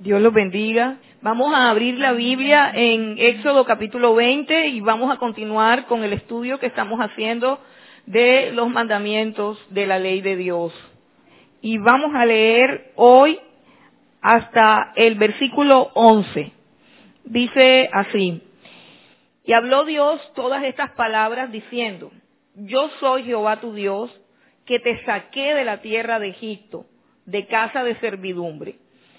Dios 0.00 0.20
los 0.20 0.32
bendiga. 0.32 0.98
Vamos 1.22 1.52
a 1.52 1.70
abrir 1.70 1.98
la 1.98 2.12
Biblia 2.12 2.70
en 2.72 3.16
Éxodo 3.18 3.64
capítulo 3.64 4.14
20 4.14 4.68
y 4.68 4.80
vamos 4.80 5.12
a 5.12 5.16
continuar 5.16 5.86
con 5.86 6.04
el 6.04 6.12
estudio 6.12 6.60
que 6.60 6.66
estamos 6.66 7.00
haciendo 7.00 7.58
de 8.06 8.52
los 8.52 8.70
mandamientos 8.70 9.58
de 9.70 9.86
la 9.88 9.98
ley 9.98 10.20
de 10.20 10.36
Dios. 10.36 10.72
Y 11.62 11.78
vamos 11.78 12.14
a 12.14 12.24
leer 12.24 12.92
hoy 12.94 13.40
hasta 14.20 14.92
el 14.94 15.16
versículo 15.16 15.90
11. 15.94 16.52
Dice 17.24 17.90
así, 17.92 18.40
y 19.44 19.52
habló 19.52 19.84
Dios 19.84 20.20
todas 20.36 20.62
estas 20.62 20.92
palabras 20.92 21.50
diciendo, 21.50 22.12
yo 22.54 22.88
soy 23.00 23.24
Jehová 23.24 23.58
tu 23.60 23.74
Dios, 23.74 24.16
que 24.64 24.78
te 24.78 25.04
saqué 25.04 25.54
de 25.54 25.64
la 25.64 25.80
tierra 25.80 26.20
de 26.20 26.28
Egipto, 26.28 26.86
de 27.26 27.48
casa 27.48 27.82
de 27.82 27.98
servidumbre. 27.98 28.76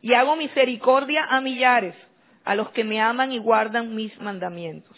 Y 0.00 0.14
hago 0.14 0.36
misericordia 0.36 1.24
a 1.28 1.40
millares, 1.40 1.94
a 2.44 2.54
los 2.54 2.70
que 2.70 2.84
me 2.84 3.00
aman 3.00 3.32
y 3.32 3.38
guardan 3.38 3.94
mis 3.94 4.18
mandamientos. 4.20 4.96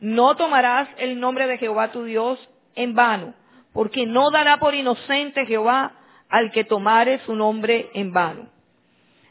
No 0.00 0.36
tomarás 0.36 0.88
el 0.98 1.20
nombre 1.20 1.46
de 1.46 1.58
Jehová 1.58 1.92
tu 1.92 2.04
Dios 2.04 2.38
en 2.74 2.94
vano, 2.94 3.34
porque 3.72 4.06
no 4.06 4.30
dará 4.30 4.58
por 4.58 4.74
inocente 4.74 5.46
Jehová 5.46 5.92
al 6.28 6.50
que 6.50 6.64
tomare 6.64 7.20
su 7.20 7.34
nombre 7.34 7.90
en 7.94 8.12
vano. 8.12 8.48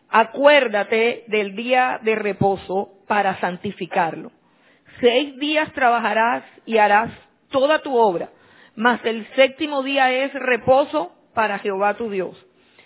Acuérdate 0.09 1.23
del 1.27 1.55
día 1.55 1.99
de 2.03 2.15
reposo 2.15 2.89
para 3.07 3.39
santificarlo. 3.39 4.31
Seis 4.99 5.37
días 5.37 5.71
trabajarás 5.73 6.43
y 6.65 6.77
harás 6.77 7.11
toda 7.49 7.79
tu 7.79 7.97
obra, 7.97 8.29
mas 8.75 9.03
el 9.05 9.25
séptimo 9.35 9.83
día 9.83 10.11
es 10.11 10.33
reposo 10.33 11.11
para 11.33 11.59
Jehová 11.59 11.95
tu 11.95 12.09
Dios. 12.09 12.37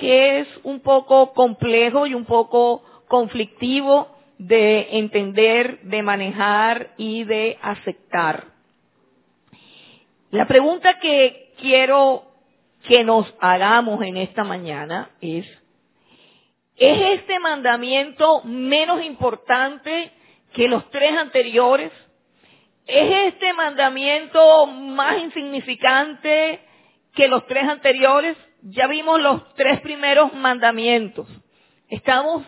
que 0.00 0.40
es 0.40 0.48
un 0.62 0.80
poco 0.80 1.34
complejo 1.34 2.06
y 2.06 2.14
un 2.14 2.24
poco 2.24 2.82
conflictivo 3.06 4.08
de 4.38 4.98
entender, 4.98 5.80
de 5.82 6.02
manejar 6.02 6.94
y 6.96 7.24
de 7.24 7.58
aceptar. 7.60 8.44
La 10.30 10.46
pregunta 10.46 10.98
que 11.00 11.52
quiero 11.60 12.24
que 12.88 13.04
nos 13.04 13.26
hagamos 13.40 14.02
en 14.02 14.16
esta 14.16 14.42
mañana 14.42 15.10
es, 15.20 15.46
¿es 16.76 17.20
este 17.20 17.38
mandamiento 17.38 18.42
menos 18.44 19.04
importante 19.04 20.10
que 20.54 20.66
los 20.66 20.90
tres 20.90 21.12
anteriores? 21.14 21.92
¿Es 22.86 23.34
este 23.34 23.52
mandamiento 23.52 24.66
más 24.66 25.18
insignificante 25.18 26.60
que 27.14 27.28
los 27.28 27.46
tres 27.46 27.64
anteriores? 27.64 28.36
Ya 28.62 28.86
vimos 28.86 29.20
los 29.20 29.54
tres 29.54 29.80
primeros 29.80 30.32
mandamientos. 30.34 31.28
Estamos 31.88 32.44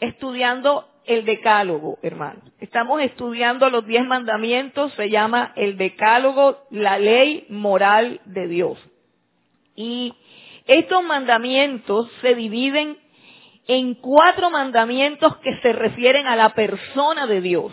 estudiando 0.00 0.88
el 1.04 1.24
decálogo, 1.24 1.98
hermano. 2.02 2.40
Estamos 2.60 3.02
estudiando 3.02 3.68
los 3.68 3.86
diez 3.86 4.04
mandamientos, 4.06 4.92
se 4.94 5.10
llama 5.10 5.52
el 5.56 5.76
decálogo, 5.76 6.58
la 6.70 6.98
ley 6.98 7.46
moral 7.48 8.20
de 8.24 8.48
Dios. 8.48 8.78
Y 9.74 10.14
estos 10.66 11.02
mandamientos 11.02 12.10
se 12.20 12.34
dividen 12.34 12.98
en 13.66 13.94
cuatro 13.94 14.50
mandamientos 14.50 15.36
que 15.38 15.58
se 15.60 15.72
refieren 15.72 16.26
a 16.26 16.36
la 16.36 16.54
persona 16.54 17.26
de 17.26 17.40
Dios. 17.40 17.72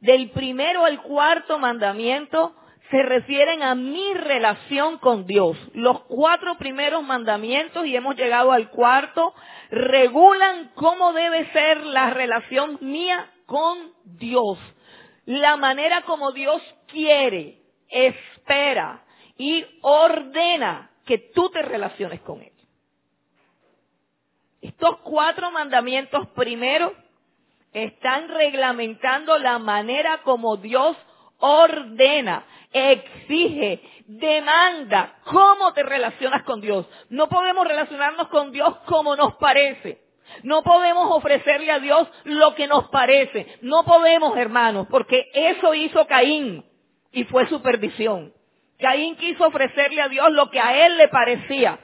Del 0.00 0.30
primero 0.30 0.84
al 0.84 1.00
cuarto 1.02 1.58
mandamiento 1.58 2.54
se 2.94 3.02
refieren 3.02 3.64
a 3.64 3.74
mi 3.74 4.14
relación 4.14 4.98
con 4.98 5.26
Dios. 5.26 5.58
Los 5.72 6.02
cuatro 6.02 6.56
primeros 6.58 7.02
mandamientos, 7.02 7.84
y 7.86 7.96
hemos 7.96 8.14
llegado 8.14 8.52
al 8.52 8.70
cuarto, 8.70 9.34
regulan 9.68 10.70
cómo 10.76 11.12
debe 11.12 11.50
ser 11.50 11.84
la 11.86 12.10
relación 12.10 12.78
mía 12.80 13.32
con 13.46 13.92
Dios. 14.04 14.60
La 15.26 15.56
manera 15.56 16.02
como 16.02 16.30
Dios 16.30 16.62
quiere, 16.86 17.62
espera 17.88 19.02
y 19.36 19.66
ordena 19.82 20.92
que 21.04 21.18
tú 21.18 21.50
te 21.50 21.62
relaciones 21.62 22.20
con 22.20 22.42
Él. 22.42 22.52
Estos 24.60 24.98
cuatro 24.98 25.50
mandamientos 25.50 26.28
primero 26.28 26.94
están 27.72 28.28
reglamentando 28.28 29.36
la 29.38 29.58
manera 29.58 30.18
como 30.22 30.56
Dios 30.58 30.96
ordena, 31.38 32.44
exige, 32.74 33.80
demanda 34.06 35.14
cómo 35.24 35.72
te 35.72 35.82
relacionas 35.82 36.42
con 36.42 36.60
Dios. 36.60 36.86
No 37.08 37.28
podemos 37.28 37.66
relacionarnos 37.66 38.28
con 38.28 38.52
Dios 38.52 38.76
como 38.86 39.16
nos 39.16 39.36
parece. 39.36 40.02
No 40.42 40.62
podemos 40.62 41.06
ofrecerle 41.10 41.70
a 41.70 41.78
Dios 41.78 42.08
lo 42.24 42.54
que 42.54 42.66
nos 42.66 42.88
parece. 42.88 43.58
No 43.62 43.84
podemos, 43.84 44.36
hermanos, 44.36 44.86
porque 44.90 45.30
eso 45.32 45.72
hizo 45.74 46.06
Caín 46.06 46.64
y 47.12 47.24
fue 47.24 47.48
su 47.48 47.62
perdición. 47.62 48.32
Caín 48.78 49.16
quiso 49.16 49.46
ofrecerle 49.46 50.02
a 50.02 50.08
Dios 50.08 50.30
lo 50.32 50.50
que 50.50 50.60
a 50.60 50.86
él 50.86 50.98
le 50.98 51.08
parecía 51.08 51.78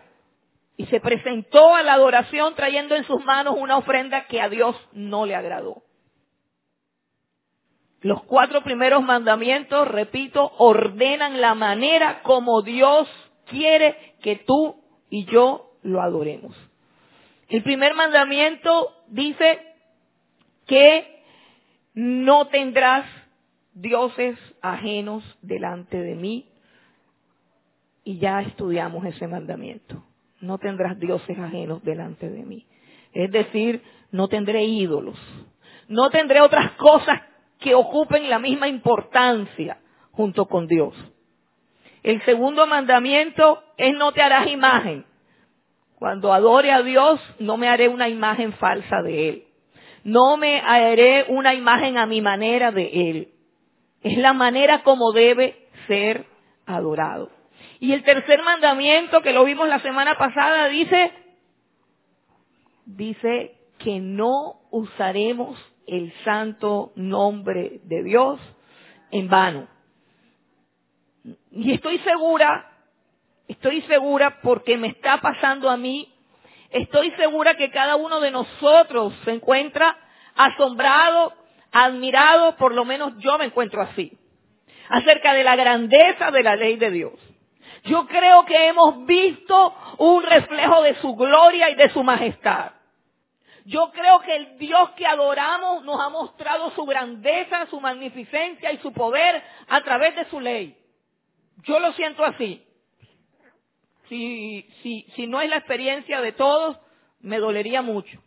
y 0.76 0.86
se 0.86 0.98
presentó 0.98 1.74
a 1.74 1.82
la 1.82 1.92
adoración 1.92 2.54
trayendo 2.54 2.96
en 2.96 3.04
sus 3.04 3.24
manos 3.24 3.54
una 3.56 3.76
ofrenda 3.76 4.26
que 4.26 4.40
a 4.40 4.48
Dios 4.48 4.74
no 4.92 5.26
le 5.26 5.36
agradó. 5.36 5.82
Los 8.02 8.22
cuatro 8.22 8.62
primeros 8.62 9.02
mandamientos, 9.02 9.86
repito, 9.86 10.52
ordenan 10.58 11.40
la 11.40 11.54
manera 11.54 12.22
como 12.22 12.62
Dios 12.62 13.08
quiere 13.46 14.14
que 14.22 14.36
tú 14.36 14.76
y 15.10 15.26
yo 15.26 15.72
lo 15.82 16.00
adoremos. 16.00 16.56
El 17.48 17.62
primer 17.62 17.94
mandamiento 17.94 18.94
dice 19.08 19.60
que 20.66 21.22
no 21.94 22.46
tendrás 22.46 23.04
dioses 23.74 24.38
ajenos 24.62 25.24
delante 25.42 26.00
de 26.00 26.14
mí. 26.14 26.46
Y 28.04 28.18
ya 28.18 28.40
estudiamos 28.40 29.04
ese 29.04 29.26
mandamiento. 29.26 30.02
No 30.40 30.58
tendrás 30.58 30.98
dioses 30.98 31.38
ajenos 31.38 31.82
delante 31.84 32.30
de 32.30 32.44
mí. 32.44 32.66
Es 33.12 33.30
decir, 33.30 33.82
no 34.10 34.28
tendré 34.28 34.64
ídolos. 34.64 35.18
No 35.88 36.08
tendré 36.08 36.40
otras 36.40 36.72
cosas 36.72 37.20
que 37.60 37.74
ocupen 37.74 38.28
la 38.28 38.38
misma 38.38 38.68
importancia 38.68 39.78
junto 40.12 40.46
con 40.46 40.66
Dios. 40.66 40.94
El 42.02 42.22
segundo 42.24 42.66
mandamiento 42.66 43.62
es 43.76 43.94
no 43.94 44.12
te 44.12 44.22
harás 44.22 44.48
imagen. 44.48 45.04
Cuando 45.98 46.32
adore 46.32 46.72
a 46.72 46.82
Dios, 46.82 47.20
no 47.38 47.58
me 47.58 47.68
haré 47.68 47.88
una 47.88 48.08
imagen 48.08 48.54
falsa 48.54 49.02
de 49.02 49.28
Él. 49.28 49.44
no 50.02 50.38
me 50.38 50.60
haré 50.60 51.26
una 51.28 51.52
imagen 51.52 51.98
a 51.98 52.06
mi 52.06 52.22
manera 52.22 52.72
de 52.72 53.10
Él. 53.10 53.28
Es 54.02 54.16
la 54.16 54.32
manera 54.32 54.82
como 54.82 55.12
debe 55.12 55.68
ser 55.86 56.24
adorado. 56.64 57.30
Y 57.80 57.92
el 57.92 58.02
tercer 58.02 58.42
mandamiento 58.42 59.20
que 59.20 59.34
lo 59.34 59.44
vimos 59.44 59.68
la 59.68 59.80
semana 59.80 60.16
pasada 60.16 60.68
dice, 60.68 61.12
dice 62.86 63.58
que 63.78 64.00
no 64.00 64.60
usaremos 64.70 65.58
el 65.86 66.12
santo 66.24 66.92
nombre 66.96 67.80
de 67.84 68.02
Dios 68.02 68.40
en 69.10 69.28
vano. 69.28 69.68
Y 71.50 71.72
estoy 71.72 71.98
segura, 71.98 72.70
estoy 73.48 73.82
segura 73.82 74.40
porque 74.42 74.76
me 74.76 74.88
está 74.88 75.20
pasando 75.20 75.68
a 75.68 75.76
mí, 75.76 76.12
estoy 76.70 77.10
segura 77.12 77.56
que 77.56 77.70
cada 77.70 77.96
uno 77.96 78.20
de 78.20 78.30
nosotros 78.30 79.12
se 79.24 79.32
encuentra 79.32 79.96
asombrado, 80.36 81.34
admirado, 81.72 82.56
por 82.56 82.74
lo 82.74 82.84
menos 82.84 83.12
yo 83.18 83.36
me 83.38 83.46
encuentro 83.46 83.82
así, 83.82 84.16
acerca 84.88 85.34
de 85.34 85.44
la 85.44 85.56
grandeza 85.56 86.30
de 86.30 86.42
la 86.42 86.56
ley 86.56 86.76
de 86.76 86.90
Dios. 86.90 87.12
Yo 87.84 88.06
creo 88.06 88.44
que 88.44 88.68
hemos 88.68 89.06
visto 89.06 89.74
un 89.98 90.22
reflejo 90.22 90.82
de 90.82 90.94
su 90.96 91.14
gloria 91.16 91.70
y 91.70 91.74
de 91.74 91.90
su 91.90 92.02
majestad. 92.02 92.72
Yo 93.70 93.92
creo 93.92 94.18
que 94.18 94.34
el 94.34 94.58
Dios 94.58 94.90
que 94.96 95.06
adoramos 95.06 95.84
nos 95.84 96.00
ha 96.00 96.08
mostrado 96.08 96.72
su 96.72 96.84
grandeza, 96.84 97.66
su 97.66 97.80
magnificencia 97.80 98.72
y 98.72 98.78
su 98.78 98.92
poder 98.92 99.40
a 99.68 99.80
través 99.82 100.16
de 100.16 100.24
su 100.24 100.40
ley. 100.40 100.76
Yo 101.62 101.78
lo 101.78 101.92
siento 101.92 102.24
así. 102.24 102.66
Si, 104.08 105.26
no 105.28 105.40
es 105.40 105.48
la 105.48 105.58
experiencia 105.58 106.20
de 106.20 106.32
todos, 106.32 106.78
me 107.20 107.38
dolería 107.38 107.80
mucho. 107.80 108.20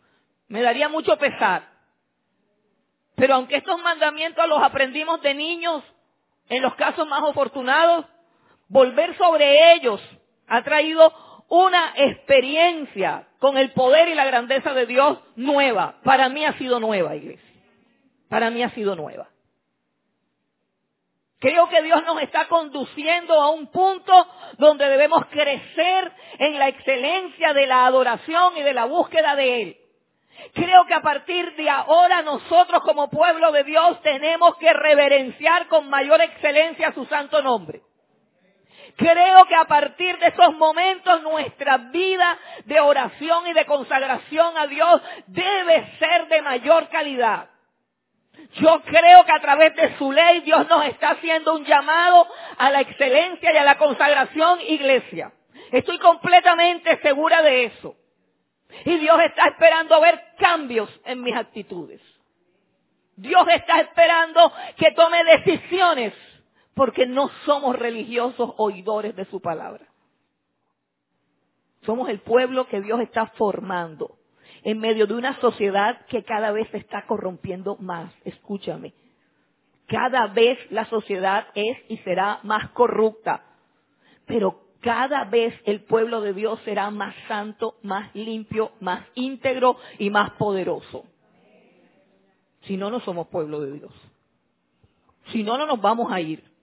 Me 0.48 0.62
daría 0.62 0.88
mucho 0.88 1.18
pesar. 1.18 1.68
Pero 3.14 3.34
aunque 3.34 3.56
estos 3.56 3.78
mandamientos 3.82 4.48
los 4.48 4.62
aprendimos 4.62 5.20
de 5.20 5.34
niños, 5.34 5.84
en 6.48 6.62
los 6.62 6.74
casos 6.76 7.06
más 7.06 7.22
afortunados, 7.22 8.06
volver 8.68 9.14
sobre 9.18 9.74
ellos 9.74 10.00
ha 10.46 10.62
traído 10.62 11.12
una 11.48 11.92
experiencia 11.96 13.28
con 13.38 13.56
el 13.56 13.72
poder 13.72 14.08
y 14.08 14.14
la 14.14 14.24
grandeza 14.24 14.72
de 14.74 14.86
Dios 14.86 15.18
nueva. 15.36 15.96
Para 16.02 16.28
mí 16.28 16.44
ha 16.44 16.56
sido 16.58 16.80
nueva, 16.80 17.14
iglesia. 17.16 17.50
Para 18.28 18.50
mí 18.50 18.62
ha 18.62 18.70
sido 18.70 18.96
nueva. 18.96 19.28
Creo 21.38 21.68
que 21.68 21.82
Dios 21.82 22.02
nos 22.06 22.22
está 22.22 22.48
conduciendo 22.48 23.34
a 23.34 23.50
un 23.50 23.66
punto 23.66 24.26
donde 24.56 24.88
debemos 24.88 25.26
crecer 25.26 26.10
en 26.38 26.58
la 26.58 26.68
excelencia 26.68 27.52
de 27.52 27.66
la 27.66 27.84
adoración 27.84 28.56
y 28.56 28.62
de 28.62 28.72
la 28.72 28.86
búsqueda 28.86 29.36
de 29.36 29.62
Él. 29.62 29.76
Creo 30.54 30.86
que 30.86 30.94
a 30.94 31.02
partir 31.02 31.54
de 31.56 31.68
ahora 31.68 32.22
nosotros 32.22 32.82
como 32.82 33.10
pueblo 33.10 33.52
de 33.52 33.64
Dios 33.64 34.00
tenemos 34.02 34.56
que 34.56 34.72
reverenciar 34.72 35.68
con 35.68 35.88
mayor 35.90 36.20
excelencia 36.22 36.92
su 36.92 37.04
santo 37.06 37.42
nombre. 37.42 37.82
Creo 38.96 39.44
que 39.46 39.54
a 39.56 39.64
partir 39.64 40.18
de 40.18 40.28
esos 40.28 40.54
momentos 40.54 41.22
nuestra 41.22 41.78
vida 41.78 42.38
de 42.64 42.78
oración 42.80 43.46
y 43.48 43.52
de 43.52 43.66
consagración 43.66 44.56
a 44.56 44.66
Dios 44.66 45.02
debe 45.26 45.96
ser 45.98 46.28
de 46.28 46.42
mayor 46.42 46.88
calidad. 46.88 47.48
Yo 48.54 48.82
creo 48.82 49.24
que 49.24 49.32
a 49.32 49.40
través 49.40 49.74
de 49.74 49.96
su 49.98 50.12
ley 50.12 50.40
Dios 50.40 50.68
nos 50.68 50.84
está 50.86 51.10
haciendo 51.10 51.54
un 51.54 51.64
llamado 51.64 52.28
a 52.56 52.70
la 52.70 52.80
excelencia 52.82 53.52
y 53.52 53.56
a 53.56 53.64
la 53.64 53.78
consagración 53.78 54.60
iglesia. 54.60 55.32
Estoy 55.72 55.98
completamente 55.98 56.96
segura 57.00 57.42
de 57.42 57.64
eso. 57.64 57.96
Y 58.84 58.96
Dios 58.98 59.18
está 59.24 59.46
esperando 59.48 60.00
ver 60.00 60.20
cambios 60.38 60.88
en 61.04 61.20
mis 61.20 61.34
actitudes. 61.34 62.00
Dios 63.16 63.44
está 63.48 63.80
esperando 63.80 64.52
que 64.76 64.90
tome 64.92 65.22
decisiones 65.24 66.12
porque 66.74 67.06
no 67.06 67.30
somos 67.46 67.76
religiosos 67.76 68.52
oidores 68.56 69.14
de 69.16 69.24
su 69.26 69.40
palabra. 69.40 69.86
Somos 71.82 72.08
el 72.08 72.20
pueblo 72.20 72.66
que 72.66 72.80
Dios 72.80 73.00
está 73.00 73.26
formando 73.26 74.18
en 74.62 74.80
medio 74.80 75.06
de 75.06 75.14
una 75.14 75.38
sociedad 75.40 76.04
que 76.06 76.24
cada 76.24 76.50
vez 76.50 76.68
se 76.70 76.78
está 76.78 77.06
corrompiendo 77.06 77.76
más. 77.76 78.12
Escúchame. 78.24 78.94
Cada 79.86 80.28
vez 80.28 80.58
la 80.70 80.86
sociedad 80.86 81.46
es 81.54 81.76
y 81.88 81.98
será 81.98 82.40
más 82.42 82.70
corrupta. 82.70 83.44
Pero 84.26 84.62
cada 84.80 85.24
vez 85.24 85.54
el 85.66 85.82
pueblo 85.82 86.22
de 86.22 86.32
Dios 86.32 86.58
será 86.64 86.90
más 86.90 87.14
santo, 87.28 87.76
más 87.82 88.14
limpio, 88.14 88.72
más 88.80 89.06
íntegro 89.14 89.76
y 89.98 90.08
más 90.08 90.32
poderoso. 90.32 91.04
Si 92.62 92.78
no, 92.78 92.90
no 92.90 93.00
somos 93.00 93.28
pueblo 93.28 93.60
de 93.60 93.72
Dios. 93.72 93.92
Si 95.32 95.42
no, 95.42 95.58
no 95.58 95.66
nos 95.66 95.80
vamos 95.80 96.10
a 96.10 96.20
ir. 96.20 96.53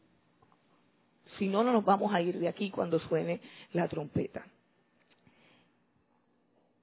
Si 1.41 1.47
no, 1.47 1.63
no 1.63 1.73
nos 1.73 1.83
vamos 1.83 2.13
a 2.13 2.21
ir 2.21 2.37
de 2.37 2.47
aquí 2.47 2.69
cuando 2.69 2.99
suene 2.99 3.41
la 3.73 3.87
trompeta. 3.87 4.45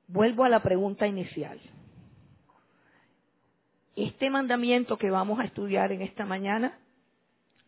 Vuelvo 0.09 0.43
a 0.43 0.49
la 0.49 0.65
pregunta 0.65 1.07
inicial. 1.07 1.61
Este 3.95 4.29
mandamiento 4.31 4.99
que 4.99 5.11
vamos 5.11 5.39
a 5.39 5.45
estudiar 5.45 5.93
en 5.93 6.03
esta 6.03 6.25
mañana, 6.25 6.77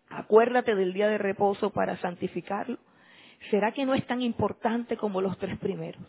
acuérdate 0.08 0.74
del 0.74 0.92
día 0.92 1.06
de 1.06 1.18
reposo 1.18 1.70
para 1.70 1.96
santificarlo, 1.98 2.78
¿será 3.52 3.70
que 3.70 3.86
no 3.86 3.94
es 3.94 4.04
tan 4.08 4.20
importante 4.20 4.96
como 4.96 5.20
los 5.20 5.38
tres 5.38 5.60
primeros? 5.60 6.02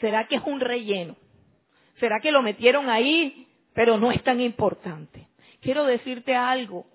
¿Será 0.00 0.26
que 0.26 0.34
es 0.34 0.42
un 0.44 0.58
relleno? 0.58 1.14
¿Será 2.00 2.18
que 2.18 2.32
lo 2.32 2.42
metieron 2.42 2.90
ahí, 2.90 3.46
pero 3.72 3.98
no 3.98 4.10
es 4.10 4.20
tan 4.24 4.40
importante? 4.40 5.28
Quiero 5.60 5.84
decirte 5.84 6.34
algo. 6.34 6.86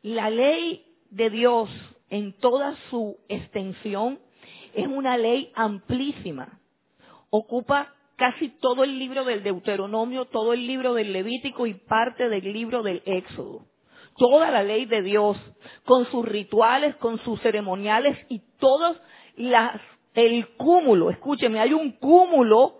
La 0.00 0.30
ley 0.30 0.86
de 1.12 1.30
Dios 1.30 1.70
en 2.10 2.32
toda 2.38 2.76
su 2.90 3.16
extensión 3.28 4.18
es 4.74 4.86
una 4.86 5.16
ley 5.16 5.52
amplísima 5.54 6.58
ocupa 7.32 7.94
casi 8.16 8.50
todo 8.60 8.84
el 8.84 8.98
libro 8.98 9.24
del 9.24 9.42
Deuteronomio, 9.42 10.26
todo 10.26 10.52
el 10.52 10.66
libro 10.66 10.92
del 10.92 11.12
Levítico 11.12 11.66
y 11.66 11.74
parte 11.74 12.28
del 12.28 12.52
libro 12.52 12.82
del 12.82 13.02
Éxodo. 13.06 13.64
Toda 14.18 14.50
la 14.50 14.62
ley 14.62 14.84
de 14.84 15.00
Dios, 15.00 15.38
con 15.86 16.04
sus 16.10 16.24
rituales, 16.26 16.94
con 16.96 17.18
sus 17.20 17.40
ceremoniales 17.40 18.18
y 18.28 18.42
todos 18.58 19.00
las, 19.36 19.80
el 20.12 20.46
cúmulo, 20.56 21.08
escúcheme, 21.08 21.58
hay 21.58 21.72
un 21.72 21.92
cúmulo 21.92 22.76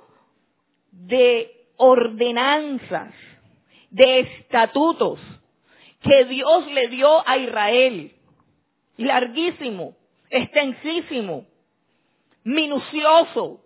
de 0.90 1.70
ordenanzas, 1.78 3.14
de 3.90 4.20
estatutos 4.20 5.18
que 6.02 6.26
Dios 6.26 6.66
le 6.72 6.88
dio 6.88 7.26
a 7.26 7.38
Israel. 7.38 8.12
Larguísimo, 8.96 9.96
extensísimo, 10.30 11.46
minucioso, 12.44 13.60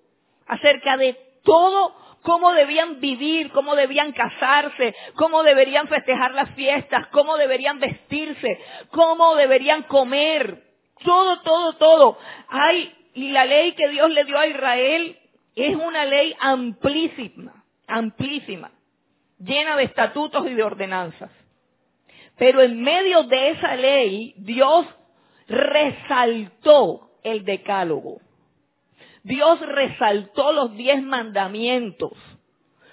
acerca 0.47 0.97
de 0.97 1.15
todo 1.43 1.95
cómo 2.23 2.53
debían 2.53 3.01
vivir, 3.01 3.51
cómo 3.53 3.77
debían 3.77 4.13
casarse, 4.13 4.95
cómo 5.15 5.45
deberían 5.45 5.87
festejar 5.87 6.33
las 6.35 6.51
fiestas, 6.51 7.07
cómo 7.09 7.37
deberían 7.37 7.79
vestirse, 7.79 8.61
cómo 8.91 9.37
deberían 9.37 9.85
comer. 9.85 10.65
Todo, 11.05 11.41
todo, 11.43 11.75
todo. 11.75 12.19
Hay, 12.49 12.93
y 13.15 13.31
la 13.31 13.45
ley 13.45 13.73
que 13.73 13.89
Dios 13.89 14.11
le 14.11 14.25
dio 14.25 14.39
a 14.39 14.47
Israel 14.47 15.17
es 15.55 15.77
una 15.77 16.05
ley 16.05 16.35
amplísima, 16.41 17.65
amplísima, 17.87 18.73
llena 19.39 19.77
de 19.77 19.85
estatutos 19.85 20.47
y 20.49 20.55
de 20.55 20.65
ordenanzas. 20.65 21.31
Pero 22.37 22.61
en 22.61 22.83
medio 22.83 23.23
de 23.23 23.51
esa 23.51 23.77
ley, 23.77 24.35
Dios 24.39 24.85
resaltó 25.49 27.11
el 27.23 27.45
decálogo. 27.45 28.21
Dios 29.23 29.61
resaltó 29.61 30.53
los 30.53 30.77
diez 30.77 31.03
mandamientos 31.03 32.13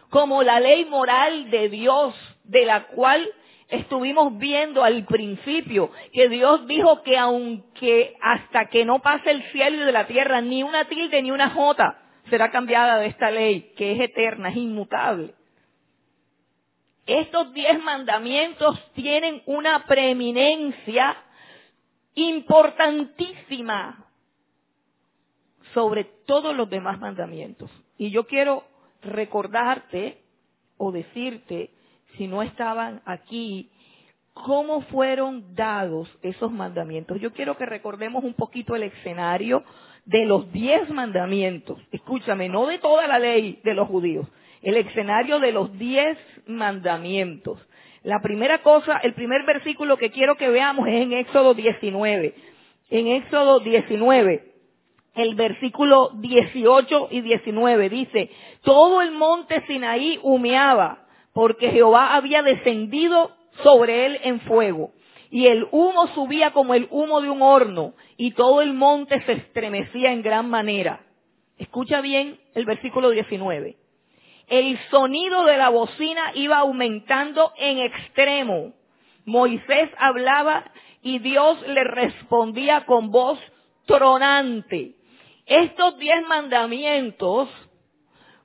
como 0.10 0.44
la 0.44 0.60
ley 0.60 0.86
moral 0.86 1.50
de 1.50 1.70
Dios, 1.70 2.14
de 2.44 2.66
la 2.66 2.86
cual 2.88 3.28
estuvimos 3.68 4.38
viendo 4.38 4.84
al 4.84 5.06
principio, 5.06 5.90
que 6.12 6.30
Dios 6.30 6.68
dijo 6.68 7.02
que 7.02 7.18
aunque 7.18 8.16
hasta 8.22 8.70
que 8.70 8.86
no 8.86 9.00
pase 9.02 9.32
el 9.32 9.44
cielo 9.52 9.78
y 9.78 9.86
de 9.86 9.92
la 9.92 10.06
tierra, 10.06 10.42
ni 10.42 10.62
una 10.62 10.86
tilde 10.86 11.22
ni 11.24 11.32
una 11.32 11.50
jota 11.50 12.00
será 12.30 12.52
cambiada 12.52 13.00
de 13.00 13.08
esta 13.08 13.32
ley, 13.32 13.74
que 13.76 13.94
es 13.94 14.02
eterna, 14.02 14.50
es 14.50 14.58
inmutable. 14.58 15.34
Estos 17.08 17.52
diez 17.54 17.82
mandamientos 17.84 18.80
tienen 18.94 19.42
una 19.48 19.86
preeminencia 19.86 21.18
importantísima 22.16 24.06
sobre 25.74 26.04
todos 26.26 26.56
los 26.56 26.70
demás 26.70 27.00
mandamientos. 27.00 27.70
Y 27.98 28.12
yo 28.12 28.28
quiero 28.28 28.64
recordarte 29.02 30.22
o 30.78 30.92
decirte, 30.92 31.72
si 32.18 32.28
no 32.28 32.44
estaban 32.44 33.02
aquí, 33.06 33.70
cómo 34.34 34.82
fueron 34.82 35.56
dados 35.56 36.10
esos 36.22 36.52
mandamientos. 36.52 37.20
Yo 37.20 37.32
quiero 37.34 37.58
que 37.58 37.66
recordemos 37.66 38.24
un 38.24 38.34
poquito 38.34 38.76
el 38.76 38.84
escenario 38.84 39.64
de 40.06 40.26
los 40.26 40.52
diez 40.52 40.90
mandamientos. 40.90 41.80
Escúchame, 41.92 42.50
no 42.50 42.68
de 42.68 42.80
toda 42.80 43.08
la 43.08 43.20
ley 43.20 43.60
de 43.64 43.74
los 43.74 43.88
judíos. 43.88 44.28
el 44.62 44.78
escenario 44.78 45.40
de 45.42 45.52
los 45.52 45.78
diez 45.78 46.18
mandamientos. 46.48 47.60
La 48.04 48.22
primera 48.22 48.62
cosa, 48.62 48.98
el 48.98 49.14
primer 49.14 49.44
versículo 49.44 49.96
que 49.96 50.12
quiero 50.12 50.36
que 50.36 50.50
veamos 50.50 50.88
es 50.90 51.02
en 51.02 51.14
Éxodo 51.14 51.54
19. 51.54 52.36
En 52.90 53.08
Éxodo 53.08 53.62
19, 53.62 54.44
el 55.16 55.36
versículo 55.36 56.12
18 56.16 57.08
y 57.12 57.22
19 57.22 57.90
dice, 57.90 58.30
todo 58.62 59.02
el 59.02 59.12
monte 59.12 59.64
Sinaí 59.68 60.20
humeaba 60.22 61.06
porque 61.32 61.72
Jehová 61.72 62.16
había 62.16 62.44
descendido 62.44 63.32
sobre 63.64 64.06
él 64.06 64.20
en 64.24 64.42
fuego 64.42 64.92
y 65.32 65.48
el 65.48 65.66
humo 65.72 66.08
subía 66.08 66.52
como 66.52 66.74
el 66.74 66.88
humo 66.92 67.22
de 67.22 67.30
un 67.30 67.42
horno 67.42 67.94
y 68.18 68.32
todo 68.32 68.62
el 68.62 68.74
monte 68.74 69.22
se 69.22 69.32
estremecía 69.32 70.12
en 70.12 70.24
gran 70.24 70.50
manera. 70.50 71.00
Escucha 71.58 72.02
bien 72.02 72.38
el 72.54 72.66
versículo 72.66 73.12
19 73.12 73.78
el 74.48 74.78
sonido 74.90 75.46
de 75.46 75.58
la 75.58 75.70
bocina 75.70 76.32
iba 76.36 76.58
aumentando 76.58 77.54
en 77.58 77.80
extremo. 77.80 78.74
Moisés 79.26 79.90
hablaba 79.98 80.66
y 81.02 81.20
Dios 81.20 81.62
le 81.68 81.84
respondía 81.84 82.86
con 82.86 83.12
voz 83.12 83.40
tronante. 83.86 84.96
Estos 85.46 85.98
diez 85.98 86.26
mandamientos 86.28 87.50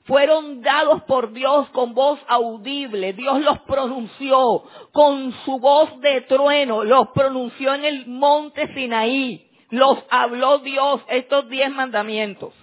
fueron 0.04 0.62
dados 0.62 1.02
por 1.02 1.32
Dios 1.32 1.68
con 1.70 1.94
voz 1.94 2.18
audible. 2.28 3.12
Dios 3.12 3.40
los 3.42 3.60
pronunció 3.60 4.64
con 4.90 5.32
su 5.44 5.58
voz 5.58 6.00
de 6.00 6.22
trueno. 6.22 6.82
Los 6.82 7.08
pronunció 7.08 7.74
en 7.74 7.84
el 7.84 8.06
monte 8.06 8.72
Sinaí. 8.74 9.50
Los 9.70 9.98
habló 10.10 10.60
Dios 10.60 11.02
estos 11.08 11.48
diez 11.50 11.70
mandamientos. 11.70 12.54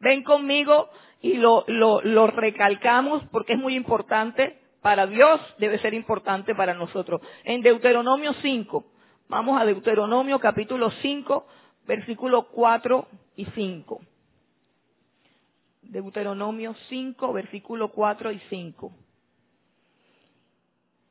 Ven 0.00 0.22
conmigo 0.24 0.88
y 1.26 1.38
lo, 1.38 2.26
recalcamos 2.28 3.24
porque 3.32 3.54
es 3.54 3.58
muy 3.58 3.74
importante 3.74 4.60
para 4.80 5.06
Dios, 5.06 5.40
debe 5.58 5.78
ser 5.80 5.94
importante 5.94 6.54
para 6.54 6.74
nosotros. 6.74 7.20
En 7.44 7.62
Deuteronomio 7.62 8.32
5, 8.34 8.84
vamos 9.28 9.60
a 9.60 9.64
Deuteronomio 9.64 10.38
capítulo 10.38 10.90
5, 11.02 11.46
versículos 11.86 12.46
4 12.52 13.08
y 13.36 13.44
5. 13.46 14.00
Deuteronomio 15.82 16.74
5, 16.88 17.32
versículo 17.32 17.88
4 17.88 18.30
y 18.30 18.40
5. 18.48 18.92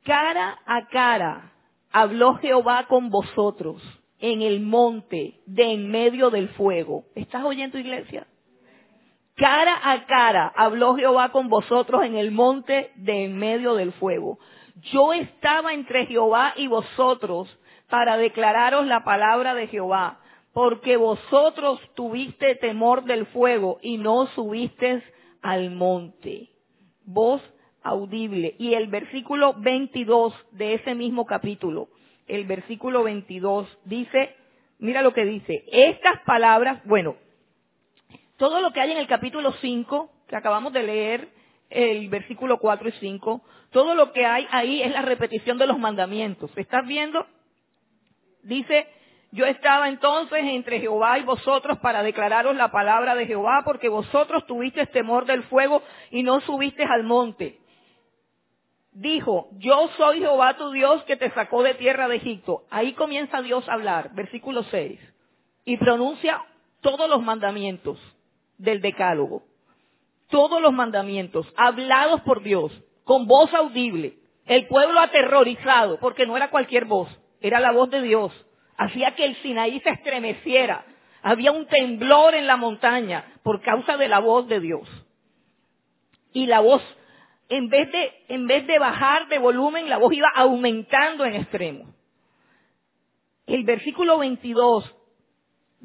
Cara 0.03 0.59
a 0.65 0.87
cara 0.87 1.51
habló 1.91 2.35
Jehová 2.35 2.87
con 2.87 3.09
vosotros 3.09 3.81
en 4.19 4.41
el 4.41 4.61
monte 4.61 5.41
de 5.45 5.73
en 5.73 5.89
medio 5.91 6.29
del 6.29 6.49
fuego. 6.49 7.03
¿Estás 7.15 7.43
oyendo, 7.43 7.77
iglesia? 7.77 8.27
Cara 9.35 9.91
a 9.91 10.05
cara 10.05 10.53
habló 10.55 10.95
Jehová 10.95 11.29
con 11.29 11.49
vosotros 11.49 12.05
en 12.05 12.15
el 12.15 12.31
monte 12.31 12.91
de 12.95 13.25
en 13.25 13.37
medio 13.37 13.75
del 13.75 13.91
fuego. 13.93 14.39
Yo 14.93 15.11
estaba 15.11 15.73
entre 15.73 16.05
Jehová 16.05 16.53
y 16.55 16.67
vosotros 16.67 17.49
para 17.89 18.15
declararos 18.15 18.87
la 18.87 19.03
palabra 19.03 19.53
de 19.53 19.67
Jehová, 19.67 20.19
porque 20.53 20.95
vosotros 20.95 21.81
tuviste 21.95 22.55
temor 22.55 23.03
del 23.03 23.25
fuego 23.25 23.77
y 23.81 23.97
no 23.97 24.27
subisteis 24.27 25.03
al 25.41 25.69
monte. 25.71 26.49
Voz 27.03 27.41
audible. 27.83 28.55
Y 28.57 28.73
el 28.73 28.87
versículo 28.87 29.53
22 29.57 30.33
de 30.51 30.75
ese 30.75 30.95
mismo 30.95 31.25
capítulo, 31.25 31.89
el 32.27 32.45
versículo 32.45 33.03
22 33.03 33.67
dice, 33.83 34.33
mira 34.79 35.01
lo 35.01 35.13
que 35.13 35.25
dice, 35.25 35.65
estas 35.71 36.21
palabras, 36.21 36.81
bueno, 36.85 37.17
todo 38.37 38.59
lo 38.59 38.71
que 38.71 38.81
hay 38.81 38.91
en 38.91 38.97
el 38.97 39.07
capítulo 39.07 39.53
5, 39.53 40.09
que 40.27 40.35
acabamos 40.35 40.73
de 40.73 40.83
leer, 40.83 41.29
el 41.69 42.09
versículo 42.09 42.57
4 42.59 42.89
y 42.89 42.91
5, 42.93 43.41
todo 43.71 43.95
lo 43.95 44.11
que 44.11 44.25
hay 44.25 44.47
ahí 44.51 44.81
es 44.81 44.91
la 44.91 45.01
repetición 45.01 45.57
de 45.57 45.67
los 45.67 45.79
mandamientos. 45.79 46.51
¿Estás 46.55 46.85
viendo? 46.85 47.25
Dice, 48.43 48.87
yo 49.31 49.45
estaba 49.45 49.89
entonces 49.89 50.43
entre 50.43 50.79
Jehová 50.79 51.17
y 51.17 51.23
vosotros 51.23 51.79
para 51.79 52.03
declararos 52.03 52.55
la 52.55 52.71
palabra 52.71 53.15
de 53.15 53.25
Jehová, 53.25 53.61
porque 53.65 53.89
vosotros 53.89 54.45
tuvisteis 54.45 54.91
temor 54.91 55.25
del 55.25 55.43
fuego 55.43 55.81
y 56.11 56.23
no 56.23 56.41
subisteis 56.41 56.89
al 56.89 57.03
monte. 57.03 57.59
Dijo, 58.91 59.49
yo 59.57 59.89
soy 59.97 60.19
Jehová 60.19 60.55
tu 60.55 60.71
Dios 60.71 61.03
que 61.03 61.17
te 61.17 61.31
sacó 61.31 61.63
de 61.63 61.73
tierra 61.73 62.07
de 62.07 62.17
Egipto. 62.17 62.63
Ahí 62.69 62.93
comienza 62.93 63.41
Dios 63.41 63.67
a 63.67 63.73
hablar, 63.73 64.13
versículo 64.13 64.63
6, 64.63 64.99
y 65.65 65.77
pronuncia 65.77 66.41
todos 66.81 67.09
los 67.09 67.21
mandamientos 67.21 67.99
del 68.57 68.81
decálogo. 68.81 69.43
Todos 70.29 70.61
los 70.61 70.73
mandamientos 70.73 71.47
hablados 71.55 72.21
por 72.21 72.41
Dios, 72.41 72.71
con 73.03 73.27
voz 73.27 73.53
audible. 73.53 74.17
El 74.45 74.67
pueblo 74.67 74.99
aterrorizado, 74.99 75.99
porque 75.99 76.25
no 76.25 76.37
era 76.37 76.49
cualquier 76.49 76.85
voz, 76.85 77.09
era 77.41 77.59
la 77.59 77.71
voz 77.71 77.89
de 77.89 78.01
Dios. 78.01 78.31
Hacía 78.77 79.15
que 79.15 79.25
el 79.25 79.35
Sinaí 79.37 79.79
se 79.79 79.89
estremeciera. 79.89 80.85
Había 81.21 81.51
un 81.51 81.65
temblor 81.67 82.35
en 82.35 82.45
la 82.45 82.57
montaña 82.57 83.25
por 83.43 83.61
causa 83.61 83.97
de 83.97 84.07
la 84.07 84.19
voz 84.19 84.47
de 84.47 84.59
Dios. 84.59 84.87
Y 86.33 86.45
la 86.47 86.59
voz, 86.59 86.83
en 87.49 87.69
vez 87.69 87.91
de, 87.91 88.11
en 88.27 88.45
vez 88.45 88.67
de 88.67 88.77
bajar 88.77 89.27
de 89.29 89.39
volumen, 89.39 89.89
la 89.89 89.97
voz 89.97 90.13
iba 90.13 90.29
aumentando 90.35 91.25
en 91.25 91.35
extremo. 91.35 91.95
El 93.47 93.63
versículo 93.63 94.17
22 94.17 94.95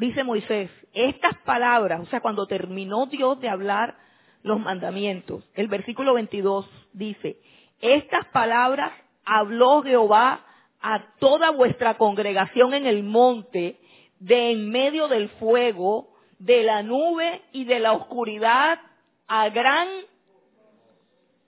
dice 0.00 0.24
Moisés, 0.24 0.70
estas 0.94 1.36
palabras, 1.44 2.00
o 2.00 2.06
sea, 2.06 2.20
cuando 2.20 2.46
terminó 2.46 3.06
Dios 3.06 3.38
de 3.38 3.50
hablar 3.50 3.96
los 4.42 4.58
mandamientos, 4.58 5.44
el 5.54 5.68
versículo 5.68 6.14
22 6.14 6.66
dice, 6.94 7.36
estas 7.80 8.26
palabras 8.28 8.92
habló 9.26 9.82
Jehová 9.82 10.40
a 10.80 11.04
toda 11.18 11.50
vuestra 11.50 11.98
congregación 11.98 12.72
en 12.72 12.86
el 12.86 13.02
monte, 13.02 13.78
de 14.18 14.52
en 14.52 14.70
medio 14.70 15.06
del 15.06 15.28
fuego, 15.30 16.14
de 16.38 16.62
la 16.62 16.82
nube 16.82 17.42
y 17.52 17.64
de 17.64 17.78
la 17.78 17.92
oscuridad, 17.92 18.80
a 19.28 19.50
gran, 19.50 19.88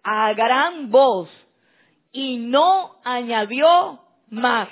a 0.03 0.35
gran 0.35 0.91
voz, 0.91 1.31
y 2.13 2.37
no 2.37 2.97
añadió 3.03 4.01
más. 4.29 4.69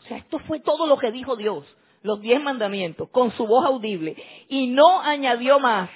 O 0.00 0.02
sea, 0.08 0.16
esto 0.16 0.40
fue 0.40 0.58
todo 0.58 0.88
lo 0.88 0.98
que 0.98 1.12
dijo 1.12 1.36
Dios 1.36 1.64
los 2.08 2.22
diez 2.22 2.42
mandamientos 2.42 3.10
con 3.10 3.32
su 3.32 3.46
voz 3.46 3.66
audible 3.66 4.16
y 4.48 4.68
no 4.68 5.02
añadió 5.02 5.60
más. 5.60 5.90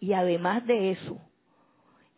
Y 0.00 0.12
además 0.12 0.66
de 0.66 0.90
eso, 0.90 1.18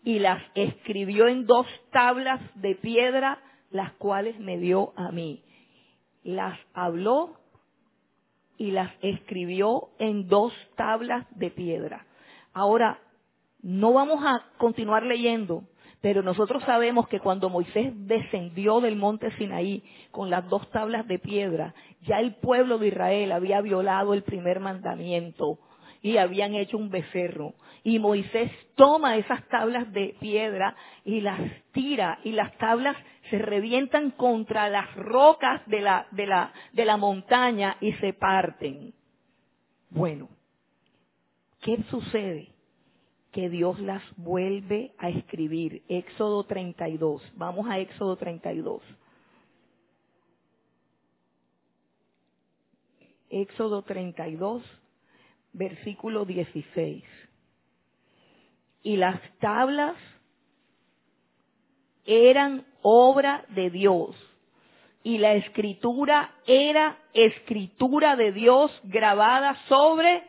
y 0.02 0.18
las 0.18 0.42
escribió 0.56 1.28
en 1.28 1.46
dos 1.46 1.68
tablas 1.92 2.40
de 2.56 2.74
piedra, 2.74 3.38
las 3.70 3.92
cuales 3.92 4.40
me 4.40 4.58
dio 4.58 4.92
a 4.96 5.12
mí. 5.12 5.44
Las 6.24 6.58
habló 6.74 7.38
y 8.56 8.72
las 8.72 8.90
escribió 9.02 9.90
en 10.00 10.26
dos 10.26 10.52
tablas 10.74 11.26
de 11.38 11.52
piedra. 11.52 12.06
Ahora, 12.52 12.98
no 13.62 13.92
vamos 13.92 14.24
a 14.24 14.46
continuar 14.58 15.04
leyendo, 15.04 15.62
pero 16.00 16.22
nosotros 16.22 16.62
sabemos 16.64 17.08
que 17.08 17.18
cuando 17.18 17.50
Moisés 17.50 17.92
descendió 18.06 18.80
del 18.80 18.96
monte 18.96 19.30
Sinaí 19.36 19.82
con 20.10 20.30
las 20.30 20.48
dos 20.48 20.70
tablas 20.70 21.06
de 21.08 21.18
piedra, 21.18 21.74
ya 22.02 22.20
el 22.20 22.36
pueblo 22.36 22.78
de 22.78 22.88
Israel 22.88 23.32
había 23.32 23.60
violado 23.60 24.14
el 24.14 24.22
primer 24.22 24.60
mandamiento 24.60 25.58
y 26.00 26.18
habían 26.18 26.54
hecho 26.54 26.78
un 26.78 26.90
becerro. 26.90 27.54
Y 27.82 27.98
Moisés 27.98 28.50
toma 28.76 29.16
esas 29.16 29.46
tablas 29.48 29.92
de 29.92 30.14
piedra 30.20 30.76
y 31.04 31.20
las 31.20 31.40
tira 31.72 32.20
y 32.22 32.32
las 32.32 32.56
tablas 32.58 32.96
se 33.30 33.38
revientan 33.38 34.12
contra 34.12 34.68
las 34.68 34.94
rocas 34.94 35.62
de 35.66 35.80
la, 35.80 36.06
de 36.12 36.26
la, 36.26 36.52
de 36.72 36.84
la 36.84 36.96
montaña 36.96 37.76
y 37.80 37.92
se 37.94 38.12
parten. 38.12 38.94
Bueno, 39.90 40.28
¿qué 41.60 41.82
sucede? 41.90 42.48
Que 43.32 43.48
Dios 43.48 43.78
las 43.80 44.02
vuelve 44.16 44.92
a 44.98 45.10
escribir. 45.10 45.82
Éxodo 45.88 46.44
32. 46.44 47.22
Vamos 47.36 47.68
a 47.68 47.78
Éxodo 47.78 48.16
32. 48.16 48.82
Éxodo 53.30 53.82
32, 53.82 54.62
versículo 55.52 56.24
16. 56.24 57.04
Y 58.82 58.96
las 58.96 59.20
tablas 59.38 59.96
eran 62.06 62.64
obra 62.80 63.44
de 63.50 63.68
Dios. 63.70 64.16
Y 65.02 65.18
la 65.18 65.34
escritura 65.34 66.34
era 66.46 66.98
escritura 67.12 68.16
de 68.16 68.32
Dios 68.32 68.72
grabada 68.84 69.56
sobre 69.68 70.22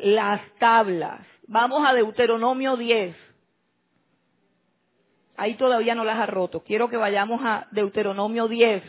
las 0.00 0.40
tablas. 0.58 1.26
Vamos 1.48 1.82
a 1.86 1.94
Deuteronomio 1.94 2.76
10. 2.76 3.16
Ahí 5.38 5.54
todavía 5.54 5.94
no 5.94 6.04
las 6.04 6.18
ha 6.18 6.26
roto. 6.26 6.62
Quiero 6.62 6.90
que 6.90 6.98
vayamos 6.98 7.40
a 7.42 7.66
Deuteronomio 7.70 8.48
10. 8.48 8.82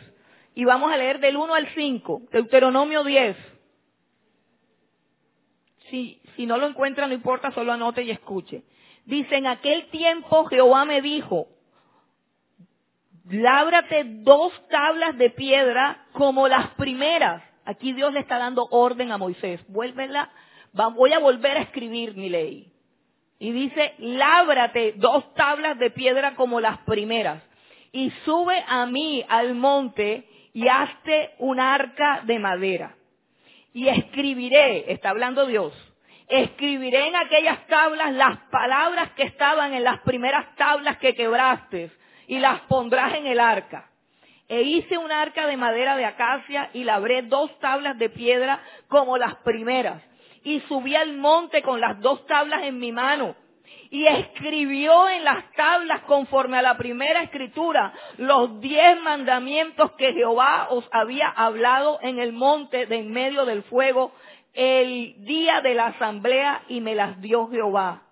Y 0.55 0.65
vamos 0.65 0.91
a 0.91 0.97
leer 0.97 1.19
del 1.21 1.37
1 1.37 1.53
al 1.53 1.69
5. 1.69 2.23
Deuteronomio 2.33 3.05
10. 3.05 3.37
Si, 5.89 6.21
si 6.35 6.45
no 6.45 6.57
lo 6.57 6.67
encuentra, 6.67 7.07
no 7.07 7.13
importa, 7.13 7.51
solo 7.51 7.71
anote 7.71 8.03
y 8.03 8.11
escuche. 8.11 8.63
Dice, 9.05 9.37
en 9.37 9.47
aquel 9.47 9.89
tiempo 9.89 10.43
Jehová 10.45 10.83
me 10.83 11.01
dijo, 11.01 11.47
lábrate 13.29 14.03
dos 14.05 14.51
tablas 14.67 15.17
de 15.17 15.29
piedra 15.29 16.07
como 16.11 16.49
las 16.49 16.71
primeras. 16.71 17.41
Aquí 17.63 17.93
Dios 17.93 18.11
le 18.11 18.19
está 18.19 18.37
dando 18.37 18.67
orden 18.69 19.13
a 19.13 19.17
Moisés. 19.17 19.61
Vuélvela, 19.69 20.29
voy 20.73 21.13
a 21.13 21.19
volver 21.19 21.57
a 21.57 21.61
escribir 21.61 22.15
mi 22.15 22.29
ley. 22.29 22.71
Y 23.39 23.51
dice, 23.51 23.93
lábrate 23.99 24.93
dos 24.97 25.33
tablas 25.33 25.79
de 25.79 25.91
piedra 25.91 26.35
como 26.35 26.59
las 26.59 26.79
primeras. 26.79 27.41
Y 27.91 28.11
sube 28.25 28.63
a 28.67 28.85
mí 28.85 29.25
al 29.27 29.55
monte 29.55 30.27
y 30.53 30.67
hazte 30.67 31.31
un 31.39 31.59
arca 31.59 32.21
de 32.25 32.37
madera. 32.37 32.95
Y 33.73 33.87
escribiré, 33.87 34.91
está 34.91 35.11
hablando 35.11 35.45
Dios, 35.45 35.73
escribiré 36.27 37.07
en 37.07 37.15
aquellas 37.15 37.65
tablas 37.67 38.13
las 38.13 38.37
palabras 38.51 39.11
que 39.11 39.23
estaban 39.23 39.73
en 39.73 39.83
las 39.83 40.01
primeras 40.01 40.55
tablas 40.55 40.97
que 40.97 41.15
quebraste 41.15 41.91
y 42.27 42.39
las 42.39 42.61
pondrás 42.61 43.15
en 43.15 43.25
el 43.25 43.39
arca. 43.39 43.89
E 44.47 44.63
hice 44.63 44.97
un 44.97 45.11
arca 45.11 45.47
de 45.47 45.57
madera 45.57 45.95
de 45.95 46.05
acacia 46.05 46.71
y 46.73 46.83
labré 46.83 47.21
dos 47.21 47.57
tablas 47.59 47.97
de 47.97 48.09
piedra 48.09 48.59
como 48.87 49.17
las 49.17 49.35
primeras. 49.37 50.01
Y 50.43 50.61
subí 50.61 50.95
al 50.95 51.17
monte 51.17 51.61
con 51.61 51.81
las 51.81 51.99
dos 51.99 52.25
tablas 52.25 52.63
en 52.63 52.79
mi 52.79 52.91
mano. 52.91 53.35
Y 53.91 54.05
escribió 54.05 55.09
en 55.09 55.23
las 55.23 55.51
tablas 55.53 56.01
conforme 56.01 56.57
a 56.57 56.61
la 56.61 56.77
primera 56.77 57.23
escritura 57.23 57.93
los 58.17 58.59
diez 58.61 59.01
mandamientos 59.01 59.91
que 59.93 60.13
Jehová 60.13 60.67
os 60.69 60.87
había 60.91 61.29
hablado 61.29 61.99
en 62.01 62.19
el 62.19 62.33
monte 62.33 62.85
de 62.85 62.99
en 62.99 63.11
medio 63.11 63.45
del 63.45 63.63
fuego 63.63 64.11
el 64.53 65.25
día 65.25 65.61
de 65.61 65.73
la 65.73 65.87
asamblea 65.87 66.63
y 66.67 66.81
me 66.81 66.95
las 66.95 67.19
dio 67.21 67.47
Jehová. 67.47 68.03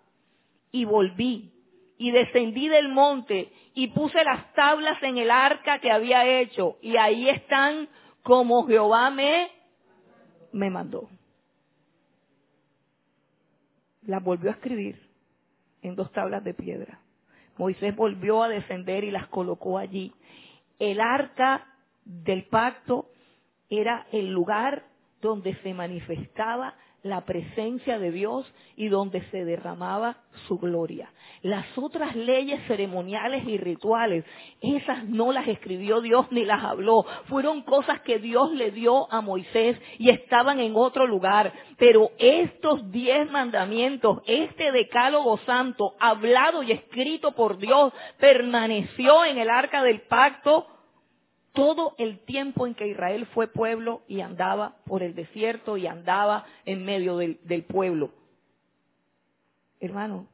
Y 0.72 0.86
volví 0.86 1.52
y 1.98 2.12
descendí 2.12 2.68
del 2.68 2.90
monte 2.90 3.52
y 3.74 3.88
puse 3.88 4.24
las 4.24 4.54
tablas 4.54 5.02
en 5.04 5.18
el 5.18 5.32
arca 5.32 5.80
que 5.80 5.92
había 5.92 6.26
hecho 6.26 6.78
y 6.82 6.98
ahí 6.98 7.30
están 7.30 7.88
como 8.24 8.66
Jehová 8.68 9.10
me, 9.10 9.50
me 10.52 10.70
mandó. 10.70 11.10
Las 14.08 14.24
volvió 14.24 14.50
a 14.50 14.54
escribir 14.54 15.00
en 15.84 15.96
dos 15.96 16.12
tablas 16.12 16.44
de 16.44 16.56
piedra. 16.56 17.00
Moisés 17.58 17.96
volvió 17.96 18.42
a 18.42 18.50
descender 18.50 19.04
y 19.04 19.12
las 19.12 19.28
colocó 19.28 19.78
allí. 19.78 20.14
El 20.80 21.00
arca 21.00 21.68
del 22.06 22.46
pacto 22.46 23.10
era 23.70 24.08
el 24.12 24.32
lugar 24.32 24.86
donde 25.22 25.56
se 25.62 25.74
manifestaba 25.74 26.76
la 27.04 27.22
presencia 27.22 28.00
de 28.00 28.12
Dios 28.12 28.52
y 28.76 28.88
donde 28.90 29.22
se 29.30 29.46
derramaba 29.46 30.18
su 30.48 30.58
gloria. 30.58 31.12
Las 31.42 31.66
otras 31.78 32.16
leyes 32.16 32.60
ceremoniales 32.68 33.48
y 33.48 33.58
rituales, 33.58 34.26
esas 34.62 35.06
no 35.06 35.32
las 35.32 35.48
escribió 35.48 36.02
Dios 36.02 36.26
ni 36.32 36.44
las 36.44 36.64
habló. 36.64 37.06
Fueron 37.26 37.62
cosas 37.62 38.02
que 38.02 38.20
Dios 38.20 38.52
le 38.54 38.72
dio 38.72 39.12
a 39.12 39.22
Moisés 39.22 39.80
y 40.00 40.10
estaban 40.10 40.60
en 40.60 40.74
otro 40.76 41.08
lugar. 41.08 41.54
Pero 41.78 42.12
estos 42.18 42.92
diez 42.92 43.30
mandamientos, 43.30 44.22
este 44.26 44.72
decálogo 44.72 45.38
santo, 45.40 45.94
hablado 46.00 46.64
y 46.64 46.72
escrito 46.72 47.34
por 47.34 47.58
Dios, 47.58 47.94
permaneció 48.20 49.26
en 49.26 49.38
el 49.38 49.50
arca 49.50 49.84
del 49.84 50.02
pacto 50.02 50.68
todo 51.58 51.96
el 51.98 52.20
tiempo 52.20 52.68
en 52.68 52.76
que 52.76 52.88
Israel 52.88 53.26
fue 53.34 53.48
pueblo 53.48 54.04
y 54.08 54.22
andaba 54.22 54.76
por 54.86 55.02
el 55.02 55.16
desierto 55.16 55.76
y 55.76 55.88
andaba 55.88 56.46
en 56.66 56.86
medio 56.86 57.18
del, 57.18 57.64
pueblo. 57.68 58.12
Hermano, 59.80 60.28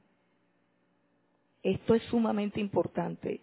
esto 1.61 1.95
es 1.95 2.03
sumamente 2.03 2.59
importante. 2.59 3.39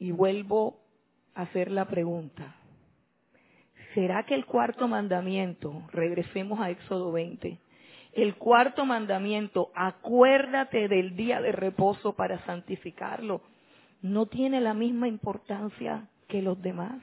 Y 0.00 0.10
vuelvo 0.10 0.80
a 1.36 1.42
hacer 1.42 1.70
la 1.70 1.84
pregunta. 1.84 2.56
¿Será 3.94 4.26
que 4.26 4.34
el 4.34 4.44
cuarto 4.44 4.88
mandamiento, 4.88 5.84
regresemos 5.92 6.58
a 6.58 6.70
Éxodo 6.70 7.12
20, 7.12 7.60
el 8.12 8.34
cuarto 8.34 8.84
mandamiento, 8.84 9.70
acuérdate 9.76 10.88
del 10.88 11.14
día 11.14 11.40
de 11.40 11.52
reposo 11.52 12.16
para 12.16 12.44
santificarlo? 12.44 13.40
No 14.12 14.26
tiene 14.26 14.60
la 14.60 14.74
misma 14.74 15.08
importancia 15.08 16.08
que 16.28 16.42
los 16.42 16.60
demás? 16.60 17.00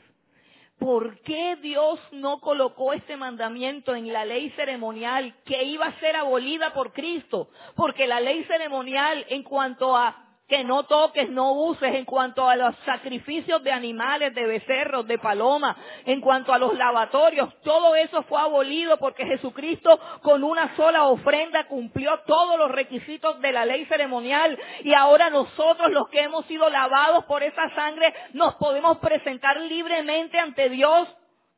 ¿Por 0.79 1.19
qué 1.21 1.55
Dios 1.61 1.99
no 2.11 2.41
colocó 2.41 2.93
este 2.93 3.15
mandamiento 3.15 3.95
en 3.95 4.11
la 4.11 4.25
ley 4.25 4.49
ceremonial 4.51 5.33
que 5.45 5.63
iba 5.63 5.85
a 5.85 5.99
ser 5.99 6.15
abolida 6.15 6.73
por 6.73 6.91
Cristo? 6.91 7.49
Porque 7.75 8.07
la 8.07 8.19
ley 8.19 8.43
ceremonial 8.45 9.25
en 9.29 9.43
cuanto 9.43 9.95
a 9.95 10.32
que 10.53 10.63
no 10.63 10.83
toques, 10.83 11.31
no 11.31 11.53
uses 11.53 11.95
en 11.95 12.05
cuanto 12.05 12.47
a 12.47 12.55
los 12.55 12.75
sacrificios 12.85 13.63
de 13.63 13.71
animales, 13.71 14.35
de 14.35 14.45
becerros, 14.45 15.07
de 15.07 15.17
palomas, 15.17 15.75
en 16.05 16.21
cuanto 16.21 16.53
a 16.53 16.59
los 16.59 16.77
lavatorios, 16.77 17.59
todo 17.63 17.95
eso 17.95 18.21
fue 18.21 18.39
abolido 18.39 18.97
porque 18.97 19.25
Jesucristo 19.25 19.99
con 20.21 20.43
una 20.43 20.75
sola 20.75 21.05
ofrenda 21.05 21.65
cumplió 21.65 22.19
todos 22.27 22.59
los 22.59 22.69
requisitos 22.69 23.41
de 23.41 23.51
la 23.51 23.65
ley 23.65 23.85
ceremonial 23.85 24.55
y 24.83 24.93
ahora 24.93 25.31
nosotros 25.31 25.91
los 25.91 26.07
que 26.09 26.21
hemos 26.21 26.45
sido 26.45 26.69
lavados 26.69 27.25
por 27.25 27.41
esa 27.41 27.73
sangre 27.73 28.13
nos 28.33 28.53
podemos 28.57 28.99
presentar 28.99 29.59
libremente 29.59 30.37
ante 30.37 30.69
Dios 30.69 31.07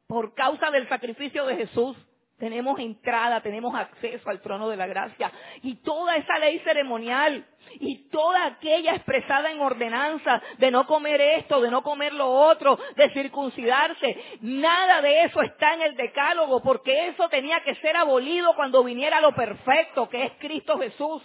por 0.08 0.34
causa 0.36 0.71
del 0.71 0.88
sacrificio 0.88 1.45
de 1.45 1.58
Jesús. 1.58 1.97
Tenemos 2.37 2.77
entrada, 2.79 3.39
tenemos 3.39 3.73
acceso 3.73 4.29
al 4.29 4.41
trono 4.41 4.67
de 4.67 4.75
la 4.75 4.87
gracia. 4.87 5.31
Y 5.63 5.75
toda 5.75 6.17
esa 6.17 6.37
ley 6.37 6.59
ceremonial 6.59 7.45
y 7.79 8.09
toda 8.09 8.45
aquella 8.45 8.95
expresada 8.95 9.51
en 9.51 9.61
ordenanza 9.61 10.41
de 10.57 10.69
no 10.69 10.85
comer 10.85 11.21
esto, 11.21 11.61
de 11.61 11.71
no 11.71 11.81
comer 11.81 12.13
lo 12.13 12.29
otro, 12.29 12.77
de 12.97 13.09
circuncidarse, 13.11 14.21
nada 14.41 15.01
de 15.01 15.23
eso 15.23 15.41
está 15.41 15.75
en 15.75 15.83
el 15.83 15.95
decálogo 15.95 16.61
porque 16.61 17.07
eso 17.07 17.29
tenía 17.29 17.61
que 17.61 17.75
ser 17.75 17.95
abolido 17.95 18.53
cuando 18.55 18.83
viniera 18.83 19.21
lo 19.21 19.33
perfecto 19.33 20.09
que 20.09 20.25
es 20.25 20.33
Cristo 20.39 20.77
Jesús. 20.77 21.23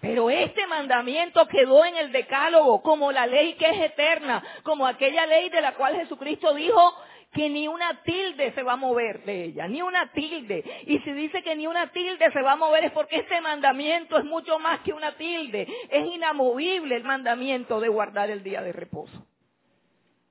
Pero 0.00 0.30
este 0.30 0.66
mandamiento 0.66 1.46
quedó 1.48 1.84
en 1.84 1.96
el 1.96 2.12
decálogo 2.12 2.82
como 2.82 3.12
la 3.12 3.26
ley 3.26 3.54
que 3.54 3.70
es 3.70 3.80
eterna, 3.80 4.42
como 4.62 4.86
aquella 4.86 5.26
ley 5.26 5.48
de 5.48 5.60
la 5.60 5.74
cual 5.74 5.96
Jesucristo 5.96 6.54
dijo, 6.54 6.94
que 7.36 7.50
ni 7.50 7.68
una 7.68 8.02
tilde 8.02 8.50
se 8.52 8.62
va 8.62 8.72
a 8.72 8.76
mover 8.76 9.22
de 9.24 9.44
ella, 9.44 9.68
ni 9.68 9.82
una 9.82 10.10
tilde. 10.10 10.64
Y 10.86 10.98
si 11.00 11.12
dice 11.12 11.42
que 11.42 11.54
ni 11.54 11.66
una 11.66 11.88
tilde 11.88 12.32
se 12.32 12.40
va 12.40 12.52
a 12.52 12.56
mover 12.56 12.84
es 12.84 12.92
porque 12.92 13.16
este 13.16 13.42
mandamiento 13.42 14.16
es 14.16 14.24
mucho 14.24 14.58
más 14.58 14.80
que 14.80 14.94
una 14.94 15.12
tilde. 15.16 15.68
Es 15.90 16.06
inamovible 16.14 16.96
el 16.96 17.04
mandamiento 17.04 17.78
de 17.78 17.88
guardar 17.88 18.30
el 18.30 18.42
día 18.42 18.62
de 18.62 18.72
reposo 18.72 19.26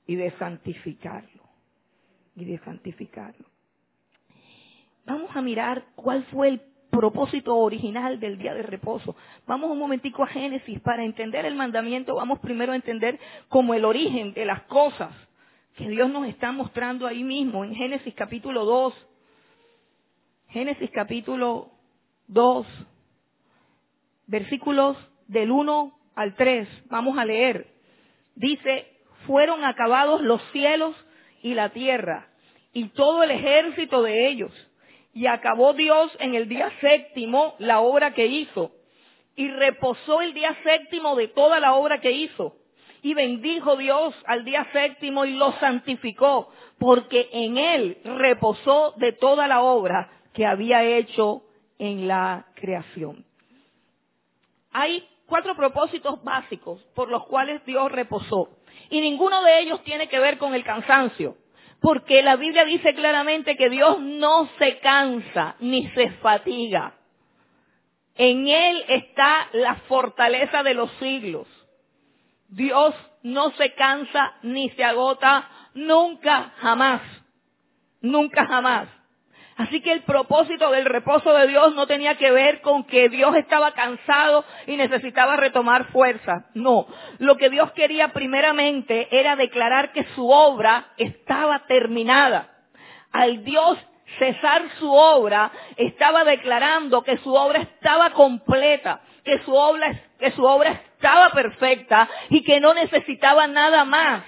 y 0.07 0.15
de 0.15 0.31
santificarlo. 0.39 1.43
Y 2.35 2.45
de 2.45 2.57
santificarlo. 2.65 3.45
Vamos 5.05 5.29
a 5.35 5.43
mirar 5.43 5.85
cuál 5.95 6.23
fue 6.31 6.47
el 6.47 6.61
propósito 6.89 7.55
original 7.55 8.19
del 8.19 8.39
día 8.39 8.55
de 8.55 8.63
reposo. 8.63 9.15
Vamos 9.45 9.69
un 9.69 9.77
momentico 9.77 10.23
a 10.23 10.27
Génesis 10.27 10.79
para 10.79 11.03
entender 11.03 11.45
el 11.45 11.53
mandamiento. 11.53 12.15
Vamos 12.15 12.39
primero 12.39 12.71
a 12.71 12.75
entender 12.75 13.19
como 13.47 13.75
el 13.75 13.85
origen 13.85 14.33
de 14.33 14.45
las 14.45 14.63
cosas 14.63 15.11
que 15.75 15.89
Dios 15.89 16.09
nos 16.09 16.27
está 16.27 16.51
mostrando 16.51 17.05
ahí 17.05 17.23
mismo 17.23 17.65
en 17.65 17.75
Génesis 17.75 18.13
capítulo 18.15 18.63
2. 18.63 19.07
Génesis 20.49 20.89
capítulo 20.91 21.69
2, 22.27 22.65
versículos 24.27 24.95
del 25.27 25.51
1 25.51 25.99
al 26.15 26.35
3. 26.35 26.67
Vamos 26.89 27.17
a 27.17 27.25
leer. 27.25 27.67
Dice, 28.35 28.87
fueron 29.27 29.65
acabados 29.65 30.21
los 30.21 30.41
cielos 30.53 30.95
y 31.41 31.53
la 31.53 31.69
tierra 31.69 32.29
y 32.71 32.89
todo 32.89 33.23
el 33.23 33.31
ejército 33.31 34.01
de 34.01 34.29
ellos. 34.29 34.51
Y 35.13 35.27
acabó 35.27 35.73
Dios 35.73 36.11
en 36.19 36.35
el 36.35 36.47
día 36.47 36.71
séptimo 36.79 37.55
la 37.59 37.81
obra 37.81 38.13
que 38.13 38.27
hizo. 38.27 38.71
Y 39.35 39.49
reposó 39.49 40.21
el 40.21 40.33
día 40.33 40.55
séptimo 40.63 41.17
de 41.17 41.27
toda 41.27 41.59
la 41.59 41.73
obra 41.73 41.99
que 41.99 42.11
hizo 42.11 42.55
y 43.05 43.13
bendijo 43.13 43.77
Dios 43.77 44.15
al 44.25 44.43
día 44.43 44.67
séptimo 44.73 45.25
y 45.25 45.33
lo 45.33 45.51
santificó, 45.59 46.49
porque 46.79 47.29
en 47.31 47.55
él 47.59 47.99
reposó 48.03 48.95
de 48.97 49.11
toda 49.11 49.47
la 49.47 49.61
obra 49.61 50.09
que 50.33 50.43
había 50.43 50.83
hecho 50.83 51.43
en 51.77 52.07
la 52.07 52.47
creación. 52.55 53.23
Hay 54.71 55.07
cuatro 55.27 55.55
propósitos 55.55 56.23
básicos 56.23 56.81
por 56.95 57.09
los 57.09 57.27
cuales 57.27 57.63
Dios 57.63 57.91
reposó. 57.91 58.49
Y 58.89 58.99
ninguno 59.01 59.43
de 59.43 59.59
ellos 59.59 59.83
tiene 59.83 60.09
que 60.09 60.17
ver 60.17 60.39
con 60.39 60.55
el 60.55 60.63
cansancio. 60.63 61.37
Porque 61.81 62.23
la 62.23 62.37
Biblia 62.37 62.65
dice 62.65 62.95
claramente 62.95 63.55
que 63.55 63.69
Dios 63.69 63.99
no 64.01 64.49
se 64.57 64.79
cansa 64.79 65.57
ni 65.59 65.87
se 65.89 66.09
fatiga. 66.23 66.95
En 68.15 68.47
Él 68.47 68.83
está 68.87 69.47
la 69.53 69.75
fortaleza 69.87 70.63
de 70.63 70.73
los 70.73 70.89
siglos. 70.93 71.45
Dios 72.47 72.93
no 73.23 73.51
se 73.51 73.73
cansa 73.73 74.33
ni 74.43 74.69
se 74.71 74.83
agota 74.83 75.49
nunca 75.73 76.53
jamás. 76.57 77.01
Nunca 78.01 78.45
jamás. 78.45 78.87
Así 79.57 79.79
que 79.81 79.93
el 79.93 80.03
propósito 80.03 80.69
del 80.69 80.83
reposo 80.83 81.33
de 81.33 81.47
Dios 81.47 81.73
no 81.75 81.87
tenía 81.87 82.15
que 82.15 82.29
ver 82.31 82.61
con 82.61 82.83
que 82.83 83.07
Dios 83.07 83.35
estaba 83.37 83.71
cansado 83.71 84.43
y 84.67 84.75
necesitaba 84.75 85.37
retomar 85.37 85.85
fuerza. 85.91 86.47
No, 86.53 86.87
lo 87.19 87.37
que 87.37 87.49
Dios 87.49 87.71
quería 87.71 88.09
primeramente 88.09 89.07
era 89.17 89.37
declarar 89.37 89.93
que 89.93 90.03
su 90.13 90.29
obra 90.29 90.87
estaba 90.97 91.65
terminada. 91.67 92.49
Al 93.13 93.45
Dios 93.45 93.77
cesar 94.19 94.63
su 94.79 94.91
obra, 94.91 95.51
estaba 95.77 96.23
declarando 96.23 97.03
que 97.03 97.17
su 97.17 97.33
obra 97.33 97.61
estaba 97.61 98.11
completa, 98.11 99.01
que 99.23 99.39
su 99.39 99.53
obra, 99.53 99.87
que 100.25 100.31
su 100.31 100.43
obra 100.43 100.71
estaba 100.71 101.29
perfecta 101.29 102.09
y 102.29 102.43
que 102.43 102.59
no 102.59 102.73
necesitaba 102.73 103.45
nada 103.45 103.85
más. 103.85 104.23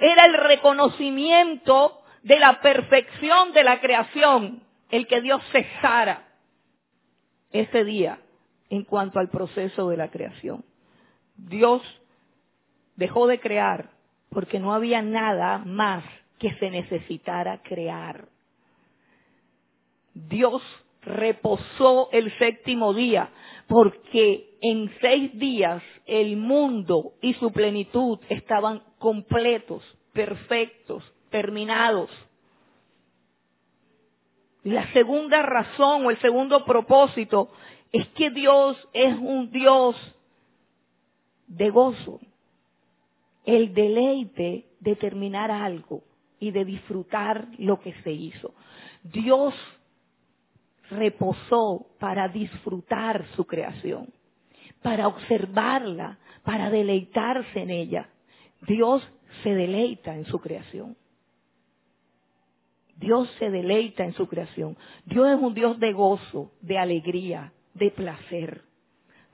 Era 0.00 0.26
el 0.26 0.34
reconocimiento 0.34 2.00
de 2.24 2.40
la 2.40 2.60
perfección 2.60 3.52
de 3.52 3.62
la 3.62 3.80
creación, 3.80 4.60
el 4.90 5.06
que 5.06 5.20
Dios 5.20 5.40
cesara 5.52 6.24
ese 7.52 7.84
día 7.84 8.18
en 8.70 8.82
cuanto 8.82 9.20
al 9.20 9.28
proceso 9.28 9.88
de 9.88 9.98
la 9.98 10.10
creación. 10.10 10.64
Dios 11.36 11.80
dejó 12.96 13.28
de 13.28 13.38
crear 13.38 13.90
porque 14.30 14.58
no 14.58 14.74
había 14.74 15.00
nada 15.00 15.58
más 15.58 16.02
que 16.40 16.54
se 16.54 16.70
necesitara 16.70 17.62
crear. 17.62 18.26
Dios 20.12 20.60
reposó 21.02 22.08
el 22.10 22.36
séptimo 22.38 22.94
día 22.94 23.30
porque 23.70 24.58
en 24.60 24.92
seis 25.00 25.30
días 25.38 25.80
el 26.04 26.36
mundo 26.36 27.12
y 27.22 27.34
su 27.34 27.52
plenitud 27.52 28.18
estaban 28.28 28.82
completos, 28.98 29.80
perfectos, 30.12 31.04
terminados. 31.30 32.10
La 34.64 34.92
segunda 34.92 35.40
razón 35.42 36.04
o 36.04 36.10
el 36.10 36.18
segundo 36.18 36.64
propósito 36.64 37.52
es 37.92 38.08
que 38.08 38.30
Dios 38.30 38.76
es 38.92 39.16
un 39.16 39.52
Dios 39.52 39.94
de 41.46 41.70
gozo. 41.70 42.18
El 43.44 43.72
deleite 43.72 44.66
de 44.80 44.96
terminar 44.96 45.52
algo 45.52 46.02
y 46.40 46.50
de 46.50 46.64
disfrutar 46.64 47.46
lo 47.58 47.78
que 47.78 47.94
se 48.02 48.10
hizo. 48.10 48.52
Dios 49.04 49.54
reposó 50.90 51.86
para 51.98 52.28
disfrutar 52.28 53.26
su 53.36 53.46
creación, 53.46 54.12
para 54.82 55.08
observarla, 55.08 56.18
para 56.42 56.70
deleitarse 56.70 57.60
en 57.60 57.70
ella. 57.70 58.08
Dios 58.62 59.02
se 59.42 59.54
deleita 59.54 60.14
en 60.14 60.26
su 60.26 60.38
creación. 60.40 60.96
Dios 62.96 63.30
se 63.38 63.50
deleita 63.50 64.04
en 64.04 64.12
su 64.12 64.26
creación. 64.26 64.76
Dios 65.06 65.28
es 65.30 65.40
un 65.40 65.54
Dios 65.54 65.78
de 65.80 65.92
gozo, 65.92 66.52
de 66.60 66.78
alegría, 66.78 67.52
de 67.72 67.90
placer. 67.90 68.62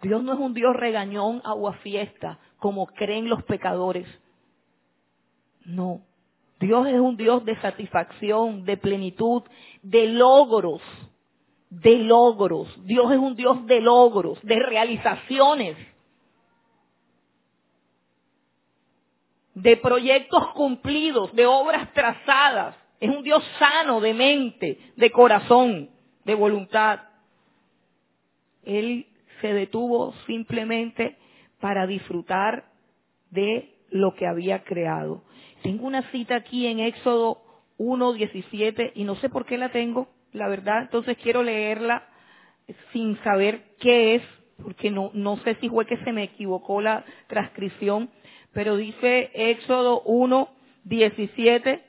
Dios 0.02 0.22
no 0.22 0.34
es 0.34 0.38
un 0.38 0.54
Dios 0.54 0.76
regañón, 0.76 1.42
fiesta, 1.82 2.38
como 2.58 2.86
creen 2.86 3.28
los 3.28 3.42
pecadores. 3.42 4.06
No. 5.64 6.02
Dios 6.60 6.86
es 6.86 7.00
un 7.00 7.16
Dios 7.16 7.44
de 7.44 7.60
satisfacción, 7.60 8.64
de 8.64 8.76
plenitud, 8.76 9.42
de 9.82 10.06
logros, 10.08 10.80
de 11.70 11.98
logros. 11.98 12.68
Dios 12.84 13.12
es 13.12 13.18
un 13.18 13.36
Dios 13.36 13.66
de 13.66 13.80
logros, 13.80 14.38
de 14.42 14.58
realizaciones, 14.58 15.76
de 19.54 19.76
proyectos 19.76 20.48
cumplidos, 20.52 21.34
de 21.34 21.46
obras 21.46 21.92
trazadas. 21.92 22.76
Es 23.00 23.10
un 23.10 23.22
Dios 23.22 23.42
sano 23.58 24.00
de 24.00 24.14
mente, 24.14 24.78
de 24.96 25.10
corazón, 25.10 25.90
de 26.24 26.34
voluntad. 26.34 27.00
Él 28.64 29.06
se 29.40 29.52
detuvo 29.52 30.14
simplemente 30.26 31.16
para 31.60 31.86
disfrutar 31.86 32.64
de 33.30 33.74
lo 33.90 34.14
que 34.14 34.26
había 34.26 34.64
creado. 34.64 35.22
Tengo 35.62 35.86
una 35.86 36.10
cita 36.10 36.36
aquí 36.36 36.66
en 36.66 36.80
Éxodo 36.80 37.42
1.17 37.78 38.92
y 38.94 39.04
no 39.04 39.16
sé 39.16 39.28
por 39.28 39.46
qué 39.46 39.58
la 39.58 39.70
tengo, 39.70 40.08
la 40.36 40.48
verdad, 40.48 40.82
entonces 40.82 41.16
quiero 41.22 41.42
leerla 41.42 42.04
sin 42.92 43.16
saber 43.22 43.62
qué 43.80 44.16
es, 44.16 44.22
porque 44.62 44.90
no, 44.90 45.36
sé 45.44 45.56
si 45.60 45.68
fue 45.68 45.86
que 45.86 45.96
se 45.98 46.12
me 46.12 46.24
equivocó 46.24 46.80
la 46.80 47.04
transcripción, 47.26 48.10
pero 48.52 48.76
dice 48.76 49.30
Éxodo 49.34 50.04
1.17 50.04 51.82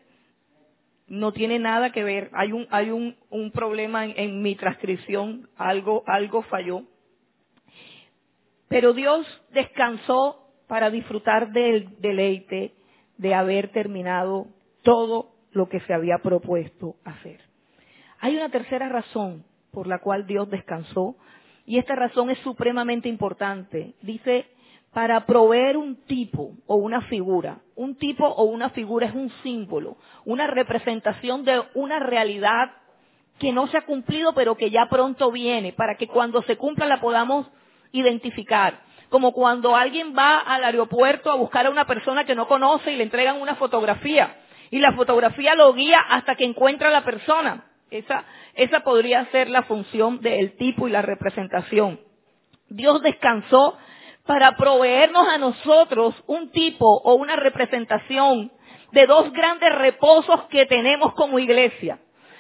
no 1.08 1.32
tiene 1.32 1.60
nada 1.60 1.92
que 1.92 2.04
ver. 2.04 2.30
Hay 2.34 2.52
un 2.92 3.52
problema 3.54 4.06
en, 4.06 4.14
en, 4.18 4.42
mi 4.42 4.56
transcripción, 4.56 5.50
algo, 5.56 6.04
algo 6.06 6.42
falló. 6.44 6.84
Pero 8.68 8.94
Dios 8.94 9.26
descansó 9.52 10.52
para 10.68 10.90
disfrutar 10.90 11.52
del 11.54 12.00
deleite 12.02 12.74
de 13.18 13.34
haber 13.34 13.70
terminado 13.72 14.48
todo 14.84 15.32
lo 15.52 15.70
que 15.70 15.80
se 15.82 15.94
había 15.94 16.18
propuesto 16.20 16.98
hacer. 17.06 17.47
Hay 18.20 18.36
una 18.36 18.50
tercera 18.50 18.90
razón 18.90 19.44
por 19.72 19.88
la 19.88 20.00
cual 20.00 20.26
Dios 20.26 20.50
descansó 20.50 21.16
y 21.66 21.78
esta 21.78 21.96
razón 21.96 22.30
es 22.30 22.40
supremamente 22.40 23.10
importante. 23.10 23.94
Dice 24.02 24.48
para 24.98 25.28
proveer 25.28 25.78
un 25.78 25.96
tipo 26.06 26.54
o 26.66 26.78
una 26.78 27.02
figura. 27.02 27.60
Un 27.76 27.96
tipo 27.98 28.26
o 28.26 28.46
una 28.46 28.72
figura 28.72 29.06
es 29.06 29.14
un 29.14 29.30
símbolo, 29.44 29.98
una 30.26 30.48
representación 30.48 31.44
de 31.44 31.62
una 31.76 32.00
realidad 32.00 32.72
que 33.38 33.52
no 33.52 33.68
se 33.68 33.78
ha 33.78 33.86
cumplido 33.86 34.34
pero 34.34 34.56
que 34.56 34.72
ya 34.72 34.88
pronto 34.90 35.32
viene, 35.32 35.72
para 35.74 35.98
que 35.98 36.08
cuando 36.08 36.42
se 36.42 36.58
cumpla 36.58 36.88
la 36.88 37.00
podamos 37.00 37.46
identificar. 37.92 38.82
Como 39.10 39.34
cuando 39.34 39.76
alguien 39.76 40.16
va 40.18 40.40
al 40.40 40.64
aeropuerto 40.64 41.30
a 41.32 41.36
buscar 41.36 41.68
a 41.68 41.70
una 41.70 41.86
persona 41.86 42.26
que 42.26 42.34
no 42.34 42.48
conoce 42.48 42.92
y 42.92 42.96
le 42.96 43.04
entregan 43.04 43.40
una 43.40 43.54
fotografía. 43.54 44.36
Y 44.72 44.80
la 44.80 44.94
fotografía 44.94 45.54
lo 45.54 45.74
guía 45.74 46.00
hasta 46.10 46.36
que 46.36 46.44
encuentra 46.44 46.90
a 46.90 46.92
la 46.92 47.06
persona. 47.06 47.67
Esa, 47.90 48.26
esa 48.54 48.82
podría 48.82 49.26
ser 49.32 49.50
la 49.50 49.64
función 49.64 50.20
del 50.20 50.58
tipo 50.58 50.88
y 50.88 50.92
la 50.92 51.02
representación. 51.02 52.00
Dios 52.70 53.02
descansó 53.02 53.78
para 54.26 54.58
proveernos 54.58 55.28
a 55.28 55.38
nosotros 55.38 56.14
un 56.28 56.52
tipo 56.52 56.86
o 56.86 57.16
una 57.16 57.38
representación 57.38 58.52
de 58.92 59.06
dos 59.06 59.32
grandes 59.32 59.74
reposos 59.76 60.44
que 60.50 60.66
tenemos 60.66 61.14
como 61.14 61.40
iglesia. 61.40 62.00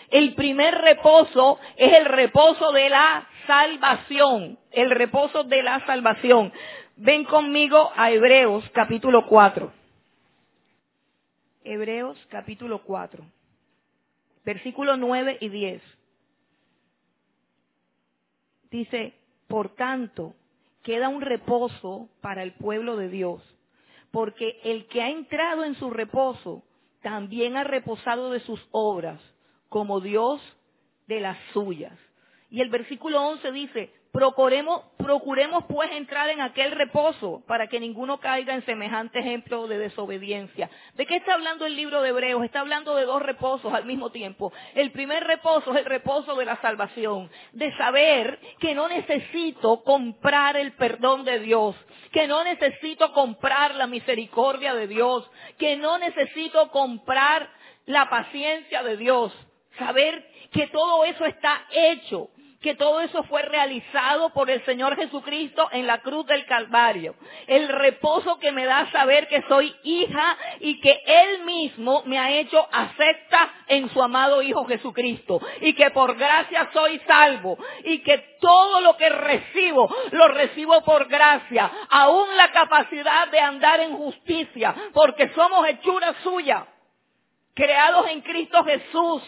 El 0.09 0.35
primer 0.35 0.75
reposo 0.75 1.59
es 1.75 1.93
el 1.93 2.05
reposo 2.05 2.71
de 2.71 2.89
la 2.89 3.27
salvación, 3.45 4.57
el 4.71 4.91
reposo 4.91 5.43
de 5.43 5.63
la 5.63 5.85
salvación. 5.85 6.53
Ven 6.97 7.23
conmigo 7.25 7.91
a 7.95 8.11
Hebreos 8.11 8.63
capítulo 8.73 9.25
4. 9.27 9.71
Hebreos 11.63 12.17
capítulo 12.29 12.81
4, 12.83 13.23
versículos 14.47 14.97
9 14.97 15.39
y 15.41 15.49
10. 15.49 15.81
Dice, 18.71 19.13
por 19.49 19.75
tanto, 19.75 20.35
queda 20.83 21.09
un 21.09 21.19
reposo 21.19 22.07
para 22.21 22.43
el 22.43 22.53
pueblo 22.53 22.95
de 22.95 23.09
Dios, 23.09 23.43
porque 24.09 24.61
el 24.63 24.87
que 24.87 25.01
ha 25.01 25.09
entrado 25.09 25.65
en 25.65 25.75
su 25.75 25.89
reposo 25.89 26.63
también 27.01 27.57
ha 27.57 27.65
reposado 27.65 28.31
de 28.31 28.39
sus 28.39 28.65
obras, 28.71 29.19
como 29.67 29.99
Dios 29.99 30.41
de 31.07 31.19
las 31.19 31.37
suyas. 31.51 31.99
Y 32.49 32.61
el 32.61 32.69
versículo 32.69 33.21
11 33.21 33.51
dice, 33.51 33.93
Procuremos, 34.11 34.83
procuremos 34.97 35.65
pues 35.65 35.91
entrar 35.91 36.29
en 36.29 36.41
aquel 36.41 36.71
reposo 36.71 37.43
para 37.45 37.67
que 37.67 37.79
ninguno 37.79 38.19
caiga 38.19 38.53
en 38.53 38.65
semejante 38.65 39.19
ejemplo 39.19 39.67
de 39.67 39.77
desobediencia. 39.77 40.69
¿De 40.95 41.05
qué 41.05 41.17
está 41.17 41.33
hablando 41.33 41.65
el 41.65 41.75
libro 41.75 42.01
de 42.01 42.09
Hebreos? 42.09 42.43
Está 42.43 42.61
hablando 42.61 42.95
de 42.95 43.05
dos 43.05 43.21
reposos 43.21 43.73
al 43.73 43.85
mismo 43.85 44.09
tiempo. 44.09 44.51
El 44.75 44.91
primer 44.91 45.23
reposo 45.25 45.71
es 45.71 45.77
el 45.77 45.85
reposo 45.85 46.35
de 46.35 46.45
la 46.45 46.59
salvación, 46.61 47.29
de 47.51 47.75
saber 47.77 48.39
que 48.59 48.73
no 48.73 48.87
necesito 48.87 49.83
comprar 49.83 50.57
el 50.57 50.71
perdón 50.73 51.25
de 51.25 51.39
Dios, 51.39 51.75
que 52.11 52.27
no 52.27 52.43
necesito 52.43 53.13
comprar 53.13 53.75
la 53.75 53.87
misericordia 53.87 54.73
de 54.73 54.87
Dios, 54.87 55.29
que 55.57 55.75
no 55.75 55.97
necesito 55.97 56.71
comprar 56.71 57.49
la 57.85 58.09
paciencia 58.09 58.83
de 58.83 58.97
Dios. 58.97 59.33
Saber 59.77 60.27
que 60.51 60.67
todo 60.67 61.03
eso 61.05 61.25
está 61.25 61.65
hecho 61.71 62.29
que 62.61 62.75
todo 62.75 63.01
eso 63.01 63.23
fue 63.23 63.43
realizado 63.43 64.29
por 64.31 64.49
el 64.49 64.63
Señor 64.65 64.95
Jesucristo 64.95 65.69
en 65.71 65.85
la 65.85 65.99
cruz 65.99 66.25
del 66.25 66.45
Calvario. 66.45 67.15
El 67.45 67.67
reposo 67.67 68.39
que 68.39 68.51
me 68.51 68.65
da 68.65 68.91
saber 68.91 69.27
que 69.27 69.43
soy 69.43 69.75
hija 69.83 70.37
y 70.59 70.79
que 70.81 70.99
Él 71.05 71.43
mismo 71.45 72.01
me 72.05 72.17
ha 72.17 72.31
hecho 72.31 72.67
acepta 72.71 73.53
en 73.67 73.89
su 73.89 74.01
amado 74.01 74.41
Hijo 74.41 74.65
Jesucristo. 74.65 75.39
Y 75.61 75.73
que 75.73 75.91
por 75.91 76.17
gracia 76.17 76.69
soy 76.73 76.99
salvo. 77.07 77.57
Y 77.83 77.99
que 77.99 78.17
todo 78.41 78.81
lo 78.81 78.97
que 78.97 79.09
recibo, 79.09 79.93
lo 80.11 80.27
recibo 80.29 80.81
por 80.83 81.07
gracia. 81.07 81.71
Aún 81.89 82.35
la 82.37 82.51
capacidad 82.51 83.27
de 83.27 83.39
andar 83.39 83.81
en 83.81 83.95
justicia. 83.95 84.73
Porque 84.93 85.29
somos 85.35 85.67
hechura 85.67 86.15
suya. 86.23 86.65
Creados 87.53 88.07
en 88.09 88.21
Cristo 88.21 88.63
Jesús 88.63 89.23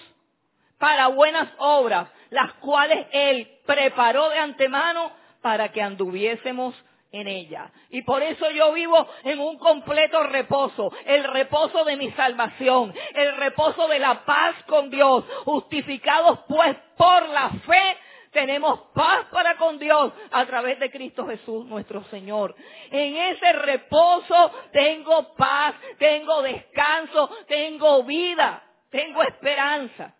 para 0.79 1.07
buenas 1.07 1.49
obras, 1.57 2.07
las 2.29 2.53
cuales 2.55 3.07
Él 3.11 3.59
preparó 3.65 4.29
de 4.29 4.37
antemano 4.37 5.11
para 5.41 5.71
que 5.71 5.81
anduviésemos 5.81 6.75
en 7.11 7.27
ella. 7.27 7.71
Y 7.89 8.03
por 8.03 8.21
eso 8.21 8.49
yo 8.51 8.71
vivo 8.73 9.07
en 9.23 9.39
un 9.39 9.57
completo 9.57 10.23
reposo, 10.23 10.91
el 11.05 11.23
reposo 11.23 11.83
de 11.85 11.97
mi 11.97 12.11
salvación, 12.11 12.93
el 13.13 13.35
reposo 13.37 13.87
de 13.87 13.99
la 13.99 14.25
paz 14.25 14.55
con 14.67 14.89
Dios, 14.89 15.25
justificados 15.45 16.39
pues 16.47 16.75
por 16.97 17.29
la 17.29 17.49
fe 17.49 17.97
tenemos 18.31 18.79
paz 18.93 19.25
para 19.31 19.57
con 19.57 19.79
Dios 19.79 20.13
a 20.31 20.45
través 20.45 20.79
de 20.79 20.91
Cristo 20.91 21.25
Jesús 21.25 21.65
nuestro 21.65 22.03
Señor. 22.05 22.55
En 22.91 23.15
ese 23.15 23.53
reposo 23.53 24.51
tengo 24.71 25.33
paz, 25.35 25.73
tengo 25.97 26.41
descanso, 26.43 27.29
tengo 27.47 28.03
vida, 28.03 28.61
tengo 28.91 29.23
esperanza. 29.23 30.15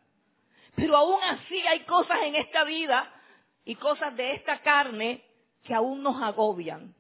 Pero 0.80 0.96
aún 0.96 1.22
así 1.24 1.60
hay 1.68 1.82
cosas 1.82 2.20
en 2.24 2.36
esta 2.36 2.64
vida 2.64 3.12
y 3.66 3.76
cosas 3.76 4.16
de 4.16 4.36
esta 4.36 4.60
carne 4.62 5.24
que 5.64 5.74
aún 5.74 6.02
nos 6.02 6.22
agobian, 6.22 6.96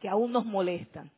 que 0.00 0.08
aún 0.08 0.32
nos 0.32 0.44
molestan. 0.44 1.10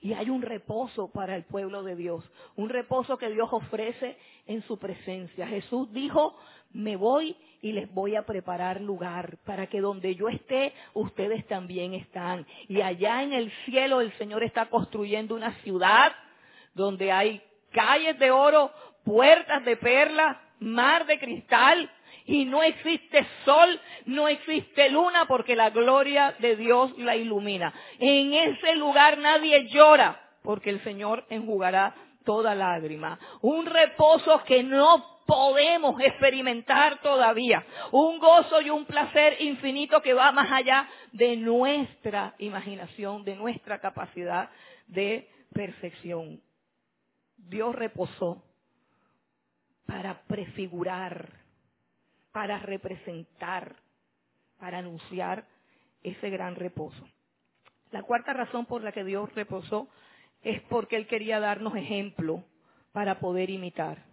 Y 0.00 0.12
hay 0.12 0.30
un 0.30 0.42
reposo 0.42 1.10
para 1.10 1.34
el 1.34 1.44
pueblo 1.44 1.82
de 1.82 1.96
Dios, 1.96 2.24
un 2.56 2.68
reposo 2.68 3.18
que 3.18 3.30
Dios 3.30 3.48
ofrece 3.52 4.16
en 4.46 4.62
su 4.62 4.78
presencia. 4.78 5.46
Jesús 5.46 5.92
dijo, 5.92 6.36
me 6.70 6.96
voy 6.96 7.36
y 7.60 7.72
les 7.72 7.92
voy 7.92 8.14
a 8.14 8.24
preparar 8.24 8.80
lugar 8.80 9.38
para 9.44 9.66
que 9.66 9.80
donde 9.80 10.14
yo 10.14 10.28
esté, 10.28 10.72
ustedes 10.94 11.46
también 11.48 11.94
están. 11.94 12.46
Y 12.68 12.80
allá 12.80 13.22
en 13.24 13.32
el 13.32 13.50
cielo 13.64 14.00
el 14.00 14.12
Señor 14.14 14.44
está 14.44 14.66
construyendo 14.66 15.34
una 15.34 15.52
ciudad 15.62 16.12
donde 16.74 17.10
hay 17.10 17.42
calles 17.72 18.18
de 18.18 18.30
oro, 18.30 18.70
puertas 19.08 19.64
de 19.64 19.78
perla, 19.78 20.38
mar 20.60 21.06
de 21.06 21.18
cristal, 21.18 21.90
y 22.26 22.44
no 22.44 22.62
existe 22.62 23.26
sol, 23.46 23.80
no 24.04 24.28
existe 24.28 24.90
luna 24.90 25.24
porque 25.26 25.56
la 25.56 25.70
gloria 25.70 26.36
de 26.40 26.56
Dios 26.56 26.92
la 26.98 27.16
ilumina. 27.16 27.72
En 27.98 28.34
ese 28.34 28.76
lugar 28.76 29.16
nadie 29.16 29.66
llora 29.68 30.20
porque 30.42 30.68
el 30.68 30.84
Señor 30.84 31.24
enjugará 31.30 31.94
toda 32.26 32.54
lágrima. 32.54 33.18
Un 33.40 33.64
reposo 33.64 34.44
que 34.44 34.62
no 34.62 35.22
podemos 35.24 35.98
experimentar 36.02 37.00
todavía. 37.00 37.64
Un 37.92 38.18
gozo 38.18 38.60
y 38.60 38.68
un 38.68 38.84
placer 38.84 39.40
infinito 39.40 40.02
que 40.02 40.12
va 40.12 40.30
más 40.30 40.52
allá 40.52 40.86
de 41.12 41.34
nuestra 41.34 42.34
imaginación, 42.36 43.24
de 43.24 43.36
nuestra 43.36 43.78
capacidad 43.78 44.50
de 44.86 45.30
perfección. 45.54 46.42
Dios 47.38 47.74
reposó 47.74 48.42
para 49.88 50.22
prefigurar 50.28 51.48
para 52.38 52.60
representar, 52.60 53.74
para 54.60 54.78
anunciar 54.78 55.44
ese 56.04 56.30
gran 56.30 56.54
reposo. 56.54 57.08
La 57.90 58.04
cuarta 58.04 58.32
razón 58.32 58.66
por 58.66 58.84
la 58.84 58.92
que 58.92 59.02
Dios 59.02 59.34
reposó 59.34 59.88
es 60.42 60.62
porque 60.68 60.94
Él 60.94 61.08
quería 61.08 61.40
darnos 61.40 61.74
ejemplo 61.74 62.44
para 62.92 63.18
poder 63.18 63.50
imitar. 63.50 64.04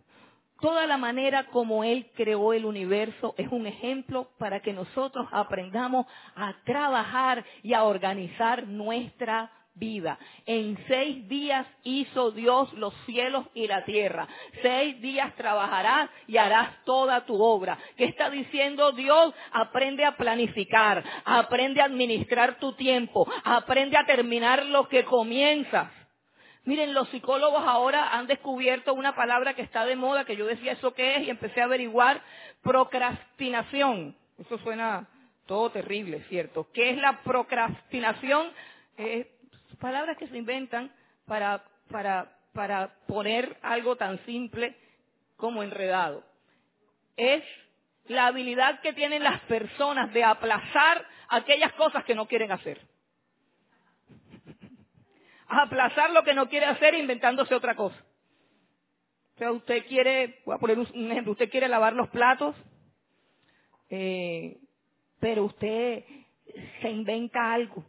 Toda 0.59 0.87
la 0.87 0.97
manera 0.97 1.47
como 1.51 1.83
Él 1.83 2.09
creó 2.15 2.53
el 2.53 2.65
universo 2.65 3.35
es 3.37 3.49
un 3.51 3.67
ejemplo 3.67 4.31
para 4.39 4.61
que 4.61 4.73
nosotros 4.73 5.27
aprendamos 5.31 6.07
a 6.35 6.55
trabajar 6.63 7.45
y 7.61 7.73
a 7.73 7.83
organizar 7.83 8.65
nuestra 8.65 9.51
vida. 9.75 10.17
En 10.45 10.77
seis 10.87 11.27
días 11.27 11.67
hizo 11.83 12.31
Dios 12.31 12.73
los 12.73 12.93
cielos 13.05 13.45
y 13.53 13.67
la 13.67 13.83
tierra. 13.85 14.27
Seis 14.61 14.99
días 15.01 15.35
trabajarás 15.35 16.09
y 16.27 16.37
harás 16.37 16.83
toda 16.85 17.25
tu 17.25 17.41
obra. 17.41 17.77
¿Qué 17.97 18.05
está 18.05 18.29
diciendo 18.29 18.91
Dios? 18.93 19.33
Aprende 19.51 20.05
a 20.05 20.15
planificar, 20.15 21.03
aprende 21.25 21.81
a 21.81 21.85
administrar 21.85 22.57
tu 22.59 22.73
tiempo, 22.73 23.27
aprende 23.43 23.97
a 23.97 24.05
terminar 24.05 24.65
lo 24.65 24.87
que 24.87 25.03
comienzas. 25.03 25.91
Miren, 26.63 26.95
los 26.95 27.07
psicólogos 27.09 27.63
ahora 27.63 28.17
han 28.17 28.25
descubierto 28.25 28.93
una 28.95 29.15
palabra 29.15 29.53
que 29.53 29.61
está 29.61 29.85
de 29.85 29.95
moda, 29.95 30.25
que 30.25 30.35
yo 30.35 30.47
decía 30.47 30.71
eso 30.71 30.95
qué 30.95 31.17
es 31.17 31.27
y 31.27 31.29
empecé 31.29 31.61
a 31.61 31.65
averiguar, 31.65 32.23
procrastinación. 32.63 34.15
Eso 34.39 34.57
suena 34.59 35.07
todo 35.45 35.69
terrible, 35.69 36.23
¿cierto? 36.27 36.67
¿Qué 36.73 36.89
es 36.89 36.97
la 36.97 37.21
procrastinación? 37.21 38.47
Palabras 39.77 40.17
que 40.17 40.27
se 40.27 40.37
inventan 40.37 40.91
para, 41.25 41.63
para, 41.89 42.31
para 42.53 42.95
poner 43.07 43.57
algo 43.61 43.95
tan 43.95 44.23
simple 44.25 44.75
como 45.37 45.63
enredado. 45.63 46.23
Es 47.17 47.43
la 48.07 48.27
habilidad 48.27 48.81
que 48.81 48.93
tienen 48.93 49.23
las 49.23 49.41
personas 49.41 50.13
de 50.13 50.23
aplazar 50.23 51.05
aquellas 51.29 51.73
cosas 51.73 52.03
que 52.05 52.15
no 52.15 52.27
quieren 52.27 52.51
hacer. 52.51 52.79
Aplazar 55.47 56.11
lo 56.11 56.23
que 56.23 56.33
no 56.33 56.49
quiere 56.49 56.65
hacer 56.65 56.93
inventándose 56.95 57.55
otra 57.55 57.75
cosa. 57.75 57.97
O 59.35 59.37
sea, 59.37 59.51
usted 59.51 59.85
quiere, 59.87 60.41
voy 60.45 60.55
a 60.55 60.59
poner 60.59 60.79
un 60.79 61.11
ejemplo, 61.11 61.33
usted 61.33 61.49
quiere 61.49 61.67
lavar 61.67 61.93
los 61.93 62.09
platos, 62.09 62.55
eh, 63.89 64.57
pero 65.19 65.43
usted 65.43 66.03
se 66.81 66.89
inventa 66.89 67.53
algo 67.53 67.85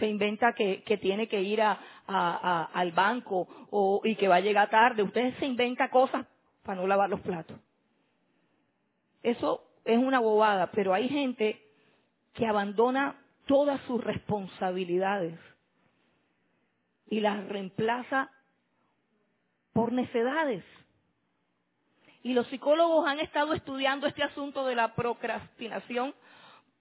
se 0.00 0.08
inventa 0.08 0.54
que, 0.54 0.82
tiene 1.00 1.28
que 1.28 1.40
ir 1.40 1.62
al 1.62 2.92
banco 2.92 4.00
y 4.04 4.16
que 4.16 4.26
va 4.26 4.36
a 4.36 4.40
llegar 4.40 4.68
tarde. 4.70 5.02
Usted 5.02 5.38
se 5.38 5.46
inventa 5.46 5.90
cosas 5.90 6.26
para 6.64 6.80
no 6.80 6.86
lavar 6.86 7.08
los 7.08 7.20
platos. 7.20 7.58
Eso 9.22 9.62
es 9.84 9.98
una 9.98 10.18
bobada, 10.18 10.70
pero 10.72 10.94
hay 10.94 11.08
gente 11.08 11.62
que 12.32 12.46
abandona 12.46 13.22
todas 13.46 13.80
sus 13.82 14.02
responsabilidades 14.02 15.38
y 17.08 17.20
las 17.20 17.46
reemplaza 17.48 18.30
por 19.72 19.92
necedades. 19.92 20.64
Y 22.22 22.34
los 22.34 22.46
psicólogos 22.48 23.06
han 23.06 23.20
estado 23.20 23.54
estudiando 23.54 24.06
este 24.06 24.22
asunto 24.22 24.64
de 24.66 24.74
la 24.74 24.94
procrastinación 24.94 26.14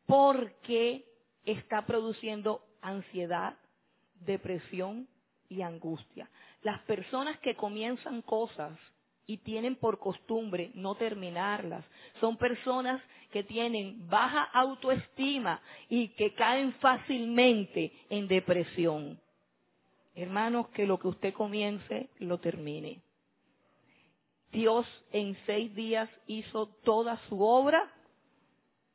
porque 0.05 1.05
está 1.45 1.85
produciendo 1.85 2.61
ansiedad, 2.81 3.55
depresión 4.21 5.07
y 5.49 5.61
angustia. 5.61 6.29
Las 6.61 6.79
personas 6.81 7.39
que 7.39 7.55
comienzan 7.55 8.21
cosas 8.21 8.77
y 9.25 9.37
tienen 9.37 9.75
por 9.75 9.99
costumbre 9.99 10.71
no 10.73 10.95
terminarlas, 10.95 11.85
son 12.19 12.37
personas 12.37 13.01
que 13.31 13.43
tienen 13.43 14.07
baja 14.09 14.43
autoestima 14.43 15.61
y 15.87 16.09
que 16.09 16.33
caen 16.33 16.73
fácilmente 16.79 17.93
en 18.09 18.27
depresión. 18.27 19.19
Hermanos, 20.15 20.69
que 20.69 20.87
lo 20.87 20.97
que 20.97 21.09
usted 21.09 21.33
comience, 21.33 22.09
lo 22.17 22.39
termine. 22.39 23.01
Dios 24.51 24.87
en 25.11 25.37
seis 25.45 25.75
días 25.75 26.09
hizo 26.25 26.67
toda 26.83 27.17
su 27.29 27.43
obra 27.43 27.87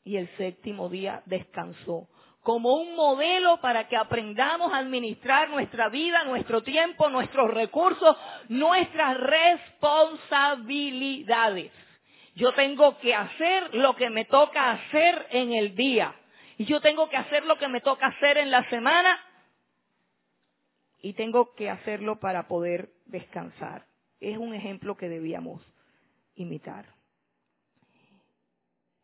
y 0.03 0.17
el 0.17 0.29
séptimo 0.37 0.89
día 0.89 1.23
descansó 1.27 2.09
como 2.45 2.75
un 2.75 2.95
modelo 2.95 3.61
para 3.63 3.89
que 3.89 3.97
aprendamos 3.97 4.73
a 4.73 4.77
administrar 4.77 5.49
nuestra 5.49 5.89
vida, 5.89 6.23
nuestro 6.25 6.63
tiempo, 6.63 7.09
nuestros 7.09 7.51
recursos, 7.51 8.15
nuestras 8.51 9.19
responsabilidades. 9.19 11.73
Yo 12.35 12.53
tengo 12.53 12.99
que 12.99 13.15
hacer 13.15 13.75
lo 13.75 13.97
que 13.97 14.11
me 14.11 14.27
toca 14.27 14.73
hacer 14.73 15.27
en 15.31 15.55
el 15.55 15.75
día. 15.75 16.15
Y 16.59 16.67
yo 16.67 16.83
tengo 16.83 17.09
que 17.09 17.17
hacer 17.17 17.47
lo 17.47 17.57
que 17.57 17.69
me 17.69 17.81
toca 17.81 18.09
hacer 18.09 18.37
en 18.37 18.51
la 18.51 18.69
semana. 18.69 19.19
Y 21.01 21.15
tengo 21.15 21.55
que 21.55 21.71
hacerlo 21.71 22.21
para 22.21 22.47
poder 22.47 22.91
descansar. 23.07 23.87
Es 24.21 24.37
un 24.37 24.53
ejemplo 24.53 24.99
que 24.99 25.09
debíamos 25.09 25.63
imitar. 26.35 26.85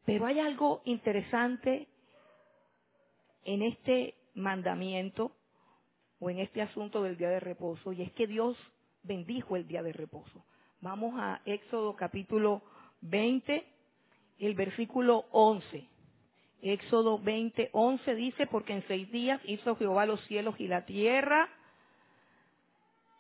Pero 0.05 0.27
hay 0.27 0.41
algo 0.41 0.83
interesante 0.85 1.89
en 3.45 3.63
este 3.63 4.15
mandamiento 4.35 5.33
o 6.19 6.31
en 6.31 6.39
este 6.39 6.63
asunto 6.63 7.03
del 7.03 7.17
día 7.17 7.31
de 7.31 7.41
reposo 7.41 7.93
y 7.93 8.03
es 8.03 8.13
que 8.13 8.27
Dios 8.27 8.57
bendijo 9.03 9.57
el 9.57 9.67
día 9.67 9.83
de 9.83 9.93
reposo. 9.93 10.45
Vamos 10.81 11.15
a 11.19 11.41
Éxodo 11.45 11.95
capítulo 11.97 12.63
20, 13.03 13.65
el 14.39 14.55
versículo 14.55 15.27
11. 15.31 15.87
Éxodo 16.63 17.19
20, 17.19 17.71
11 17.73 18.15
dice, 18.15 18.47
porque 18.47 18.75
en 18.75 18.87
seis 18.87 19.11
días 19.11 19.41
hizo 19.45 19.77
Jehová 19.77 20.05
los 20.05 20.21
cielos 20.27 20.55
y 20.59 20.69
la 20.69 20.85
tierra, 20.85 21.49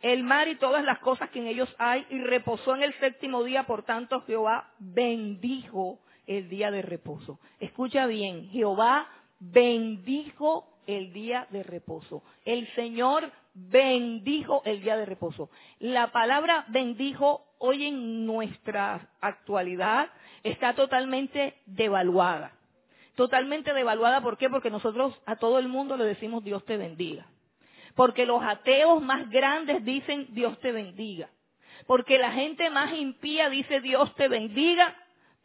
el 0.03 0.23
mar 0.23 0.49
y 0.49 0.57
todas 0.57 0.85
las 0.85 0.99
cosas 1.01 1.31
que 1.31 1.41
en 1.41 1.47
ellos 1.47 1.75
hay, 1.79 2.07
y 2.11 2.21
reposó 2.21 2.75
en 2.75 2.83
el 2.83 2.95
séptimo 3.01 3.43
día, 3.45 3.67
por 3.67 3.83
tanto 3.83 4.23
Jehová 4.23 4.73
bendijo 4.79 6.01
el 6.27 6.49
día 6.49 6.71
de 6.71 6.83
reposo. 6.83 7.39
Escucha 7.59 8.07
bien, 8.07 8.49
Jehová 8.51 9.09
bendijo 9.41 10.67
el 10.87 11.13
día 11.13 11.47
de 11.51 11.63
reposo. 11.63 12.23
El 12.45 12.73
Señor 12.75 13.33
bendijo 13.55 14.63
el 14.65 14.83
día 14.83 14.97
de 14.97 15.07
reposo. 15.07 15.51
La 15.79 16.13
palabra 16.13 16.67
bendijo 16.69 17.45
hoy 17.59 17.87
en 17.87 18.27
nuestra 18.27 19.09
actualidad 19.21 20.09
está 20.45 20.75
totalmente 20.75 21.55
devaluada. 21.67 22.53
Totalmente 23.17 23.75
devaluada, 23.75 24.23
¿por 24.23 24.39
qué? 24.39 24.49
Porque 24.49 24.71
nosotros 24.71 25.21
a 25.27 25.37
todo 25.37 25.59
el 25.59 25.69
mundo 25.69 25.97
le 25.97 26.05
decimos 26.05 26.45
Dios 26.45 26.65
te 26.65 26.77
bendiga. 26.77 27.27
Porque 27.95 28.25
los 28.25 28.43
ateos 28.43 29.03
más 29.03 29.29
grandes 29.31 29.85
dicen 29.85 30.29
Dios 30.31 30.59
te 30.61 30.73
bendiga. 30.73 31.29
Porque 31.87 32.19
la 32.19 32.33
gente 32.33 32.71
más 32.71 32.95
impía 32.95 33.51
dice 33.51 33.81
Dios 33.81 34.15
te 34.15 34.29
bendiga, 34.29 34.95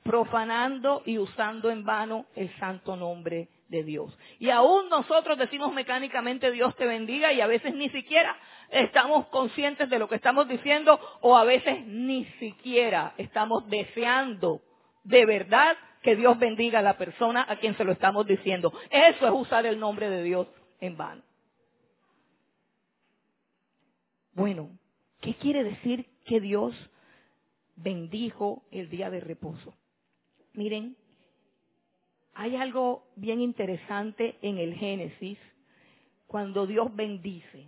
profanando 0.04 1.02
y 1.06 1.18
usando 1.18 1.70
en 1.70 1.84
vano 1.84 2.26
el 2.36 2.56
santo 2.58 2.96
nombre 2.96 3.50
de 3.68 3.84
Dios. 3.84 4.18
Y 4.40 4.50
aún 4.50 4.90
nosotros 4.90 5.38
decimos 5.38 5.74
mecánicamente 5.74 6.52
Dios 6.52 6.76
te 6.76 6.86
bendiga 6.86 7.34
y 7.34 7.42
a 7.42 7.48
veces 7.48 7.74
ni 7.74 7.90
siquiera 7.90 8.38
estamos 8.70 9.28
conscientes 9.28 9.90
de 9.90 10.00
lo 10.00 10.08
que 10.08 10.16
estamos 10.16 10.48
diciendo 10.48 11.00
o 11.22 11.38
a 11.38 11.44
veces 11.44 11.86
ni 11.86 12.26
siquiera 12.40 13.14
estamos 13.18 13.68
deseando 13.70 14.62
de 15.04 15.26
verdad 15.26 15.78
que 16.02 16.16
Dios 16.16 16.38
bendiga 16.38 16.80
a 16.80 16.84
la 16.84 16.98
persona 16.98 17.46
a 17.48 17.58
quien 17.58 17.76
se 17.78 17.84
lo 17.84 17.92
estamos 17.92 18.28
diciendo. 18.28 18.74
Eso 18.90 19.26
es 19.26 19.34
usar 19.34 19.66
el 19.66 19.80
nombre 19.80 20.10
de 20.10 20.24
Dios 20.24 20.48
en 20.80 20.98
vano. 20.98 21.24
Bueno, 24.34 24.70
¿qué 25.22 25.34
quiere 25.36 25.64
decir 25.64 26.06
que 26.26 26.40
Dios 26.42 26.76
bendijo 27.76 28.64
el 28.72 28.90
día 28.90 29.10
de 29.10 29.22
reposo? 29.22 29.74
Miren, 30.54 30.96
hay 32.36 32.58
algo 32.58 33.08
bien 33.16 33.40
interesante 33.40 34.36
en 34.42 34.58
el 34.58 34.76
Génesis 34.76 35.40
cuando 36.28 36.68
Dios 36.68 36.94
bendice. 36.94 37.66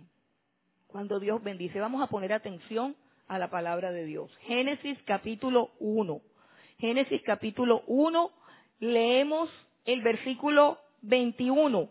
Cuando 0.86 1.18
Dios 1.18 1.42
bendice. 1.42 1.80
Vamos 1.80 2.02
a 2.02 2.06
poner 2.06 2.34
atención 2.34 2.94
a 3.28 3.38
la 3.38 3.48
palabra 3.48 3.92
de 3.92 4.04
Dios. 4.04 4.30
Génesis 4.42 4.98
capítulo 5.04 5.70
1. 5.80 6.20
Génesis 6.78 7.20
capítulo 7.24 7.82
1, 7.86 8.30
leemos 8.80 9.50
el 9.86 10.02
versículo 10.02 10.78
21. 11.00 11.88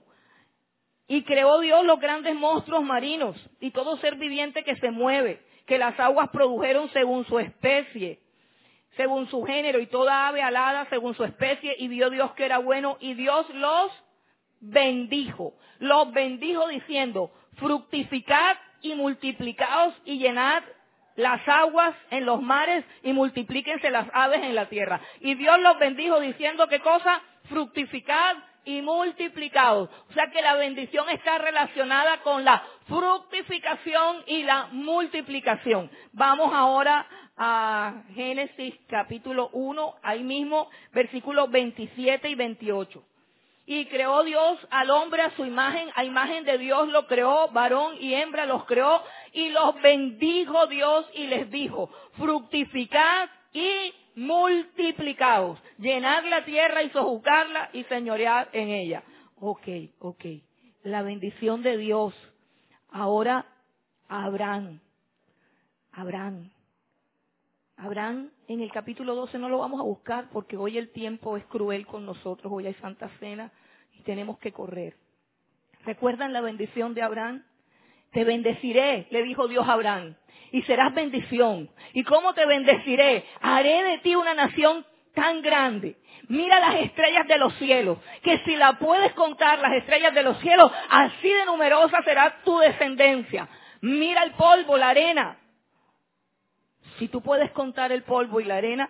Y 1.08 1.24
creó 1.24 1.60
Dios 1.60 1.84
los 1.84 2.00
grandes 2.00 2.36
monstruos 2.36 2.84
marinos 2.84 3.36
y 3.60 3.72
todo 3.72 3.98
ser 3.98 4.18
viviente 4.18 4.64
que 4.64 4.76
se 4.76 4.92
mueve, 4.92 5.42
que 5.66 5.80
las 5.80 6.00
aguas 6.00 6.30
produjeron 6.30 6.90
según 6.92 7.26
su 7.26 7.40
especie 7.40 8.20
según 8.98 9.30
su 9.30 9.44
género, 9.44 9.80
y 9.80 9.88
toda 9.88 10.28
ave 10.28 10.42
alada 10.42 10.86
según 10.90 11.16
su 11.16 11.24
especie, 11.24 11.76
y 11.80 11.88
vio 11.88 12.10
Dios 12.10 12.32
que 12.34 12.46
era 12.46 12.58
bueno, 12.58 12.98
y 13.00 13.14
Dios 13.14 13.48
los 13.54 13.92
bendijo. 14.60 15.54
Los 15.80 16.12
bendijo 16.12 16.68
diciendo, 16.68 17.32
fructificad 17.56 18.58
y 18.82 18.96
multiplicaos 18.96 19.94
y 20.06 20.18
llenad 20.18 20.64
las 21.16 21.48
aguas 21.48 21.96
en 22.12 22.26
los 22.26 22.42
mares 22.42 22.86
y 23.04 23.12
multiplíquense 23.12 23.90
las 23.90 24.08
aves 24.14 24.44
en 24.44 24.56
la 24.56 24.68
tierra. 24.68 25.02
Y 25.20 25.34
Dios 25.36 25.60
los 25.62 25.80
bendijo 25.80 26.20
diciendo, 26.20 26.68
¿qué 26.68 26.80
cosa? 26.80 27.22
Fructificad 27.50 28.36
y 28.68 28.82
multiplicados. 28.82 29.90
O 30.10 30.14
sea 30.14 30.30
que 30.30 30.42
la 30.42 30.56
bendición 30.56 31.10
está 31.10 31.38
relacionada 31.38 32.18
con 32.18 32.44
la 32.44 32.62
fructificación 32.88 34.24
y 34.28 34.44
la 34.44 34.68
multiplicación. 34.74 35.90
Vamos 36.12 36.54
ahora 36.54 37.08
a 37.38 38.04
Génesis 38.14 38.76
capítulo 38.90 39.50
1, 39.54 39.96
ahí 40.04 40.22
mismo, 40.22 40.70
versículos 40.92 41.50
27 41.50 42.28
y 42.28 42.36
28. 42.36 43.04
Y 43.68 43.86
creó 43.86 44.24
Dios 44.24 44.60
al 44.70 44.90
hombre 44.90 45.22
a 45.22 45.32
su 45.38 45.46
imagen, 45.46 45.90
a 45.96 46.04
imagen 46.04 46.44
de 46.44 46.58
Dios 46.58 46.90
lo 46.90 47.08
creó, 47.08 47.48
varón 47.50 47.96
y 48.02 48.16
hembra 48.16 48.46
los 48.46 48.66
creó, 48.66 49.02
y 49.32 49.48
los 49.50 49.82
bendijo 49.82 50.68
Dios 50.68 51.06
y 51.14 51.28
les 51.28 51.50
dijo, 51.50 51.90
fructificad 52.18 53.30
y 53.58 53.94
multiplicaos, 54.16 55.60
llenad 55.80 56.24
la 56.26 56.46
tierra 56.46 56.84
y 56.84 56.90
sojuzgarla 56.92 57.72
y 57.74 57.84
señorear 57.86 58.50
en 58.54 58.70
ella. 58.70 59.04
Ok, 59.40 59.68
ok. 60.00 60.26
La 60.84 61.02
bendición 61.02 61.64
de 61.64 61.78
Dios. 61.78 62.14
Ahora, 62.92 63.46
Abraham. 64.08 64.80
Abraham. 65.92 66.52
Abraham 67.78 68.30
en 68.48 68.62
el 68.62 68.72
capítulo 68.72 69.16
12 69.16 69.40
no 69.40 69.50
lo 69.50 69.60
vamos 69.60 69.80
a 69.80 69.84
buscar 69.84 70.30
porque 70.32 70.56
hoy 70.56 70.78
el 70.78 70.90
tiempo 70.90 71.36
es 71.36 71.46
cruel 71.46 71.86
con 71.86 72.06
nosotros, 72.06 72.52
hoy 72.52 72.68
hay 72.68 72.74
Santa 72.76 73.10
Cena 73.20 73.52
y 73.94 74.04
tenemos 74.04 74.38
que 74.40 74.52
correr. 74.52 74.96
¿Recuerdan 75.84 76.34
la 76.34 76.42
bendición 76.42 76.94
de 76.94 77.02
Abraham? 77.02 77.44
Te 78.12 78.24
bendeciré, 78.24 79.08
le 79.10 79.24
dijo 79.24 79.48
Dios 79.48 79.68
a 79.68 79.74
Abraham 79.74 80.16
y 80.52 80.62
serás 80.64 80.94
bendición. 80.94 81.70
¿Y 81.94 82.04
cómo 82.04 82.34
te 82.34 82.46
bendeciré? 82.46 83.26
Haré 83.42 83.84
de 83.84 83.98
ti 84.00 84.16
una 84.16 84.34
nación 84.34 84.86
tan 85.14 85.42
grande. 85.42 85.98
Mira 86.30 86.60
las 86.60 86.76
estrellas 86.76 87.28
de 87.28 87.38
los 87.38 87.54
cielos, 87.56 88.00
que 88.22 88.40
si 88.40 88.56
la 88.56 88.74
puedes 88.74 89.14
contar, 89.14 89.60
las 89.60 89.74
estrellas 89.74 90.14
de 90.14 90.24
los 90.24 90.38
cielos, 90.40 90.72
así 90.90 91.30
de 91.30 91.46
numerosa 91.46 92.02
será 92.04 92.42
tu 92.44 92.58
descendencia. 92.60 93.48
Mira 93.82 94.24
el 94.24 94.32
polvo, 94.32 94.78
la 94.78 94.90
arena. 94.90 95.38
Si 97.00 97.08
tú 97.08 97.22
puedes 97.22 97.52
contar 97.52 97.92
el 97.92 98.04
polvo 98.04 98.40
y 98.40 98.46
la 98.46 98.58
arena, 98.58 98.90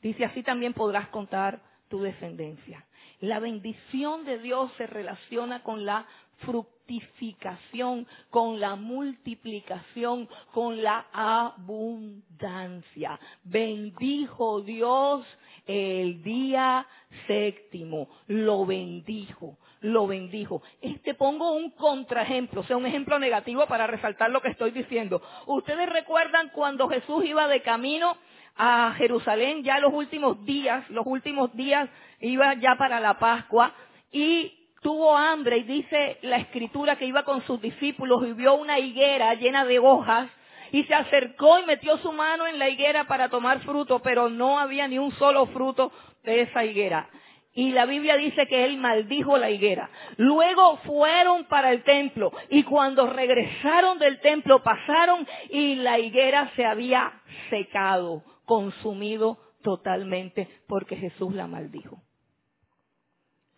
dice 0.00 0.24
así 0.24 0.42
también 0.42 0.72
podrás 0.72 1.08
contar 1.08 1.60
tu 1.88 2.02
descendencia. 2.02 2.84
La 3.20 3.38
bendición 3.38 4.24
de 4.24 4.38
Dios 4.38 4.72
se 4.76 4.86
relaciona 4.88 5.62
con 5.62 5.86
la 5.86 6.06
fructificación, 6.44 8.06
con 8.30 8.60
la 8.60 8.76
multiplicación, 8.76 10.28
con 10.52 10.82
la 10.82 11.06
abundancia. 11.12 13.18
Bendijo 13.44 14.62
Dios 14.62 15.26
el 15.66 16.22
día 16.22 16.86
séptimo, 17.26 18.08
lo 18.26 18.66
bendijo, 18.66 19.58
lo 19.80 20.06
bendijo. 20.06 20.62
Este 20.80 21.14
pongo 21.14 21.52
un 21.52 21.70
contraejemplo, 21.70 22.60
o 22.60 22.64
sea, 22.64 22.76
un 22.76 22.86
ejemplo 22.86 23.18
negativo 23.18 23.66
para 23.66 23.86
resaltar 23.86 24.30
lo 24.30 24.40
que 24.40 24.48
estoy 24.48 24.72
diciendo. 24.72 25.22
Ustedes 25.46 25.88
recuerdan 25.88 26.50
cuando 26.50 26.88
Jesús 26.88 27.24
iba 27.24 27.48
de 27.48 27.62
camino 27.62 28.16
a 28.56 28.94
Jerusalén, 28.98 29.62
ya 29.62 29.78
los 29.78 29.92
últimos 29.92 30.44
días, 30.44 30.88
los 30.90 31.06
últimos 31.06 31.54
días 31.54 31.88
iba 32.20 32.54
ya 32.54 32.76
para 32.76 33.00
la 33.00 33.18
Pascua 33.18 33.72
y 34.10 34.61
tuvo 34.82 35.16
hambre 35.16 35.58
y 35.58 35.62
dice 35.62 36.18
la 36.22 36.36
escritura 36.36 36.96
que 36.96 37.06
iba 37.06 37.24
con 37.24 37.42
sus 37.46 37.60
discípulos 37.62 38.26
y 38.26 38.32
vio 38.32 38.54
una 38.54 38.78
higuera 38.78 39.34
llena 39.34 39.64
de 39.64 39.78
hojas 39.78 40.28
y 40.72 40.84
se 40.84 40.94
acercó 40.94 41.60
y 41.60 41.66
metió 41.66 41.96
su 41.98 42.12
mano 42.12 42.46
en 42.46 42.58
la 42.58 42.68
higuera 42.68 43.04
para 43.04 43.28
tomar 43.28 43.60
fruto, 43.60 44.00
pero 44.00 44.28
no 44.28 44.58
había 44.58 44.88
ni 44.88 44.98
un 44.98 45.12
solo 45.12 45.46
fruto 45.46 45.92
de 46.24 46.42
esa 46.42 46.64
higuera. 46.64 47.08
Y 47.54 47.72
la 47.72 47.84
Biblia 47.84 48.16
dice 48.16 48.46
que 48.46 48.64
él 48.64 48.78
maldijo 48.78 49.36
la 49.36 49.50
higuera. 49.50 49.90
Luego 50.16 50.78
fueron 50.78 51.44
para 51.44 51.70
el 51.70 51.82
templo 51.84 52.32
y 52.48 52.62
cuando 52.62 53.06
regresaron 53.06 53.98
del 53.98 54.20
templo 54.20 54.62
pasaron 54.62 55.26
y 55.50 55.74
la 55.76 55.98
higuera 55.98 56.50
se 56.56 56.64
había 56.64 57.12
secado, 57.50 58.22
consumido 58.46 59.38
totalmente 59.62 60.48
porque 60.66 60.96
Jesús 60.96 61.34
la 61.34 61.46
maldijo. 61.46 62.00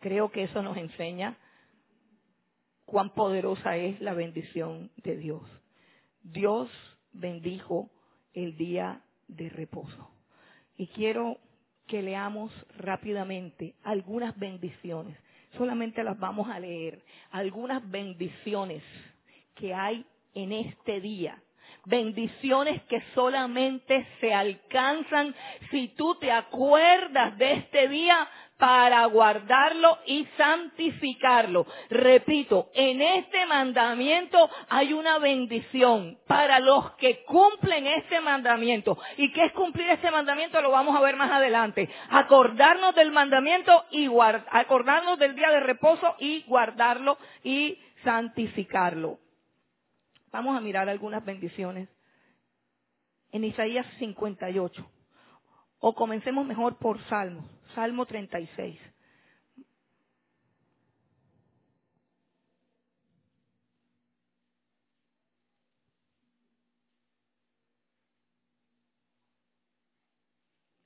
Creo 0.04 0.30
que 0.30 0.42
eso 0.42 0.62
nos 0.62 0.76
enseña 0.76 1.34
cuán 2.84 3.14
poderosa 3.14 3.78
es 3.78 3.98
la 4.02 4.12
bendición 4.12 4.90
de 4.96 5.16
Dios. 5.16 5.40
Dios 6.22 6.68
bendijo 7.14 7.88
el 8.34 8.54
día 8.58 9.00
de 9.28 9.48
reposo. 9.48 10.10
Y 10.76 10.88
quiero 10.88 11.38
que 11.86 12.02
leamos 12.02 12.52
rápidamente 12.76 13.76
algunas 13.82 14.38
bendiciones. 14.38 15.16
Solamente 15.56 16.04
las 16.04 16.18
vamos 16.18 16.50
a 16.50 16.60
leer. 16.60 17.02
Algunas 17.30 17.90
bendiciones 17.90 18.82
que 19.54 19.72
hay 19.72 20.04
en 20.34 20.52
este 20.52 21.00
día. 21.00 21.42
Bendiciones 21.86 22.82
que 22.84 23.02
solamente 23.14 24.06
se 24.20 24.34
alcanzan 24.34 25.34
si 25.70 25.88
tú 25.88 26.14
te 26.16 26.30
acuerdas 26.30 27.38
de 27.38 27.52
este 27.54 27.88
día 27.88 28.28
para 28.64 29.04
guardarlo 29.04 29.98
y 30.06 30.26
santificarlo. 30.38 31.66
Repito, 31.90 32.70
en 32.72 33.02
este 33.02 33.44
mandamiento 33.44 34.48
hay 34.70 34.94
una 34.94 35.18
bendición 35.18 36.16
para 36.26 36.60
los 36.60 36.92
que 36.92 37.24
cumplen 37.24 37.86
este 37.86 38.22
mandamiento. 38.22 38.96
¿Y 39.18 39.30
qué 39.32 39.44
es 39.44 39.52
cumplir 39.52 39.90
este 39.90 40.10
mandamiento? 40.10 40.62
Lo 40.62 40.70
vamos 40.70 40.96
a 40.96 41.02
ver 41.02 41.14
más 41.14 41.30
adelante. 41.30 41.90
Acordarnos 42.08 42.94
del 42.94 43.12
mandamiento 43.12 43.84
y 43.90 44.08
acordarnos 44.50 45.18
del 45.18 45.34
día 45.34 45.50
de 45.50 45.60
reposo 45.60 46.14
y 46.18 46.42
guardarlo 46.44 47.18
y 47.42 47.78
santificarlo. 48.02 49.18
Vamos 50.32 50.56
a 50.56 50.62
mirar 50.62 50.88
algunas 50.88 51.22
bendiciones 51.22 51.90
en 53.30 53.44
Isaías 53.44 53.86
58. 53.98 54.90
O 55.80 55.94
comencemos 55.94 56.46
mejor 56.46 56.78
por 56.78 56.98
Salmos. 57.10 57.53
Salmo 57.74 58.06
36. 58.06 58.78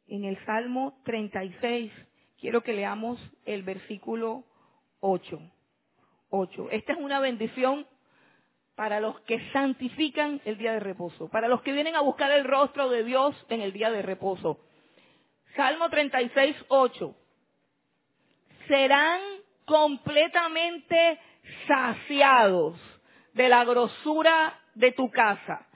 en 0.08 0.24
el 0.24 0.44
Salmo 0.44 0.98
36, 1.04 1.92
quiero 2.40 2.62
que 2.62 2.72
leamos 2.72 3.20
el 3.44 3.62
versículo 3.62 4.44
8. 5.00 5.38
8. 6.30 6.68
Esta 6.70 6.92
es 6.92 6.98
una 6.98 7.20
bendición 7.20 7.86
para 8.74 9.00
los 9.00 9.20
que 9.22 9.40
santifican 9.52 10.40
el 10.44 10.56
día 10.56 10.72
de 10.72 10.80
reposo, 10.80 11.28
para 11.28 11.48
los 11.48 11.62
que 11.62 11.72
vienen 11.72 11.96
a 11.96 12.00
buscar 12.00 12.30
el 12.30 12.44
rostro 12.44 12.88
de 12.88 13.04
Dios 13.04 13.34
en 13.48 13.60
el 13.60 13.72
día 13.72 13.90
de 13.90 14.02
reposo. 14.02 14.58
Salmo 15.56 15.88
36, 15.88 16.56
8. 16.68 17.16
Serán 18.66 19.20
completamente 19.64 21.20
saciados 21.66 22.78
de 23.34 23.48
la 23.48 23.64
grosura 23.64 24.58
de 24.74 24.92
tu 24.92 25.10
casa 25.10 25.66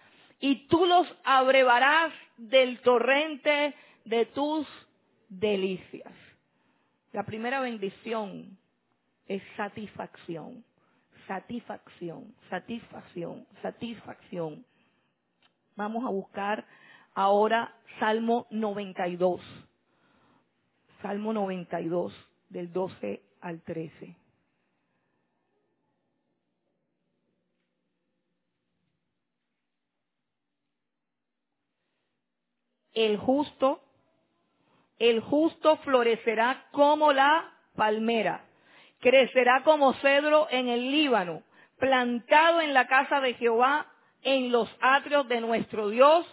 y 0.41 0.67
tú 0.69 0.87
los 0.87 1.07
abrevarás 1.25 2.13
del 2.37 2.81
torrente 2.81 3.75
de 4.05 4.27
tus 4.27 4.67
delicias. 5.29 6.13
La 7.13 7.25
primera 7.25 7.61
bendición 7.61 8.59
es 9.27 9.43
satisfacción, 9.57 10.65
satisfacción, 11.27 12.35
satisfacción, 12.51 13.47
satisfacción. 13.63 14.65
Vamos 15.77 16.05
a 16.05 16.11
buscar 16.11 16.67
ahora 17.15 17.75
Salmo 17.99 18.47
92. 18.51 19.41
Salmo 21.01 21.33
92, 21.33 22.13
del 22.49 22.73
12 22.73 23.23
al 23.41 23.61
13. 23.63 24.17
El 32.95 33.17
justo, 33.17 33.81
el 34.99 35.21
justo 35.21 35.77
florecerá 35.79 36.67
como 36.73 37.13
la 37.13 37.53
palmera, 37.75 38.45
crecerá 39.01 39.63
como 39.65 39.95
cedro 39.95 40.47
en 40.51 40.69
el 40.69 40.91
Líbano, 40.91 41.43
plantado 41.79 42.61
en 42.61 42.75
la 42.75 42.87
casa 42.87 43.21
de 43.21 43.35
Jehová, 43.35 43.87
en 44.23 44.53
los 44.53 44.69
atrios 44.81 45.27
de 45.27 45.41
nuestro 45.41 45.89
Dios, 45.89 46.27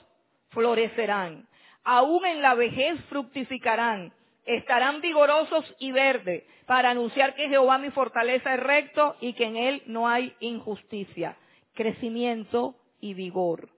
florecerán. 0.50 1.48
Aún 1.84 2.26
en 2.26 2.42
la 2.42 2.54
vejez 2.54 3.00
fructificarán, 3.06 4.14
estarán 4.46 5.02
vigorosos 5.02 5.66
y 5.80 5.92
verdes, 5.92 6.44
para 6.66 6.92
anunciar 6.92 7.34
que 7.36 7.50
Jehová 7.50 7.78
mi 7.78 7.90
fortaleza 7.92 8.54
es 8.54 8.60
recto 8.60 9.16
y 9.22 9.34
que 9.34 9.46
en 9.46 9.58
él 9.58 9.84
no 9.88 10.08
hay 10.08 10.36
injusticia. 10.40 11.38
Crecimiento 11.74 12.76
y 13.00 13.14
vigor. 13.14 13.70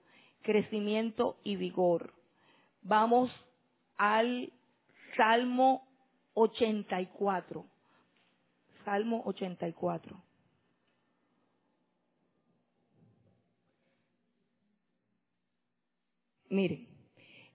Crecimiento 0.42 1.36
y 1.44 1.56
vigor. 1.56 2.12
Vamos 2.82 3.30
al 3.96 4.52
Salmo 5.16 5.86
84. 6.34 7.64
Salmo 8.84 9.22
84. 9.26 10.16
Miren, 16.52 16.86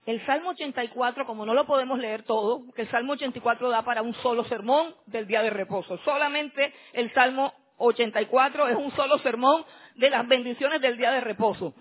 el 0.06 0.26
Salmo 0.26 0.50
84, 0.50 1.24
como 1.24 1.46
no 1.46 1.54
lo 1.54 1.66
podemos 1.66 2.00
leer 2.00 2.24
todo, 2.24 2.64
porque 2.66 2.82
el 2.82 2.90
Salmo 2.90 3.12
84 3.12 3.70
da 3.70 3.82
para 3.82 4.02
un 4.02 4.12
solo 4.14 4.44
sermón 4.46 4.92
del 5.06 5.28
día 5.28 5.40
de 5.40 5.50
reposo. 5.50 5.98
Solamente 5.98 6.74
el 6.94 7.12
Salmo 7.14 7.54
84 7.76 8.68
es 8.68 8.76
un 8.76 8.90
solo 8.96 9.18
sermón 9.18 9.64
de 9.94 10.10
las 10.10 10.26
bendiciones 10.26 10.80
del 10.80 10.96
día 10.96 11.12
de 11.12 11.20
reposo. 11.20 11.74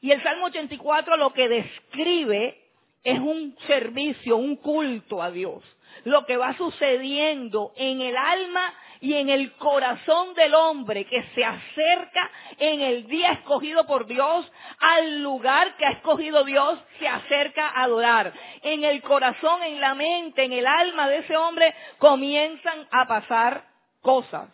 Y 0.00 0.12
el 0.12 0.22
Salmo 0.22 0.46
84 0.46 1.16
lo 1.16 1.32
que 1.32 1.48
describe 1.48 2.56
es 3.02 3.18
un 3.18 3.56
servicio, 3.66 4.36
un 4.36 4.54
culto 4.54 5.20
a 5.20 5.32
Dios. 5.32 5.64
Lo 6.04 6.24
que 6.24 6.36
va 6.36 6.56
sucediendo 6.56 7.72
en 7.74 8.00
el 8.00 8.16
alma 8.16 8.72
y 9.00 9.14
en 9.14 9.30
el 9.30 9.52
corazón 9.54 10.34
del 10.34 10.54
hombre 10.54 11.06
que 11.06 11.22
se 11.34 11.44
acerca 11.44 12.30
en 12.58 12.80
el 12.80 13.06
día 13.06 13.32
escogido 13.32 13.86
por 13.86 14.06
Dios 14.06 14.50
al 14.78 15.22
lugar 15.22 15.76
que 15.76 15.86
ha 15.86 15.92
escogido 15.92 16.44
Dios, 16.44 16.78
se 16.98 17.08
acerca 17.08 17.68
a 17.68 17.84
adorar. 17.84 18.32
En 18.62 18.84
el 18.84 19.00
corazón, 19.02 19.62
en 19.62 19.80
la 19.80 19.94
mente, 19.94 20.44
en 20.44 20.52
el 20.52 20.66
alma 20.66 21.08
de 21.08 21.18
ese 21.18 21.36
hombre 21.36 21.74
comienzan 21.98 22.86
a 22.90 23.06
pasar 23.08 23.64
cosas. 24.02 24.50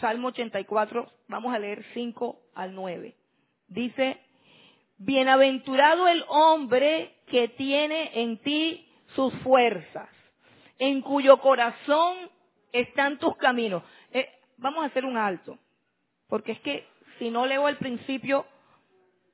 Salmo 0.00 0.28
84, 0.28 1.10
vamos 1.28 1.54
a 1.54 1.58
leer 1.58 1.84
5 1.94 2.36
al 2.54 2.74
9. 2.74 3.14
Dice, 3.68 4.20
Bienaventurado 4.98 6.08
el 6.08 6.24
hombre 6.28 7.14
que 7.28 7.48
tiene 7.48 8.10
en 8.20 8.38
ti 8.38 8.88
sus 9.14 9.32
fuerzas, 9.42 10.08
en 10.78 11.00
cuyo 11.02 11.38
corazón 11.38 12.16
están 12.72 13.18
tus 13.18 13.36
caminos. 13.36 13.82
Eh, 14.12 14.28
vamos 14.56 14.84
a 14.84 14.86
hacer 14.86 15.04
un 15.04 15.16
alto, 15.16 15.58
porque 16.28 16.52
es 16.52 16.60
que 16.60 16.86
si 17.18 17.30
no 17.30 17.46
leo 17.46 17.68
el 17.68 17.76
principio, 17.76 18.46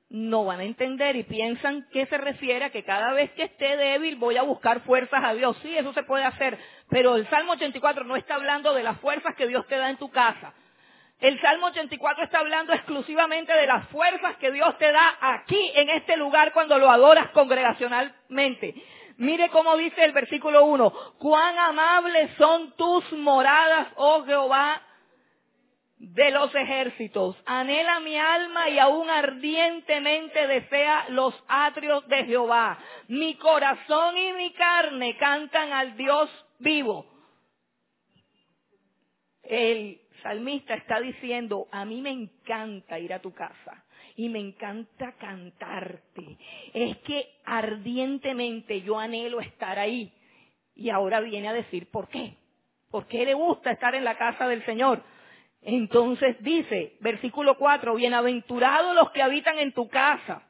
no 0.09 0.45
van 0.45 0.59
a 0.59 0.63
entender 0.63 1.15
y 1.15 1.23
piensan 1.23 1.87
que 1.91 2.05
se 2.05 2.17
refiere 2.17 2.65
a 2.65 2.69
que 2.69 2.83
cada 2.83 3.11
vez 3.13 3.31
que 3.31 3.43
esté 3.43 3.75
débil 3.75 4.15
voy 4.17 4.37
a 4.37 4.43
buscar 4.43 4.81
fuerzas 4.81 5.23
a 5.23 5.33
Dios. 5.33 5.57
Sí, 5.61 5.75
eso 5.75 5.93
se 5.93 6.03
puede 6.03 6.23
hacer, 6.23 6.57
pero 6.89 7.15
el 7.15 7.27
Salmo 7.29 7.53
84 7.53 8.03
no 8.05 8.15
está 8.15 8.35
hablando 8.35 8.73
de 8.73 8.83
las 8.83 8.99
fuerzas 8.99 9.35
que 9.35 9.47
Dios 9.47 9.65
te 9.67 9.77
da 9.77 9.89
en 9.89 9.97
tu 9.97 10.09
casa. 10.09 10.53
El 11.19 11.39
Salmo 11.41 11.67
84 11.67 12.25
está 12.25 12.39
hablando 12.39 12.73
exclusivamente 12.73 13.53
de 13.53 13.67
las 13.67 13.87
fuerzas 13.87 14.35
que 14.37 14.51
Dios 14.51 14.77
te 14.77 14.91
da 14.91 15.17
aquí, 15.21 15.71
en 15.73 15.89
este 15.89 16.17
lugar, 16.17 16.51
cuando 16.51 16.77
lo 16.77 16.89
adoras 16.89 17.29
congregacionalmente. 17.29 18.75
Mire 19.17 19.49
cómo 19.49 19.77
dice 19.77 20.03
el 20.03 20.11
versículo 20.11 20.65
1. 20.65 20.91
Cuán 21.19 21.57
amables 21.57 22.31
son 22.37 22.75
tus 22.75 23.09
moradas, 23.13 23.87
oh 23.95 24.23
Jehová, 24.25 24.81
de 25.97 26.31
los 26.31 26.53
ejércitos. 26.53 27.37
Anhela 27.45 28.01
mi 28.01 28.17
alma 28.17 28.69
y 28.69 28.77
aún 28.77 29.09
ardientemente 29.09 30.47
desea 30.47 31.05
los 31.09 31.33
atrios 31.47 32.05
de 32.07 32.25
Jehová. 32.25 32.77
Mi 33.07 33.35
corazón 33.35 34.17
y 34.17 34.33
mi 34.33 34.53
carne 34.53 35.15
cantan 35.17 35.71
al 35.71 35.95
Dios 35.95 36.29
vivo. 36.59 37.05
El 39.43 40.01
salmista 40.23 40.73
está 40.73 40.99
diciendo, 40.99 41.67
a 41.71 41.85
mí 41.85 42.01
me 42.01 42.09
encanta 42.09 42.99
ir 42.99 43.13
a 43.13 43.21
tu 43.21 43.33
casa 43.33 43.84
y 44.15 44.29
me 44.29 44.39
encanta 44.39 45.13
cantarte. 45.13 46.37
Es 46.73 46.97
que 46.97 47.27
ardientemente 47.45 48.81
yo 48.81 48.99
anhelo 48.99 49.39
estar 49.39 49.77
ahí. 49.77 50.11
Y 50.75 50.89
ahora 50.89 51.19
viene 51.19 51.47
a 51.47 51.53
decir, 51.53 51.89
¿por 51.89 52.07
qué? 52.09 52.35
¿Por 52.91 53.07
qué 53.07 53.25
le 53.25 53.33
gusta 53.33 53.71
estar 53.71 53.95
en 53.95 54.03
la 54.03 54.17
casa 54.17 54.47
del 54.47 54.63
Señor? 54.65 55.03
Entonces 55.61 56.35
dice, 56.41 56.95
versículo 56.99 57.57
4, 57.57 57.95
bienaventurados 57.95 58.95
los 58.95 59.11
que 59.11 59.21
habitan 59.21 59.57
en 59.57 59.73
tu 59.73 59.89
casa, 59.89 60.43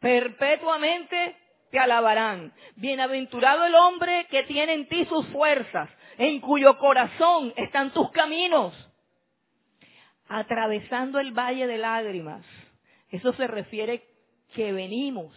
perpetuamente 0.00 1.36
te 1.70 1.78
alabarán. 1.78 2.52
Bienaventurado 2.76 3.64
el 3.64 3.74
hombre 3.74 4.26
que 4.30 4.44
tiene 4.44 4.72
en 4.72 4.88
ti 4.88 5.04
sus 5.06 5.26
fuerzas, 5.28 5.90
en 6.16 6.40
cuyo 6.40 6.78
corazón 6.78 7.52
están 7.56 7.92
tus 7.92 8.10
caminos 8.12 8.74
atravesando 10.28 11.20
el 11.20 11.32
valle 11.32 11.66
de 11.66 11.78
lágrimas. 11.78 12.42
Eso 13.12 13.34
se 13.34 13.46
refiere 13.46 14.08
que 14.54 14.72
venimos 14.72 15.34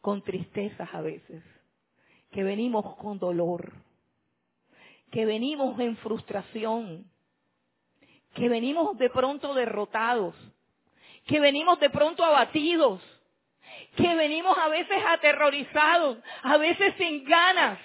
con 0.00 0.22
tristezas 0.22 0.92
a 0.92 1.00
veces, 1.00 1.42
que 2.32 2.42
venimos 2.42 2.96
con 2.96 3.20
dolor, 3.20 3.72
que 5.12 5.24
venimos 5.24 5.78
en 5.78 5.96
frustración, 5.98 7.08
que 8.34 8.48
venimos 8.48 8.98
de 8.98 9.08
pronto 9.08 9.54
derrotados, 9.54 10.34
que 11.26 11.38
venimos 11.38 11.78
de 11.78 11.90
pronto 11.90 12.24
abatidos, 12.24 13.00
que 13.96 14.14
venimos 14.16 14.58
a 14.58 14.68
veces 14.68 14.98
aterrorizados, 15.06 16.18
a 16.42 16.56
veces 16.56 16.92
sin 16.98 17.24
ganas, 17.24 17.78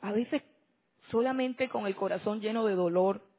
a 0.00 0.12
veces 0.12 0.42
solamente 1.10 1.68
con 1.68 1.88
el 1.88 1.96
corazón 1.96 2.40
lleno 2.40 2.64
de 2.64 2.74
dolor 2.76 3.29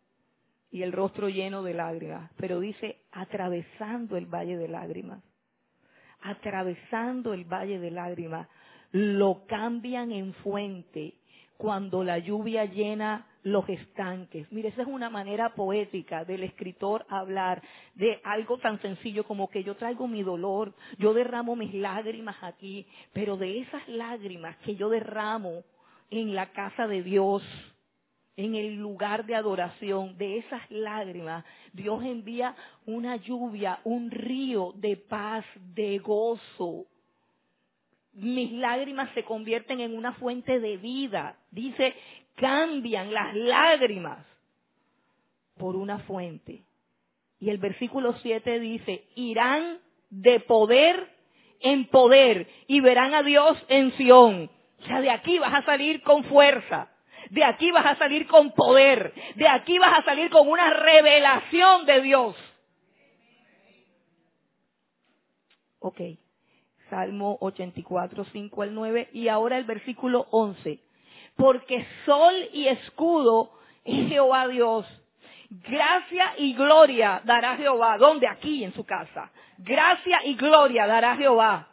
y 0.71 0.83
el 0.83 0.91
rostro 0.91 1.29
lleno 1.29 1.63
de 1.63 1.73
lágrimas, 1.73 2.31
pero 2.37 2.59
dice 2.59 3.01
atravesando 3.11 4.17
el 4.17 4.25
valle 4.25 4.57
de 4.57 4.67
lágrimas, 4.67 5.21
atravesando 6.21 7.33
el 7.33 7.45
valle 7.45 7.79
de 7.79 7.91
lágrimas, 7.91 8.47
lo 8.91 9.45
cambian 9.47 10.11
en 10.11 10.33
fuente 10.35 11.15
cuando 11.57 12.03
la 12.03 12.17
lluvia 12.17 12.65
llena 12.65 13.27
los 13.43 13.67
estanques. 13.69 14.51
Mire, 14.51 14.69
esa 14.69 14.83
es 14.83 14.87
una 14.87 15.09
manera 15.09 15.53
poética 15.53 16.25
del 16.25 16.43
escritor 16.43 17.05
hablar 17.09 17.61
de 17.95 18.19
algo 18.23 18.57
tan 18.57 18.81
sencillo 18.81 19.25
como 19.25 19.49
que 19.49 19.63
yo 19.63 19.75
traigo 19.75 20.07
mi 20.07 20.23
dolor, 20.23 20.73
yo 20.97 21.13
derramo 21.13 21.55
mis 21.55 21.73
lágrimas 21.73 22.35
aquí, 22.41 22.85
pero 23.13 23.37
de 23.37 23.59
esas 23.59 23.87
lágrimas 23.87 24.57
que 24.57 24.75
yo 24.75 24.89
derramo 24.89 25.63
en 26.09 26.35
la 26.35 26.51
casa 26.51 26.87
de 26.87 27.03
Dios, 27.03 27.43
en 28.37 28.55
el 28.55 28.75
lugar 28.75 29.25
de 29.25 29.35
adoración, 29.35 30.17
de 30.17 30.37
esas 30.37 30.61
lágrimas, 30.69 31.45
Dios 31.73 32.03
envía 32.03 32.55
una 32.85 33.17
lluvia, 33.17 33.79
un 33.83 34.09
río 34.09 34.73
de 34.75 34.97
paz, 34.97 35.45
de 35.75 35.99
gozo. 35.99 36.85
mis 38.13 38.51
lágrimas 38.51 39.09
se 39.13 39.23
convierten 39.23 39.79
en 39.79 39.95
una 39.95 40.13
fuente 40.13 40.59
de 40.59 40.77
vida. 40.77 41.37
Dice, 41.49 41.93
cambian 42.35 43.13
las 43.13 43.35
lágrimas 43.35 44.25
por 45.57 45.75
una 45.75 45.99
fuente. 45.99 46.63
Y 47.39 47.49
el 47.49 47.57
versículo 47.57 48.13
7 48.21 48.59
dice, 48.59 49.05
irán 49.15 49.79
de 50.09 50.39
poder 50.41 51.09
en 51.61 51.85
poder 51.87 52.47
y 52.67 52.81
verán 52.81 53.13
a 53.13 53.23
Dios 53.23 53.57
en 53.67 53.91
Sión. 53.93 54.49
O 54.79 54.85
sea, 54.85 55.01
de 55.01 55.09
aquí 55.09 55.39
vas 55.39 55.53
a 55.53 55.65
salir 55.65 56.01
con 56.01 56.23
fuerza. 56.25 56.89
De 57.29 57.43
aquí 57.43 57.71
vas 57.71 57.85
a 57.85 57.95
salir 57.97 58.27
con 58.27 58.51
poder. 58.51 59.13
De 59.35 59.47
aquí 59.47 59.77
vas 59.79 59.99
a 59.99 60.03
salir 60.03 60.29
con 60.29 60.47
una 60.47 60.71
revelación 60.71 61.85
de 61.85 62.01
Dios. 62.01 62.35
Ok. 65.79 66.01
Salmo 66.89 67.37
84, 67.39 68.25
5 68.25 68.61
al 68.61 68.73
9. 68.73 69.09
Y 69.13 69.27
ahora 69.29 69.57
el 69.57 69.63
versículo 69.63 70.27
11. 70.31 70.79
Porque 71.35 71.85
sol 72.05 72.33
y 72.53 72.67
escudo 72.67 73.51
es 73.85 74.09
Jehová 74.09 74.47
Dios. 74.47 74.85
Gracia 75.49 76.33
y 76.37 76.53
gloria 76.53 77.21
dará 77.25 77.57
Jehová. 77.57 77.97
¿Dónde? 77.97 78.27
Aquí 78.27 78.63
en 78.63 78.73
su 78.73 78.85
casa. 78.85 79.31
Gracia 79.57 80.19
y 80.25 80.35
gloria 80.35 80.87
dará 80.87 81.15
Jehová. 81.15 81.70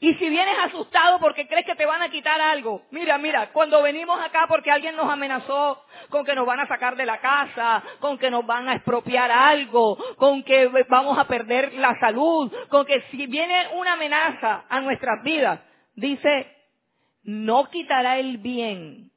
Y 0.00 0.14
si 0.14 0.28
vienes 0.28 0.56
asustado 0.64 1.18
porque 1.18 1.48
crees 1.48 1.66
que 1.66 1.74
te 1.74 1.84
van 1.84 2.02
a 2.02 2.08
quitar 2.08 2.40
algo, 2.40 2.82
mira, 2.92 3.18
mira, 3.18 3.50
cuando 3.50 3.82
venimos 3.82 4.20
acá 4.20 4.46
porque 4.46 4.70
alguien 4.70 4.94
nos 4.94 5.10
amenazó 5.10 5.82
con 6.08 6.24
que 6.24 6.36
nos 6.36 6.46
van 6.46 6.60
a 6.60 6.68
sacar 6.68 6.94
de 6.94 7.04
la 7.04 7.18
casa, 7.18 7.82
con 7.98 8.16
que 8.16 8.30
nos 8.30 8.46
van 8.46 8.68
a 8.68 8.74
expropiar 8.74 9.28
algo, 9.32 9.96
con 10.16 10.44
que 10.44 10.68
vamos 10.88 11.18
a 11.18 11.26
perder 11.26 11.74
la 11.74 11.98
salud, 11.98 12.52
con 12.68 12.86
que 12.86 13.02
si 13.10 13.26
viene 13.26 13.70
una 13.74 13.94
amenaza 13.94 14.66
a 14.68 14.80
nuestras 14.80 15.20
vidas, 15.24 15.60
dice, 15.96 16.56
no 17.24 17.68
quitará 17.68 18.20
el 18.20 18.38
bien 18.38 19.10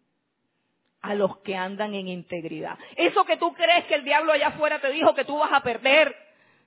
a 1.03 1.13
los 1.13 1.37
que 1.41 1.55
andan 1.55 1.93
en 1.93 2.07
integridad. 2.07 2.77
Eso 2.95 3.23
que 3.25 3.37
tú 3.37 3.53
crees 3.53 3.85
que 3.85 3.95
el 3.95 4.03
diablo 4.03 4.33
allá 4.33 4.47
afuera 4.47 4.79
te 4.79 4.91
dijo 4.91 5.13
que 5.13 5.25
tú 5.25 5.37
vas 5.37 5.53
a 5.53 5.61
perder, 5.61 6.15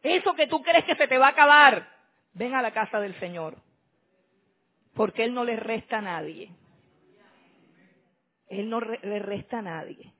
eso 0.04 0.34
que 0.34 0.46
tú 0.46 0.62
crees 0.62 0.84
que 0.84 0.94
se 0.94 1.08
te 1.08 1.18
va 1.18 1.26
a 1.26 1.30
acabar, 1.30 1.88
ven 2.32 2.54
a 2.54 2.62
la 2.62 2.70
casa 2.70 3.00
del 3.00 3.18
Señor 3.18 3.63
porque 4.94 5.24
Él 5.24 5.34
no 5.34 5.44
le 5.44 5.56
resta 5.56 5.98
a 5.98 6.02
nadie. 6.02 6.50
Él 8.48 8.70
no 8.70 8.80
le 8.80 9.18
resta 9.18 9.58
a 9.58 9.62
nadie. 9.62 10.12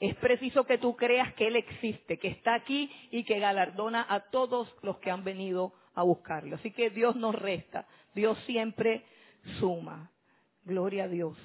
Es 0.00 0.14
preciso 0.16 0.64
que 0.64 0.78
tú 0.78 0.94
creas 0.96 1.32
que 1.34 1.46
Él 1.46 1.56
existe, 1.56 2.18
que 2.18 2.28
está 2.28 2.54
aquí 2.54 2.90
y 3.10 3.24
que 3.24 3.38
galardona 3.38 4.06
a 4.08 4.20
todos 4.30 4.74
los 4.82 4.98
que 4.98 5.10
han 5.10 5.24
venido 5.24 5.72
a 5.94 6.02
buscarlo. 6.02 6.56
Así 6.56 6.70
que 6.70 6.90
Dios 6.90 7.16
no 7.16 7.32
resta, 7.32 7.86
Dios 8.14 8.38
siempre 8.44 9.04
suma. 9.58 10.10
Gloria 10.64 11.04
a 11.04 11.08
Dios. 11.08 11.38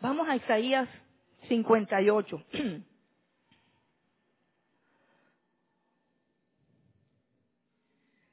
Vamos 0.00 0.28
a 0.28 0.36
Isaías 0.36 0.88
58. 1.48 2.42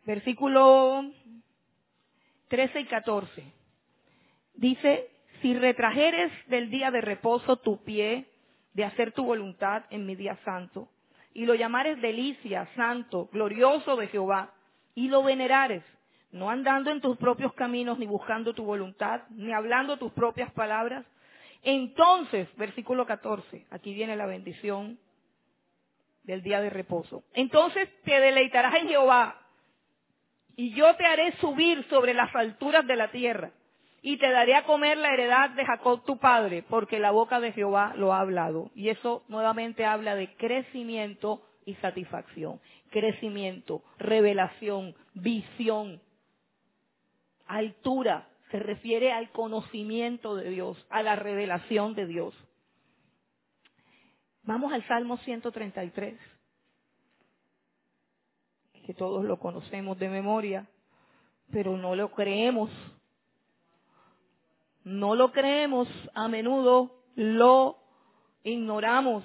Versículo 0.06 1.04
13 2.56 2.80
y 2.80 2.86
14. 2.86 3.44
Dice, 4.54 5.10
si 5.42 5.54
retrajeres 5.56 6.32
del 6.48 6.70
día 6.70 6.90
de 6.90 7.02
reposo 7.02 7.58
tu 7.58 7.84
pie 7.84 8.28
de 8.74 8.86
hacer 8.86 9.12
tu 9.12 9.26
voluntad 9.26 9.84
en 9.90 10.06
mi 10.06 10.16
día 10.16 10.38
santo, 10.46 10.88
y 11.34 11.46
lo 11.46 11.54
llamares 11.54 12.02
delicia, 12.02 12.66
santo, 12.78 13.28
glorioso 13.34 13.98
de 13.98 14.08
Jehová, 14.08 14.54
y 14.94 15.10
lo 15.10 15.22
venerares, 15.22 15.84
no 16.32 16.50
andando 16.50 16.92
en 16.92 17.02
tus 17.02 17.18
propios 17.18 17.52
caminos, 17.56 18.00
ni 18.00 18.06
buscando 18.06 18.54
tu 18.54 18.64
voluntad, 18.64 19.24
ni 19.32 19.52
hablando 19.52 19.98
tus 19.98 20.14
propias 20.14 20.50
palabras, 20.54 21.06
entonces, 21.62 22.48
versículo 22.56 23.06
14, 23.06 23.66
aquí 23.70 23.94
viene 23.94 24.16
la 24.16 24.28
bendición 24.28 24.98
del 26.24 26.42
día 26.42 26.62
de 26.62 26.70
reposo. 26.70 27.26
Entonces 27.34 27.90
te 28.06 28.18
deleitarás 28.18 28.76
en 28.76 28.88
Jehová 28.88 29.45
y 30.56 30.74
yo 30.74 30.96
te 30.96 31.06
haré 31.06 31.34
subir 31.38 31.86
sobre 31.90 32.14
las 32.14 32.34
alturas 32.36 32.86
de 32.88 32.96
la 32.96 33.12
tierra, 33.12 33.52
y 34.02 34.18
te 34.18 34.30
daré 34.30 34.54
a 34.54 34.66
comer 34.66 35.00
la 35.00 35.12
heredad 35.12 35.50
de 35.50 35.66
Jacob 35.66 36.06
tu 36.06 36.20
padre, 36.20 36.64
porque 36.70 37.00
la 37.00 37.10
boca 37.10 37.40
de 37.40 37.52
Jehová 37.54 37.94
lo 37.98 38.14
ha 38.14 38.20
hablado. 38.20 38.70
Y 38.76 38.90
eso 38.90 39.24
nuevamente 39.30 39.84
habla 39.84 40.16
de 40.16 40.36
crecimiento 40.36 41.42
y 41.66 41.74
satisfacción. 41.76 42.62
Crecimiento, 42.92 43.82
revelación, 43.98 44.94
visión, 45.16 46.00
altura. 47.48 48.28
Se 48.52 48.60
refiere 48.60 49.12
al 49.12 49.32
conocimiento 49.32 50.36
de 50.36 50.52
Dios, 50.52 50.86
a 50.92 51.02
la 51.02 51.16
revelación 51.16 51.96
de 51.96 52.06
Dios. 52.06 52.36
Vamos 54.44 54.72
al 54.72 54.88
Salmo 54.88 55.18
133 55.18 56.16
que 58.86 58.94
todos 58.94 59.26
lo 59.26 59.38
conocemos 59.40 59.98
de 59.98 60.10
memoria, 60.10 60.68
pero 61.52 61.76
no 61.76 61.96
lo 61.96 62.12
creemos. 62.12 62.70
No 64.84 65.16
lo 65.16 65.32
creemos, 65.32 65.88
a 66.14 66.28
menudo 66.28 66.92
lo 67.16 67.78
ignoramos. 68.44 69.24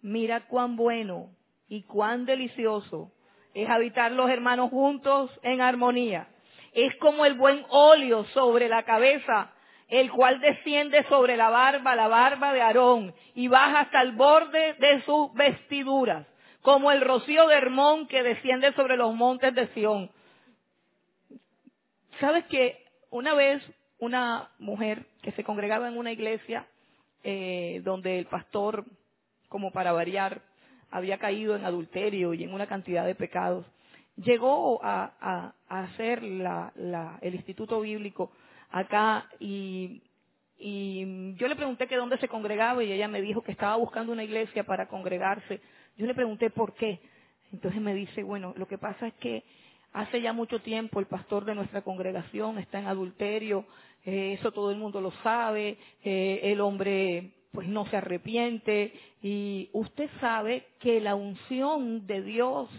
Mira 0.00 0.46
cuán 0.46 0.76
bueno 0.76 1.30
y 1.68 1.82
cuán 1.82 2.24
delicioso 2.24 3.10
es 3.52 3.68
habitar 3.68 4.12
los 4.12 4.30
hermanos 4.30 4.70
juntos 4.70 5.30
en 5.42 5.60
armonía. 5.60 6.28
Es 6.72 6.94
como 6.96 7.24
el 7.24 7.34
buen 7.34 7.64
óleo 7.68 8.24
sobre 8.26 8.68
la 8.68 8.84
cabeza, 8.84 9.52
el 9.88 10.10
cual 10.12 10.40
desciende 10.40 11.04
sobre 11.08 11.36
la 11.36 11.50
barba, 11.50 11.96
la 11.96 12.06
barba 12.06 12.52
de 12.52 12.62
Aarón, 12.62 13.12
y 13.34 13.48
baja 13.48 13.80
hasta 13.80 14.00
el 14.00 14.12
borde 14.12 14.74
de 14.74 15.02
sus 15.02 15.32
vestiduras 15.34 16.26
como 16.62 16.92
el 16.92 17.00
rocío 17.00 17.46
de 17.48 17.56
Hermón 17.56 18.06
que 18.06 18.22
desciende 18.22 18.72
sobre 18.74 18.96
los 18.96 19.14
montes 19.14 19.54
de 19.54 19.66
Sión. 19.74 20.10
¿Sabes 22.20 22.44
que 22.46 22.84
una 23.10 23.34
vez 23.34 23.62
una 23.98 24.50
mujer 24.58 25.06
que 25.22 25.32
se 25.32 25.44
congregaba 25.44 25.88
en 25.88 25.96
una 25.96 26.12
iglesia 26.12 26.66
eh, 27.24 27.80
donde 27.84 28.18
el 28.18 28.26
pastor, 28.26 28.84
como 29.48 29.70
para 29.72 29.92
variar, 29.92 30.42
había 30.90 31.18
caído 31.18 31.56
en 31.56 31.64
adulterio 31.64 32.34
y 32.34 32.44
en 32.44 32.54
una 32.54 32.66
cantidad 32.66 33.06
de 33.06 33.14
pecados, 33.14 33.66
llegó 34.16 34.80
a, 34.84 35.54
hacer 35.68 36.22
el 36.22 37.34
instituto 37.34 37.80
bíblico 37.80 38.30
acá 38.70 39.26
y, 39.40 40.02
y 40.58 41.34
yo 41.36 41.48
le 41.48 41.56
pregunté 41.56 41.86
que 41.86 41.96
dónde 41.96 42.18
se 42.18 42.28
congregaba 42.28 42.84
y 42.84 42.92
ella 42.92 43.08
me 43.08 43.22
dijo 43.22 43.42
que 43.42 43.52
estaba 43.52 43.76
buscando 43.76 44.12
una 44.12 44.24
iglesia 44.24 44.64
para 44.64 44.86
congregarse 44.86 45.60
yo 45.96 46.06
le 46.06 46.14
pregunté 46.14 46.50
por 46.50 46.74
qué. 46.74 47.00
Entonces 47.52 47.80
me 47.80 47.94
dice, 47.94 48.22
bueno, 48.22 48.54
lo 48.56 48.66
que 48.66 48.78
pasa 48.78 49.06
es 49.06 49.14
que 49.14 49.44
hace 49.92 50.20
ya 50.22 50.32
mucho 50.32 50.60
tiempo 50.60 51.00
el 51.00 51.06
pastor 51.06 51.44
de 51.44 51.54
nuestra 51.54 51.82
congregación 51.82 52.58
está 52.58 52.78
en 52.78 52.86
adulterio, 52.86 53.66
eh, 54.04 54.36
eso 54.38 54.52
todo 54.52 54.70
el 54.70 54.78
mundo 54.78 55.00
lo 55.00 55.10
sabe, 55.22 55.76
eh, 56.02 56.40
el 56.44 56.60
hombre 56.60 57.32
pues 57.52 57.68
no 57.68 57.84
se 57.86 57.98
arrepiente 57.98 58.92
y 59.22 59.68
usted 59.72 60.08
sabe 60.20 60.66
que 60.80 61.00
la 61.00 61.14
unción 61.14 62.06
de 62.06 62.22
Dios 62.22 62.70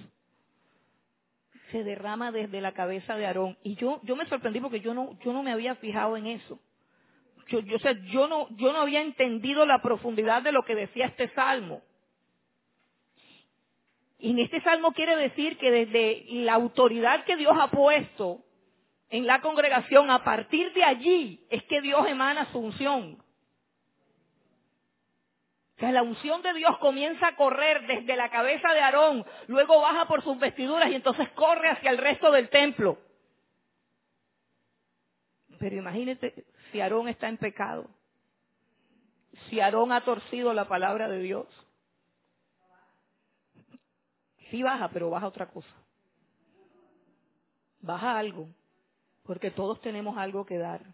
se 1.71 1.83
derrama 1.83 2.31
desde 2.31 2.59
la 2.59 2.73
cabeza 2.73 3.15
de 3.15 3.27
Aarón 3.27 3.57
y 3.63 3.75
yo 3.75 4.01
yo 4.03 4.15
me 4.15 4.25
sorprendí 4.25 4.59
porque 4.59 4.79
yo 4.79 4.95
no 4.95 5.17
yo 5.23 5.31
no 5.31 5.43
me 5.43 5.51
había 5.51 5.75
fijado 5.75 6.17
en 6.17 6.27
eso. 6.27 6.59
Yo, 7.49 7.59
yo, 7.59 7.77
yo 8.11 8.27
no 8.27 8.47
yo 8.57 8.73
no 8.73 8.79
había 8.79 9.01
entendido 9.01 9.65
la 9.65 9.81
profundidad 9.81 10.41
de 10.41 10.51
lo 10.51 10.63
que 10.63 10.75
decía 10.75 11.05
este 11.05 11.29
salmo. 11.29 11.81
Y 14.23 14.31
en 14.31 14.39
este 14.39 14.61
salmo 14.61 14.93
quiere 14.93 15.17
decir 15.17 15.57
que 15.57 15.69
desde 15.69 16.23
la 16.29 16.53
autoridad 16.53 17.25
que 17.25 17.35
Dios 17.35 17.53
ha 17.59 17.67
puesto 17.67 18.41
en 19.09 19.27
la 19.27 19.41
congregación, 19.41 20.09
a 20.09 20.23
partir 20.23 20.71
de 20.71 20.81
allí 20.81 21.45
es 21.49 21.61
que 21.63 21.81
Dios 21.81 22.07
emana 22.07 22.49
su 22.53 22.59
unción. 22.59 23.21
Que 25.75 25.91
la 25.91 26.03
unción 26.03 26.41
de 26.41 26.53
Dios 26.53 26.77
comienza 26.77 27.27
a 27.27 27.35
correr 27.35 27.85
desde 27.85 28.15
la 28.15 28.29
cabeza 28.29 28.73
de 28.73 28.79
Aarón, 28.79 29.25
luego 29.47 29.81
baja 29.81 30.07
por 30.07 30.23
sus 30.23 30.39
vestiduras 30.39 30.89
y 30.89 30.95
entonces 30.95 31.27
corre 31.31 31.71
hacia 31.71 31.91
el 31.91 31.97
resto 31.97 32.31
del 32.31 32.47
templo. 32.47 32.97
Pero 35.59 35.75
imagínate 35.75 36.45
si 36.71 36.79
Aarón 36.79 37.09
está 37.09 37.27
en 37.27 37.35
pecado, 37.35 37.89
si 39.49 39.59
Aarón 39.59 39.91
ha 39.91 40.05
torcido 40.05 40.53
la 40.53 40.69
palabra 40.69 41.09
de 41.09 41.19
Dios, 41.19 41.45
Baja, 44.61 44.89
pero 44.89 45.09
baja 45.09 45.27
otra 45.27 45.49
cosa. 45.49 45.73
Baja 47.79 48.17
algo, 48.17 48.47
porque 49.23 49.49
todos 49.51 49.81
tenemos 49.81 50.17
algo 50.17 50.45
que 50.45 50.57
dar. 50.57 50.93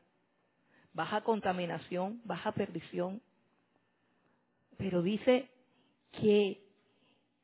Baja 0.94 1.22
contaminación, 1.22 2.22
baja 2.24 2.52
perdición. 2.52 3.22
Pero 4.78 5.02
dice 5.02 5.52
que 6.14 6.64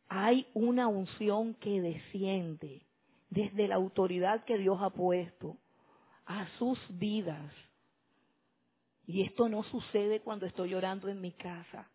hay 0.07 0.47
una 0.53 0.88
unción 0.88 1.53
que 1.55 1.82
desciende 1.82 2.86
desde 3.30 3.68
la 3.68 3.76
autoridad 3.76 4.45
que 4.45 4.57
Dios 4.57 4.80
ha 4.82 4.89
puesto 4.91 5.57
a 6.26 6.47
sus 6.57 6.80
vidas. 6.97 7.51
Y 9.05 9.24
esto 9.24 9.49
no 9.49 9.63
sucede 9.63 10.22
cuando 10.22 10.45
estoy 10.45 10.74
orando 10.74 11.09
en 11.09 11.22
mi 11.22 11.34
casa. 11.34 11.89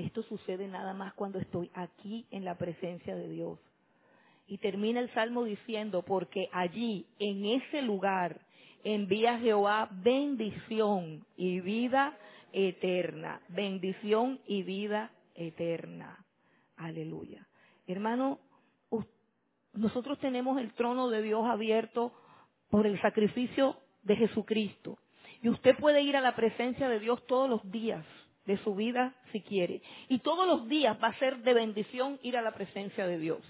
Esto 0.00 0.22
sucede 0.22 0.66
nada 0.66 0.94
más 0.94 1.12
cuando 1.12 1.38
estoy 1.38 1.70
aquí 1.74 2.26
en 2.30 2.44
la 2.44 2.56
presencia 2.56 3.14
de 3.14 3.28
Dios. 3.28 3.58
Y 4.46 4.56
termina 4.58 4.98
el 4.98 5.12
salmo 5.12 5.44
diciendo, 5.44 6.02
porque 6.02 6.48
allí, 6.52 7.06
en 7.18 7.44
ese 7.44 7.82
lugar, 7.82 8.40
envía 8.82 9.38
Jehová 9.38 9.88
bendición 9.92 11.26
y 11.36 11.60
vida 11.60 12.16
eterna. 12.52 13.42
Bendición 13.48 14.40
y 14.46 14.62
vida 14.62 15.10
eterna. 15.34 16.24
Aleluya. 16.76 17.46
Hermano, 17.86 18.38
nosotros 19.74 20.18
tenemos 20.18 20.58
el 20.58 20.72
trono 20.72 21.10
de 21.10 21.20
Dios 21.20 21.44
abierto 21.46 22.12
por 22.70 22.86
el 22.86 23.00
sacrificio 23.02 23.76
de 24.02 24.16
Jesucristo. 24.16 24.98
Y 25.42 25.50
usted 25.50 25.76
puede 25.76 26.00
ir 26.02 26.16
a 26.16 26.22
la 26.22 26.34
presencia 26.34 26.88
de 26.88 27.00
Dios 27.00 27.24
todos 27.26 27.48
los 27.50 27.70
días 27.70 28.04
de 28.46 28.56
su 28.58 28.74
vida 28.74 29.14
si 29.32 29.40
quiere. 29.40 29.82
Y 30.08 30.18
todos 30.18 30.46
los 30.46 30.68
días 30.68 30.96
va 31.02 31.08
a 31.08 31.18
ser 31.18 31.38
de 31.38 31.54
bendición 31.54 32.18
ir 32.22 32.36
a 32.36 32.42
la 32.42 32.52
presencia 32.52 33.06
de 33.06 33.18
Dios. 33.18 33.40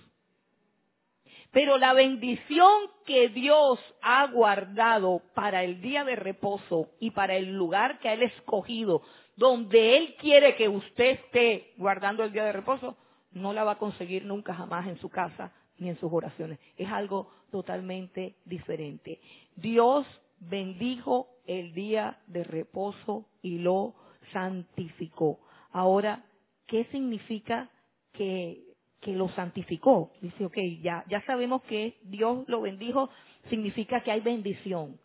Pero 1.53 1.79
la 1.79 1.93
bendición 1.95 2.71
que 3.05 3.29
Dios 3.29 3.81
ha 4.03 4.27
guardado 4.29 5.23
para 5.35 5.65
el 5.65 5.81
día 5.81 6.05
de 6.05 6.15
reposo 6.15 6.91
y 7.01 7.11
para 7.11 7.35
el 7.35 7.57
lugar 7.57 7.99
que 7.99 8.13
Él 8.13 8.23
ha 8.23 8.27
escogido, 8.27 9.03
donde 9.37 9.97
Él 9.97 10.15
quiere 10.21 10.55
que 10.55 10.69
usted 10.69 11.19
esté 11.25 11.73
guardando 11.77 12.23
el 12.23 12.33
día 12.33 12.45
de 12.45 12.53
reposo, 12.53 12.97
no 13.33 13.53
la 13.53 13.65
va 13.65 13.73
a 13.73 13.79
conseguir 13.79 14.25
nunca 14.25 14.55
jamás 14.55 14.87
en 14.87 14.99
su 14.99 15.09
casa 15.09 15.53
ni 15.79 15.89
en 15.89 15.99
sus 15.99 16.13
oraciones. 16.13 16.59
Es 16.77 16.89
algo 16.89 17.31
totalmente 17.51 18.37
diferente. 18.45 19.21
Dios 19.57 20.07
bendijo 20.39 21.29
el 21.47 21.73
día 21.75 22.19
de 22.27 22.45
reposo 22.45 23.27
y 23.43 23.59
lo 23.59 23.95
santificó. 24.33 25.39
Ahora, 25.73 26.25
¿qué 26.67 26.85
significa 26.93 27.69
que, 28.13 28.63
que 29.01 29.13
lo 29.13 29.29
santificó? 29.31 30.13
Dice, 30.21 30.45
ok, 30.45 30.57
ya, 30.83 31.05
ya 31.09 31.25
sabemos 31.27 31.63
que 31.63 31.99
Dios 32.03 32.45
lo 32.49 32.63
bendijo, 32.63 33.11
significa 33.49 34.01
que 34.03 34.11
hay 34.11 34.21
bendición. 34.21 34.99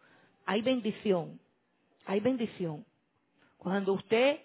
Hay 0.46 0.62
bendición. 0.62 1.40
Hay 2.06 2.20
bendición. 2.20 2.86
Cuando 3.58 3.94
usted 3.94 4.40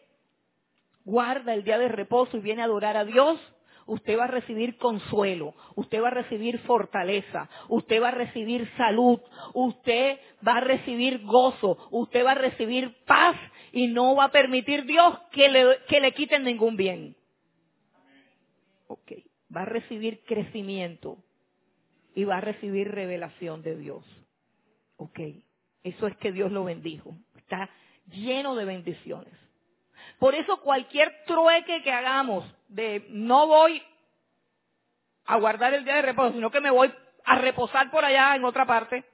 guarda 1.05 1.55
el 1.55 1.65
día 1.65 1.79
de 1.79 1.89
reposo 1.89 2.37
y 2.37 2.41
viene 2.41 2.63
a 2.63 2.67
adorar 2.67 2.97
a 2.97 3.05
Dios, 3.05 3.39
usted 3.87 4.19
va 4.19 4.25
a 4.25 4.29
recibir 4.29 4.79
consuelo, 4.79 5.55
usted 5.75 6.01
va 6.01 6.09
a 6.09 6.13
recibir 6.13 6.59
fortaleza, 6.61 7.49
usted 7.69 8.01
va 8.01 8.09
a 8.09 8.13
recibir 8.13 8.71
salud, 8.77 9.21
usted 9.53 10.19
va 10.47 10.59
a 10.59 10.61
recibir 10.61 11.25
gozo, 11.25 11.77
usted 11.91 12.25
va 12.25 12.33
a 12.33 12.37
recibir 12.37 12.97
paz 13.05 13.37
y 13.73 13.89
no 13.89 14.15
va 14.15 14.25
a 14.25 14.31
permitir 14.31 14.85
Dios 14.85 15.19
que 15.33 15.49
le, 15.49 15.79
que 15.89 16.01
le 16.01 16.13
quiten 16.13 16.45
ningún 16.45 16.77
bien. 16.77 17.17
Ok, 18.89 19.13
va 19.55 19.63
a 19.63 19.67
recibir 19.67 20.23
crecimiento 20.25 21.19
y 22.15 22.25
va 22.25 22.39
a 22.39 22.41
recibir 22.41 22.91
revelación 22.91 23.63
de 23.63 23.77
Dios. 23.77 24.05
Ok, 24.97 25.21
eso 25.83 26.07
es 26.07 26.17
que 26.17 26.33
Dios 26.33 26.51
lo 26.51 26.65
bendijo. 26.65 27.17
Está 27.37 27.71
lleno 28.07 28.55
de 28.55 28.65
bendiciones. 28.65 29.33
Por 30.19 30.35
eso 30.35 30.61
cualquier 30.61 31.25
trueque 31.27 31.83
que 31.83 31.93
hagamos 31.93 32.45
de 32.69 33.07
no 33.11 33.47
voy 33.47 33.83
a 35.25 35.37
guardar 35.37 35.75
el 35.75 35.85
día 35.85 35.97
de 35.97 36.03
reposo, 36.03 36.33
sino 36.33 36.51
que 36.51 36.61
me 36.61 36.71
voy 36.71 36.93
a 37.25 37.37
reposar 37.37 37.91
por 37.91 38.05
allá 38.05 38.35
en 38.35 38.45
otra 38.45 38.67
parte, 38.67 39.05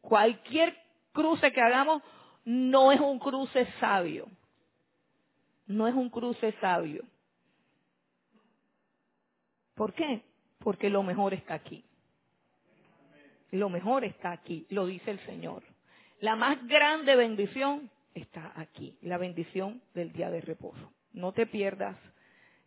cualquier 0.00 0.76
cruce 1.12 1.52
que 1.52 1.60
hagamos 1.60 2.02
no 2.44 2.92
es 2.92 3.00
un 3.00 3.18
cruce 3.18 3.66
sabio. 3.78 4.28
No 5.66 5.86
es 5.86 5.94
un 5.94 6.10
cruce 6.10 6.52
sabio. 6.60 7.04
¿Por 9.74 9.94
qué? 9.94 10.22
Porque 10.58 10.90
lo 10.90 11.02
mejor 11.02 11.34
está 11.34 11.54
aquí. 11.54 11.84
Lo 13.52 13.68
mejor 13.68 14.04
está 14.04 14.32
aquí, 14.32 14.66
lo 14.70 14.86
dice 14.86 15.10
el 15.10 15.20
Señor. 15.20 15.62
La 16.20 16.36
más 16.36 16.66
grande 16.66 17.16
bendición 17.16 17.90
está 18.14 18.52
aquí, 18.56 18.96
la 19.02 19.18
bendición 19.18 19.82
del 19.94 20.12
día 20.12 20.30
de 20.30 20.40
reposo. 20.40 20.92
No 21.12 21.32
te 21.32 21.46
pierdas 21.46 21.96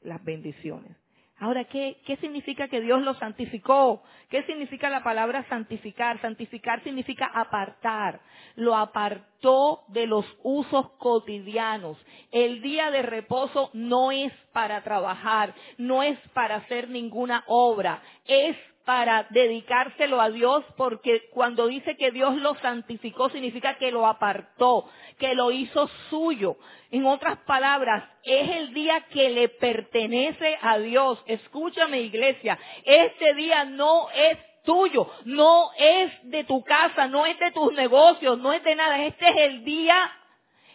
las 0.01 0.23
bendiciones. 0.23 0.95
Ahora, 1.37 1.65
¿qué, 1.65 1.97
¿qué, 2.05 2.15
significa 2.17 2.69
que 2.69 2.79
Dios 2.79 3.01
lo 3.01 3.13
santificó? 3.15 4.01
¿Qué 4.29 4.43
significa 4.43 4.89
la 4.89 5.03
palabra 5.03 5.45
santificar? 5.49 6.21
Santificar 6.21 6.81
significa 6.83 7.25
apartar. 7.25 8.21
Lo 8.55 8.75
apartó 8.75 9.83
de 9.89 10.07
los 10.07 10.25
usos 10.43 10.91
cotidianos. 10.91 11.97
El 12.31 12.61
día 12.61 12.89
de 12.89 13.01
reposo 13.01 13.69
no 13.73 14.11
es 14.11 14.31
para 14.53 14.81
trabajar, 14.83 15.53
no 15.77 16.03
es 16.03 16.17
para 16.33 16.55
hacer 16.55 16.89
ninguna 16.89 17.43
obra, 17.47 18.01
es 18.25 18.55
para 18.85 19.25
dedicárselo 19.31 20.21
a 20.21 20.29
Dios 20.29 20.63
porque 20.77 21.27
cuando 21.31 21.67
dice 21.67 21.97
que 21.97 22.11
Dios 22.11 22.35
lo 22.35 22.55
santificó 22.55 23.29
significa 23.29 23.75
que 23.75 23.91
lo 23.91 24.05
apartó, 24.05 24.87
que 25.17 25.33
lo 25.33 25.51
hizo 25.51 25.87
suyo. 26.09 26.55
En 26.91 27.05
otras 27.05 27.37
palabras, 27.39 28.03
es 28.23 28.49
el 28.49 28.73
día 28.73 29.01
que 29.09 29.29
le 29.29 29.49
pertenece 29.49 30.57
a 30.61 30.77
Dios. 30.77 31.21
Escúchame 31.25 32.01
iglesia, 32.01 32.57
este 32.85 33.33
día 33.33 33.65
no 33.65 34.07
es 34.11 34.37
tuyo, 34.63 35.09
no 35.25 35.71
es 35.77 36.11
de 36.29 36.43
tu 36.43 36.63
casa, 36.63 37.07
no 37.07 37.25
es 37.25 37.37
de 37.39 37.51
tus 37.51 37.73
negocios, 37.73 38.37
no 38.37 38.53
es 38.53 38.63
de 38.63 38.75
nada. 38.75 39.03
Este 39.03 39.27
es 39.27 39.37
el 39.37 39.65
día 39.65 40.11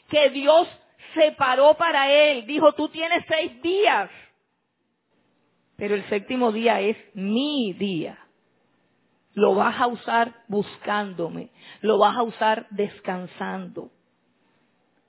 que 0.09 0.31
Dios 0.31 0.69
separó 1.15 1.75
para 1.75 2.11
él. 2.11 2.45
Dijo, 2.47 2.73
tú 2.73 2.89
tienes 2.89 3.25
seis 3.29 3.61
días 3.63 4.11
pero 5.81 5.95
el 5.95 6.07
séptimo 6.11 6.53
día 6.53 6.83
es 6.83 6.97
mi 7.15 7.73
día. 7.73 8.19
Lo 9.33 9.55
vas 9.55 9.81
a 9.81 9.87
usar 9.87 10.35
buscándome, 10.47 11.49
lo 11.81 11.97
vas 11.97 12.19
a 12.19 12.23
usar 12.23 12.67
descansando. 12.69 13.91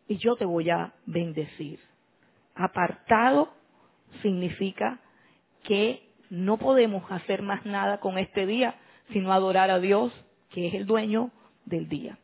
Y 0.08 0.16
yo 0.16 0.38
te 0.38 0.46
voy 0.46 0.70
a 0.70 0.94
bendecir. 1.06 1.82
Apartado 2.56 3.50
significa 4.22 5.02
que 5.64 6.08
no 6.30 6.56
podemos 6.56 7.04
hacer 7.12 7.42
más 7.42 7.66
nada 7.66 8.00
con 8.00 8.18
este 8.18 8.46
día, 8.46 8.76
sino 9.12 9.34
adorar 9.34 9.72
a 9.72 9.80
Dios, 9.80 10.14
que 10.52 10.70
es 10.70 10.74
el 10.74 10.86
dueño 10.86 11.32
del 11.66 11.90
día. 11.90 12.18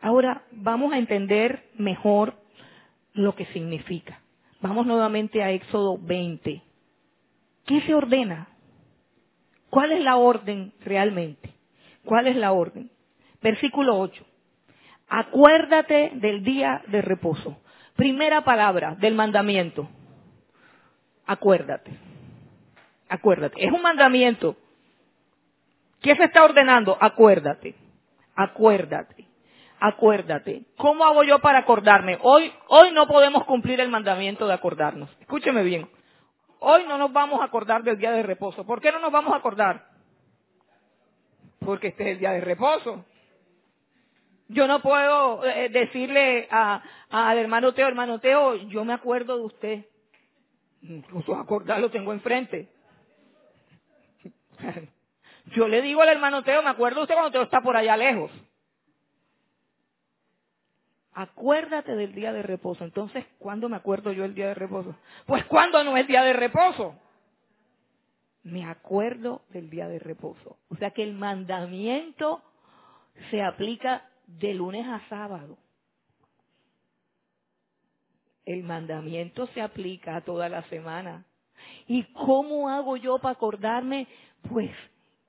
Ahora 0.00 0.44
vamos 0.52 0.94
a 0.94 0.98
entender 0.98 1.68
mejor 1.76 2.32
lo 3.12 3.34
que 3.34 3.44
significa. 3.46 4.22
Vamos 4.62 4.86
nuevamente 4.86 5.42
a 5.42 5.50
Éxodo 5.50 5.98
20. 5.98 6.62
¿Qué 7.66 7.80
se 7.82 7.94
ordena? 7.94 8.48
¿Cuál 9.70 9.92
es 9.92 10.00
la 10.02 10.16
orden 10.16 10.72
realmente? 10.84 11.52
¿Cuál 12.04 12.26
es 12.26 12.36
la 12.36 12.52
orden? 12.52 12.90
Versículo 13.42 13.98
8. 13.98 14.24
Acuérdate 15.08 16.12
del 16.14 16.44
día 16.44 16.82
de 16.88 17.02
reposo. 17.02 17.58
Primera 17.96 18.42
palabra 18.42 18.94
del 18.96 19.14
mandamiento. 19.14 19.88
Acuérdate. 21.26 21.90
Acuérdate. 23.08 23.64
Es 23.64 23.72
un 23.72 23.82
mandamiento. 23.82 24.56
¿Qué 26.00 26.14
se 26.16 26.24
está 26.24 26.44
ordenando? 26.44 26.96
Acuérdate. 27.00 27.74
Acuérdate. 28.34 29.26
Acuérdate. 29.80 30.62
¿Cómo 30.76 31.04
hago 31.04 31.24
yo 31.24 31.40
para 31.40 31.60
acordarme? 31.60 32.18
Hoy, 32.22 32.52
hoy 32.68 32.92
no 32.92 33.06
podemos 33.06 33.44
cumplir 33.44 33.80
el 33.80 33.88
mandamiento 33.88 34.46
de 34.46 34.54
acordarnos. 34.54 35.10
Escúcheme 35.20 35.62
bien. 35.62 35.88
Hoy 36.66 36.84
no 36.88 36.96
nos 36.96 37.12
vamos 37.12 37.42
a 37.42 37.44
acordar 37.44 37.82
del 37.82 37.98
día 37.98 38.10
de 38.10 38.22
reposo. 38.22 38.64
¿Por 38.64 38.80
qué 38.80 38.90
no 38.90 38.98
nos 38.98 39.12
vamos 39.12 39.34
a 39.34 39.36
acordar? 39.36 39.86
Porque 41.58 41.88
este 41.88 42.04
es 42.04 42.08
el 42.12 42.18
día 42.20 42.32
de 42.32 42.40
reposo. 42.40 43.04
Yo 44.48 44.66
no 44.66 44.80
puedo 44.80 45.44
eh, 45.44 45.68
decirle 45.68 46.48
al 46.50 47.38
hermano 47.38 47.74
Teo, 47.74 47.86
hermano 47.86 48.18
Teo, 48.18 48.54
yo 48.54 48.82
me 48.82 48.94
acuerdo 48.94 49.36
de 49.36 49.44
usted. 49.44 49.84
Incluso 50.80 51.34
acordar 51.34 51.80
lo 51.80 51.90
tengo 51.90 52.14
enfrente. 52.14 52.70
Yo 55.54 55.68
le 55.68 55.82
digo 55.82 56.00
al 56.00 56.08
hermano 56.08 56.42
Teo, 56.42 56.62
me 56.62 56.70
acuerdo 56.70 57.00
de 57.00 57.02
usted 57.02 57.14
cuando 57.14 57.30
Teo 57.30 57.42
está 57.42 57.60
por 57.60 57.76
allá 57.76 57.94
lejos. 57.98 58.30
Acuérdate 61.14 61.94
del 61.94 62.14
día 62.14 62.32
de 62.32 62.42
reposo. 62.42 62.84
Entonces, 62.84 63.24
¿cuándo 63.38 63.68
me 63.68 63.76
acuerdo 63.76 64.12
yo 64.12 64.24
el 64.24 64.34
día 64.34 64.48
de 64.48 64.54
reposo? 64.54 64.96
Pues 65.26 65.44
cuando 65.44 65.82
no 65.84 65.96
es 65.96 66.06
día 66.08 66.22
de 66.22 66.32
reposo. 66.32 66.96
Me 68.42 68.64
acuerdo 68.64 69.42
del 69.50 69.70
día 69.70 69.88
de 69.88 69.98
reposo. 69.98 70.58
O 70.68 70.76
sea 70.76 70.90
que 70.90 71.02
el 71.02 71.14
mandamiento 71.14 72.42
se 73.30 73.42
aplica 73.42 74.08
de 74.26 74.54
lunes 74.54 74.86
a 74.86 75.00
sábado. 75.08 75.56
El 78.44 78.64
mandamiento 78.64 79.46
se 79.48 79.62
aplica 79.62 80.16
a 80.16 80.20
toda 80.20 80.48
la 80.48 80.62
semana. 80.64 81.24
¿Y 81.86 82.02
cómo 82.12 82.68
hago 82.68 82.96
yo 82.96 83.18
para 83.18 83.32
acordarme? 83.32 84.08
Pues 84.50 84.70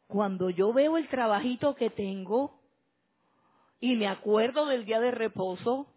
cuando 0.07 0.49
yo 0.49 0.73
veo 0.73 0.97
el 0.97 1.07
trabajito 1.07 1.75
que 1.75 1.89
tengo 1.89 2.59
y 3.79 3.95
me 3.95 4.07
acuerdo 4.07 4.65
del 4.65 4.85
día 4.85 4.99
de 4.99 5.11
reposo, 5.11 5.87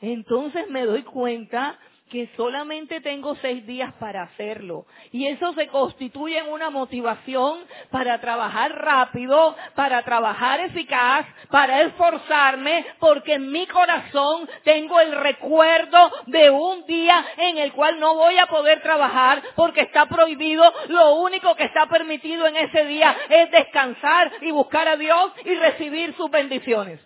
entonces 0.00 0.68
me 0.68 0.84
doy 0.84 1.02
cuenta 1.02 1.78
que 2.12 2.28
solamente 2.36 3.00
tengo 3.00 3.34
seis 3.36 3.66
días 3.66 3.90
para 3.94 4.24
hacerlo. 4.24 4.84
Y 5.12 5.26
eso 5.28 5.54
se 5.54 5.66
constituye 5.68 6.36
en 6.36 6.52
una 6.52 6.68
motivación 6.68 7.60
para 7.90 8.20
trabajar 8.20 8.70
rápido, 8.84 9.56
para 9.74 10.02
trabajar 10.02 10.60
eficaz, 10.60 11.24
para 11.50 11.80
esforzarme, 11.80 12.84
porque 12.98 13.34
en 13.34 13.50
mi 13.50 13.66
corazón 13.66 14.46
tengo 14.62 15.00
el 15.00 15.12
recuerdo 15.12 16.12
de 16.26 16.50
un 16.50 16.84
día 16.84 17.24
en 17.38 17.56
el 17.56 17.72
cual 17.72 17.98
no 17.98 18.14
voy 18.14 18.36
a 18.36 18.46
poder 18.46 18.82
trabajar 18.82 19.42
porque 19.56 19.80
está 19.80 20.04
prohibido. 20.04 20.70
Lo 20.88 21.14
único 21.14 21.56
que 21.56 21.64
está 21.64 21.86
permitido 21.86 22.46
en 22.46 22.56
ese 22.56 22.84
día 22.84 23.16
es 23.30 23.50
descansar 23.50 24.30
y 24.42 24.50
buscar 24.50 24.86
a 24.86 24.96
Dios 24.98 25.32
y 25.46 25.54
recibir 25.54 26.14
sus 26.14 26.30
bendiciones. 26.30 27.00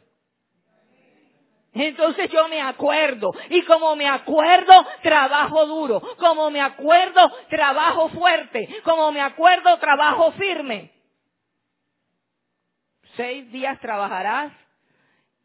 Entonces 1.76 2.30
yo 2.30 2.48
me 2.48 2.60
acuerdo. 2.60 3.32
Y 3.50 3.62
como 3.62 3.94
me 3.96 4.08
acuerdo, 4.08 4.72
trabajo 5.02 5.66
duro. 5.66 6.00
Como 6.18 6.50
me 6.50 6.60
acuerdo, 6.60 7.30
trabajo 7.48 8.08
fuerte. 8.10 8.68
Como 8.84 9.12
me 9.12 9.20
acuerdo, 9.20 9.78
trabajo 9.78 10.32
firme. 10.32 10.92
Seis 13.16 13.50
días 13.52 13.78
trabajarás 13.80 14.52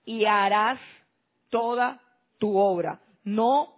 y 0.06 0.26
harás 0.26 0.80
toda 1.50 2.00
tu 2.38 2.58
obra. 2.58 3.00
No, 3.24 3.74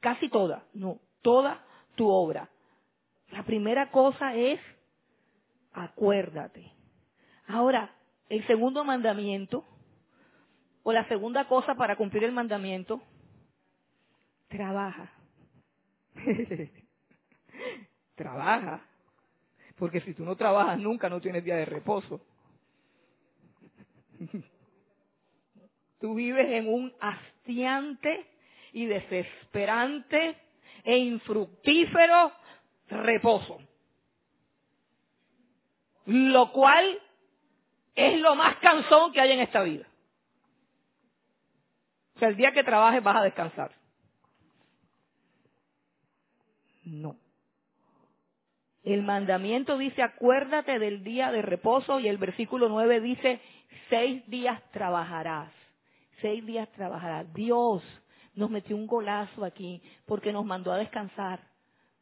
casi 0.00 0.28
toda, 0.28 0.64
no, 0.74 0.98
toda 1.22 1.62
tu 1.94 2.08
obra. 2.08 2.48
La 3.30 3.44
primera 3.44 3.90
cosa 3.90 4.34
es, 4.34 4.60
acuérdate. 5.72 6.72
Ahora, 7.46 7.94
el 8.28 8.46
segundo 8.46 8.84
mandamiento 8.84 9.64
o 10.82 10.92
la 10.92 11.06
segunda 11.08 11.46
cosa 11.46 11.74
para 11.74 11.96
cumplir 11.96 12.24
el 12.24 12.32
mandamiento, 12.32 13.02
trabaja. 14.48 15.12
trabaja. 18.14 18.80
Porque 19.76 20.00
si 20.00 20.14
tú 20.14 20.24
no 20.24 20.36
trabajas 20.36 20.78
nunca 20.78 21.08
no 21.08 21.20
tienes 21.20 21.44
día 21.44 21.56
de 21.56 21.64
reposo. 21.64 22.20
tú 26.00 26.14
vives 26.14 26.46
en 26.50 26.68
un 26.68 26.92
hastiante 27.00 28.26
y 28.72 28.86
desesperante 28.86 30.36
e 30.84 30.96
infructífero 30.98 32.32
reposo. 32.88 33.58
Lo 36.06 36.52
cual 36.52 36.98
es 37.94 38.18
lo 38.18 38.34
más 38.34 38.56
cansón 38.56 39.12
que 39.12 39.20
hay 39.20 39.32
en 39.32 39.40
esta 39.40 39.62
vida 39.62 39.89
sea, 42.20 42.28
el 42.28 42.36
día 42.36 42.52
que 42.52 42.62
trabajes 42.62 43.02
vas 43.02 43.16
a 43.16 43.24
descansar. 43.24 43.72
No. 46.84 47.16
El 48.82 49.02
mandamiento 49.02 49.76
dice, 49.76 50.02
acuérdate 50.02 50.78
del 50.78 51.04
día 51.04 51.30
de 51.30 51.42
reposo 51.42 52.00
y 52.00 52.08
el 52.08 52.18
versículo 52.18 52.68
9 52.68 53.00
dice, 53.00 53.40
seis 53.88 54.26
días 54.28 54.60
trabajarás. 54.70 55.52
Seis 56.20 56.44
días 56.44 56.68
trabajarás. 56.72 57.32
Dios 57.34 57.82
nos 58.34 58.50
metió 58.50 58.76
un 58.76 58.86
golazo 58.86 59.44
aquí 59.44 59.82
porque 60.06 60.32
nos 60.32 60.44
mandó 60.44 60.72
a 60.72 60.78
descansar, 60.78 61.40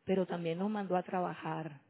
pero 0.04 0.26
también 0.26 0.58
nos 0.58 0.70
mandó 0.70 0.96
a 0.96 1.02
trabajar. 1.02 1.80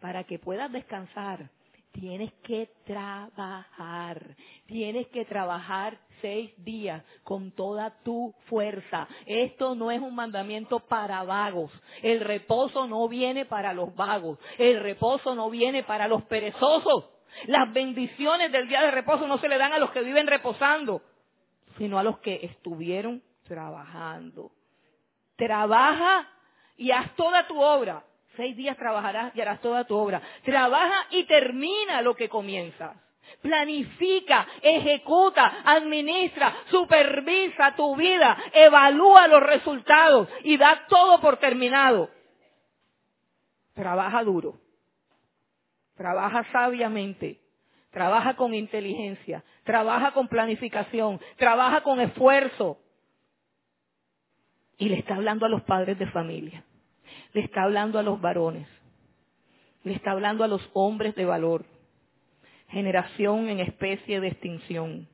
Para 0.00 0.24
que 0.24 0.38
puedas 0.38 0.70
descansar, 0.72 1.50
tienes 1.98 2.32
que 2.42 2.70
trabajar. 2.84 4.36
Tienes 4.66 5.06
que 5.08 5.24
trabajar 5.24 5.98
seis 6.20 6.52
días 6.62 7.02
con 7.24 7.52
toda 7.52 7.90
tu 8.02 8.34
fuerza. 8.48 9.08
Esto 9.24 9.74
no 9.74 9.90
es 9.90 10.00
un 10.00 10.14
mandamiento 10.14 10.80
para 10.80 11.22
vagos. 11.24 11.72
El 12.02 12.20
reposo 12.20 12.86
no 12.86 13.08
viene 13.08 13.46
para 13.46 13.72
los 13.72 13.94
vagos. 13.94 14.38
El 14.58 14.80
reposo 14.80 15.34
no 15.34 15.50
viene 15.50 15.84
para 15.84 16.08
los 16.08 16.22
perezosos. 16.24 17.06
Las 17.46 17.72
bendiciones 17.72 18.52
del 18.52 18.68
día 18.68 18.82
de 18.82 18.90
reposo 18.90 19.26
no 19.26 19.38
se 19.38 19.48
le 19.48 19.58
dan 19.58 19.72
a 19.72 19.78
los 19.78 19.90
que 19.90 20.02
viven 20.02 20.26
reposando, 20.26 21.02
sino 21.76 21.98
a 21.98 22.02
los 22.02 22.18
que 22.18 22.40
estuvieron 22.42 23.22
trabajando. 23.44 24.52
Trabaja 25.36 26.28
y 26.76 26.90
haz 26.90 27.14
toda 27.16 27.46
tu 27.46 27.60
obra. 27.60 28.04
Seis 28.36 28.56
días 28.56 28.76
trabajarás 28.76 29.34
y 29.34 29.40
harás 29.40 29.60
toda 29.60 29.84
tu 29.84 29.96
obra. 29.96 30.20
Trabaja 30.44 31.06
y 31.10 31.24
termina 31.24 32.02
lo 32.02 32.14
que 32.14 32.28
comienzas. 32.28 32.96
Planifica, 33.40 34.46
ejecuta, 34.62 35.62
administra, 35.64 36.54
supervisa 36.70 37.74
tu 37.76 37.96
vida, 37.96 38.36
evalúa 38.52 39.26
los 39.28 39.42
resultados 39.42 40.28
y 40.44 40.56
da 40.56 40.86
todo 40.88 41.20
por 41.20 41.38
terminado. 41.38 42.10
Trabaja 43.74 44.22
duro, 44.22 44.58
trabaja 45.96 46.44
sabiamente, 46.50 47.40
trabaja 47.90 48.36
con 48.36 48.54
inteligencia, 48.54 49.44
trabaja 49.64 50.12
con 50.12 50.28
planificación, 50.28 51.20
trabaja 51.36 51.82
con 51.82 52.00
esfuerzo. 52.00 52.78
Y 54.78 54.88
le 54.88 54.98
está 54.98 55.14
hablando 55.14 55.46
a 55.46 55.48
los 55.48 55.62
padres 55.62 55.98
de 55.98 56.06
familia, 56.06 56.64
le 57.36 57.42
está 57.42 57.64
hablando 57.64 57.98
a 57.98 58.02
los 58.02 58.18
varones, 58.18 58.66
le 59.84 59.92
está 59.92 60.12
hablando 60.12 60.42
a 60.42 60.48
los 60.48 60.66
hombres 60.72 61.14
de 61.14 61.26
valor 61.26 61.66
generación 62.70 63.50
en 63.50 63.60
especie 63.60 64.20
de 64.20 64.28
extinción. 64.28 65.06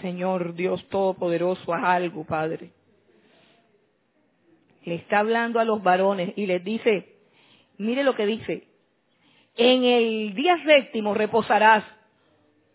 Señor 0.00 0.54
Dios 0.54 0.88
Todopoderoso, 0.88 1.74
haz 1.74 1.82
algo, 1.82 2.24
Padre. 2.24 2.70
Le 4.84 4.94
está 4.94 5.18
hablando 5.18 5.58
a 5.58 5.64
los 5.64 5.82
varones 5.82 6.32
y 6.36 6.46
les 6.46 6.62
dice, 6.62 7.16
mire 7.76 8.04
lo 8.04 8.14
que 8.14 8.26
dice, 8.26 8.68
en 9.56 9.82
el 9.82 10.32
día 10.36 10.62
séptimo 10.64 11.12
reposarás 11.12 11.82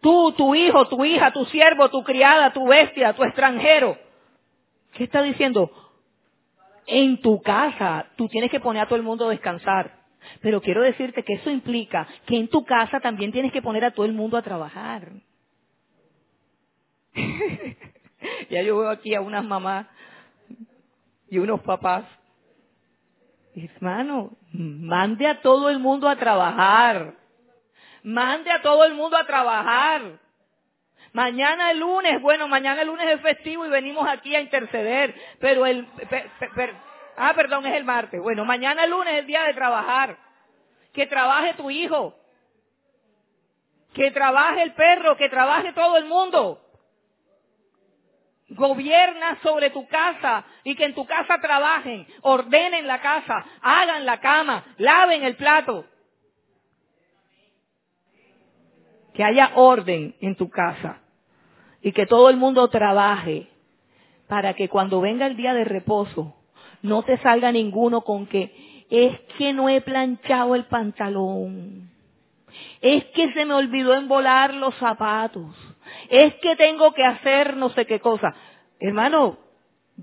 tú, 0.02 0.34
tu 0.34 0.56
hijo, 0.56 0.90
tu 0.90 1.06
hija, 1.06 1.32
tu 1.32 1.46
siervo, 1.46 1.90
tu 1.90 2.04
criada, 2.04 2.52
tu 2.52 2.68
bestia, 2.68 3.14
tu 3.14 3.24
extranjero. 3.24 3.98
¿Qué 4.92 5.06
está 5.06 5.22
diciendo? 5.22 5.72
En 6.88 7.22
tu 7.22 7.42
casa 7.42 8.08
tú 8.16 8.28
tienes 8.30 8.50
que 8.50 8.62
poner 8.62 8.84
a 8.84 8.86
todo 8.88 8.96
el 8.96 9.04
mundo 9.04 9.28
a 9.28 9.32
descansar. 9.32 9.98
Pero 10.42 10.62
quiero 10.62 10.82
decirte 10.82 11.24
que 11.24 11.34
eso 11.34 11.50
implica 11.50 12.08
que 12.26 12.38
en 12.38 12.48
tu 12.48 12.66
casa 12.66 13.00
también 13.00 13.32
tienes 13.32 13.52
que 13.52 13.62
poner 13.62 13.86
a 13.86 13.92
todo 13.92 14.06
el 14.06 14.14
mundo 14.14 14.38
a 14.38 14.42
trabajar. 14.42 15.12
ya 18.50 18.62
yo 18.62 18.80
veo 18.80 18.90
aquí 18.90 19.14
a 19.16 19.22
unas 19.22 19.44
mamás 19.44 19.88
y 21.30 21.38
unos 21.38 21.62
papás. 21.62 22.06
Hermano, 23.56 24.38
mande 24.54 25.28
a 25.28 25.42
todo 25.42 25.70
el 25.70 25.80
mundo 25.80 26.08
a 26.08 26.16
trabajar. 26.16 27.16
Mande 28.04 28.52
a 28.52 28.62
todo 28.62 28.86
el 28.86 28.94
mundo 28.94 29.18
a 29.18 29.26
trabajar. 29.26 30.20
Mañana 31.14 31.72
el 31.72 31.80
lunes, 31.80 32.22
bueno, 32.22 32.48
mañana 32.48 32.82
el 32.82 32.88
lunes 32.88 33.08
es 33.10 33.22
festivo 33.22 33.66
y 33.66 33.70
venimos 33.70 34.08
aquí 34.08 34.36
a 34.36 34.42
interceder, 34.42 35.16
pero 35.40 35.66
el, 35.66 35.88
Ah, 37.18 37.34
perdón, 37.34 37.66
es 37.66 37.74
el 37.74 37.84
martes. 37.84 38.22
Bueno, 38.22 38.46
mañana 38.46 38.86
lunes 38.86 39.16
es 39.16 39.20
el 39.22 39.26
día 39.26 39.44
de 39.46 39.56
trabajar. 39.56 40.16
Que 40.94 41.08
trabaje 41.08 41.56
tu 41.56 41.72
hijo. 41.72 42.14
Que 43.96 44.12
trabaje 44.12 44.62
el 44.62 44.74
perro, 44.74 45.18
que 45.18 45.28
trabaje 45.28 45.74
todo 45.74 45.98
el 45.98 46.06
mundo. 46.06 46.62
Gobierna 48.50 49.40
sobre 49.42 49.72
tu 49.72 49.88
casa 49.88 50.46
y 50.64 50.76
que 50.76 50.86
en 50.86 50.94
tu 50.94 51.06
casa 51.08 51.40
trabajen, 51.42 52.08
ordenen 52.22 52.86
la 52.86 53.02
casa, 53.02 53.44
hagan 53.62 54.06
la 54.06 54.20
cama, 54.20 54.64
laven 54.78 55.24
el 55.24 55.36
plato. 55.36 55.86
Que 59.18 59.24
haya 59.24 59.54
orden 59.56 60.14
en 60.22 60.36
tu 60.36 60.48
casa 60.52 61.00
y 61.82 61.92
que 61.92 62.06
todo 62.06 62.30
el 62.30 62.38
mundo 62.38 62.68
trabaje 62.68 63.48
para 64.28 64.54
que 64.54 64.70
cuando 64.70 65.02
venga 65.02 65.26
el 65.26 65.36
día 65.36 65.56
de 65.56 65.64
reposo 65.64 66.36
no 66.84 67.02
te 67.02 67.18
salga 67.18 67.52
ninguno 67.52 68.02
con 68.02 68.28
que 68.28 68.86
es 68.92 69.20
que 69.40 69.54
no 69.54 69.70
he 69.70 69.82
planchado 69.82 70.54
el 70.54 70.66
pantalón. 70.66 71.90
Es 72.80 73.06
que 73.06 73.34
se 73.34 73.44
me 73.46 73.56
olvidó 73.56 73.96
embolar 73.96 74.54
los 74.54 74.76
zapatos. 74.76 75.56
Es 76.10 76.36
que 76.36 76.56
tengo 76.56 76.94
que 76.94 77.04
hacer 77.04 77.58
no 77.58 77.70
sé 77.70 77.88
qué 77.88 78.00
cosa. 78.00 78.36
Hermano, 78.80 79.40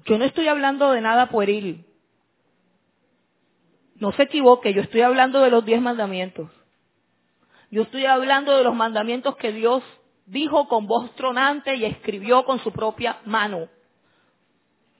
yo 0.06 0.18
no 0.18 0.24
estoy 0.24 0.48
hablando 0.48 0.90
de 0.90 1.00
nada 1.00 1.28
pueril. 1.28 1.84
No 3.94 4.10
se 4.10 4.24
equivoque, 4.24 4.74
yo 4.74 4.82
estoy 4.82 5.02
hablando 5.02 5.40
de 5.40 5.50
los 5.50 5.64
diez 5.64 5.80
mandamientos. 5.80 6.50
Yo 7.75 7.83
estoy 7.83 8.07
hablando 8.07 8.57
de 8.57 8.62
los 8.62 8.77
mandamientos 8.77 9.35
que 9.37 9.51
Dios 9.51 9.83
dijo 10.27 10.68
con 10.68 10.87
voz 10.87 11.12
tronante 11.16 11.75
y 11.75 11.85
escribió 11.85 12.45
con 12.45 12.61
su 12.61 12.70
propia 12.70 13.18
mano. 13.25 13.68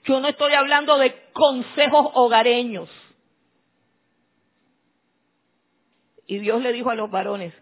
Yo 0.03 0.19
no 0.19 0.27
estoy 0.27 0.51
hablando 0.51 0.97
de 0.97 1.31
consejos 1.31 2.09
hogareños. 2.15 2.89
Y 6.27 6.39
Dios 6.39 6.61
le 6.61 6.73
dijo 6.73 6.89
a 6.89 6.95
los 6.95 7.09
varones, 7.09 7.53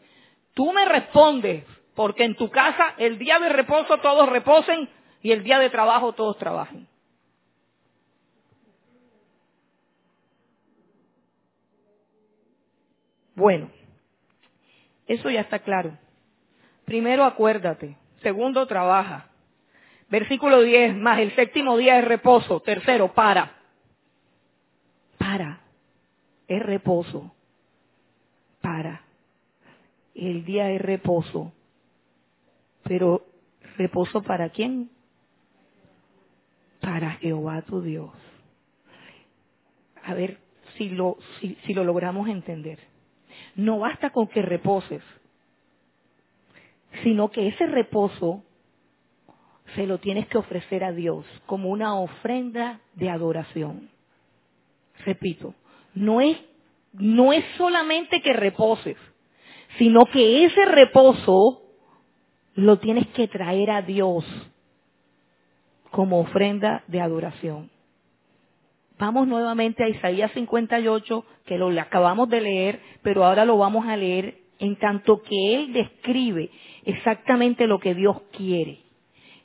tú 0.56 0.72
me 0.72 0.84
respondes, 0.84 1.64
porque 1.94 2.24
en 2.24 2.36
tu 2.36 2.50
casa 2.50 2.96
el 2.98 3.20
día 3.20 3.38
de 3.38 3.50
reposo 3.50 4.00
todos 4.00 4.28
reposen 4.28 4.90
y 5.22 5.32
el 5.32 5.44
día 5.44 5.60
de 5.60 5.70
trabajo 5.70 6.14
todos 6.14 6.40
trabajen. 6.40 6.88
Bueno, 13.36 13.70
eso 15.08 15.30
ya 15.30 15.42
está 15.42 15.60
claro. 15.60 15.98
Primero 16.86 17.24
acuérdate. 17.24 17.98
Segundo, 18.22 18.66
trabaja. 18.68 19.30
Versículo 20.10 20.62
10, 20.62 20.96
más 20.96 21.20
el 21.20 21.36
séptimo 21.36 21.78
día 21.78 22.00
es 22.00 22.06
reposo. 22.06 22.60
Tercero, 22.62 23.14
para. 23.14 23.56
Para. 25.18 25.62
Es 26.48 26.62
reposo. 26.62 27.34
Para. 28.62 29.02
El 30.14 30.46
día 30.46 30.72
es 30.72 30.82
reposo. 30.82 31.52
Pero, 32.84 33.26
¿reposo 33.78 34.22
para 34.22 34.50
quién? 34.50 34.90
Para 36.80 37.12
Jehová 37.14 37.62
tu 37.64 37.82
Dios. 37.82 38.12
A 40.04 40.14
ver 40.14 40.38
si 40.78 40.90
lo, 40.90 41.18
si, 41.40 41.56
si 41.66 41.74
lo 41.74 41.84
logramos 41.84 42.28
entender. 42.30 42.93
No 43.56 43.80
basta 43.80 44.10
con 44.10 44.28
que 44.28 44.42
reposes, 44.42 45.04
sino 47.04 47.30
que 47.30 47.48
ese 47.48 47.66
reposo 47.68 48.44
se 49.76 49.88
lo 49.88 49.98
tienes 49.98 50.28
que 50.28 50.38
ofrecer 50.38 50.84
a 50.84 50.92
Dios 50.92 51.26
como 51.46 51.70
una 51.70 51.96
ofrenda 51.96 52.80
de 52.96 53.10
adoración. 53.10 53.90
Repito, 55.06 55.56
no 55.94 56.22
es, 56.22 56.38
no 56.94 57.34
es 57.34 57.44
solamente 57.58 58.22
que 58.22 58.34
reposes, 58.34 58.98
sino 59.78 60.06
que 60.06 60.46
ese 60.46 60.66
reposo 60.66 61.62
lo 62.56 62.78
tienes 62.78 63.08
que 63.10 63.28
traer 63.28 63.72
a 63.72 63.82
Dios 63.82 64.26
como 65.92 66.20
ofrenda 66.20 66.84
de 66.88 67.02
adoración. 67.02 67.73
Vamos 69.06 69.28
nuevamente 69.28 69.84
a 69.84 69.90
Isaías 69.90 70.32
58, 70.32 71.26
que 71.46 71.58
lo 71.58 71.68
acabamos 71.82 72.30
de 72.30 72.40
leer, 72.40 72.80
pero 73.02 73.26
ahora 73.26 73.44
lo 73.44 73.58
vamos 73.58 73.86
a 73.86 73.98
leer 73.98 74.38
en 74.60 74.78
tanto 74.78 75.22
que 75.24 75.56
Él 75.56 75.74
describe 75.74 76.50
exactamente 76.86 77.68
lo 77.68 77.80
que 77.80 77.96
Dios 77.96 78.22
quiere. 78.32 78.80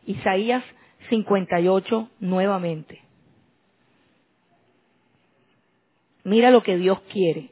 Isaías 0.07 0.63
58 1.09 2.09
nuevamente. 2.21 3.01
Mira 6.23 6.53
lo 6.53 6.63
que 6.63 6.77
Dios 6.77 7.01
quiere. 7.13 7.51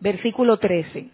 Versículo 0.00 0.58
13. 0.58 1.08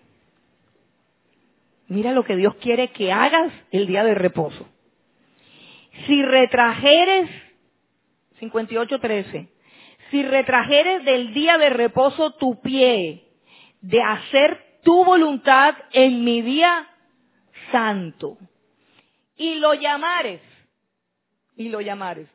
Mira 1.86 2.10
lo 2.10 2.24
que 2.24 2.34
Dios 2.34 2.56
quiere 2.56 2.88
que 2.88 3.12
hagas 3.12 3.52
el 3.70 3.86
día 3.86 4.02
de 4.02 4.14
reposo. 4.14 4.66
Si 6.08 6.20
retrajeres 6.24 7.30
58.13. 8.42 9.48
Si 10.10 10.22
retrajeres 10.22 11.04
del 11.04 11.32
día 11.32 11.58
de 11.58 11.70
reposo 11.70 12.32
tu 12.32 12.60
pie 12.60 13.28
de 13.80 14.02
hacer 14.02 14.80
tu 14.82 15.04
voluntad 15.04 15.74
en 15.92 16.24
mi 16.24 16.42
día 16.42 16.88
santo 17.70 18.36
y 19.36 19.54
lo 19.54 19.74
llamares, 19.74 20.40
y 21.56 21.68
lo 21.68 21.80
llamares. 21.80 22.28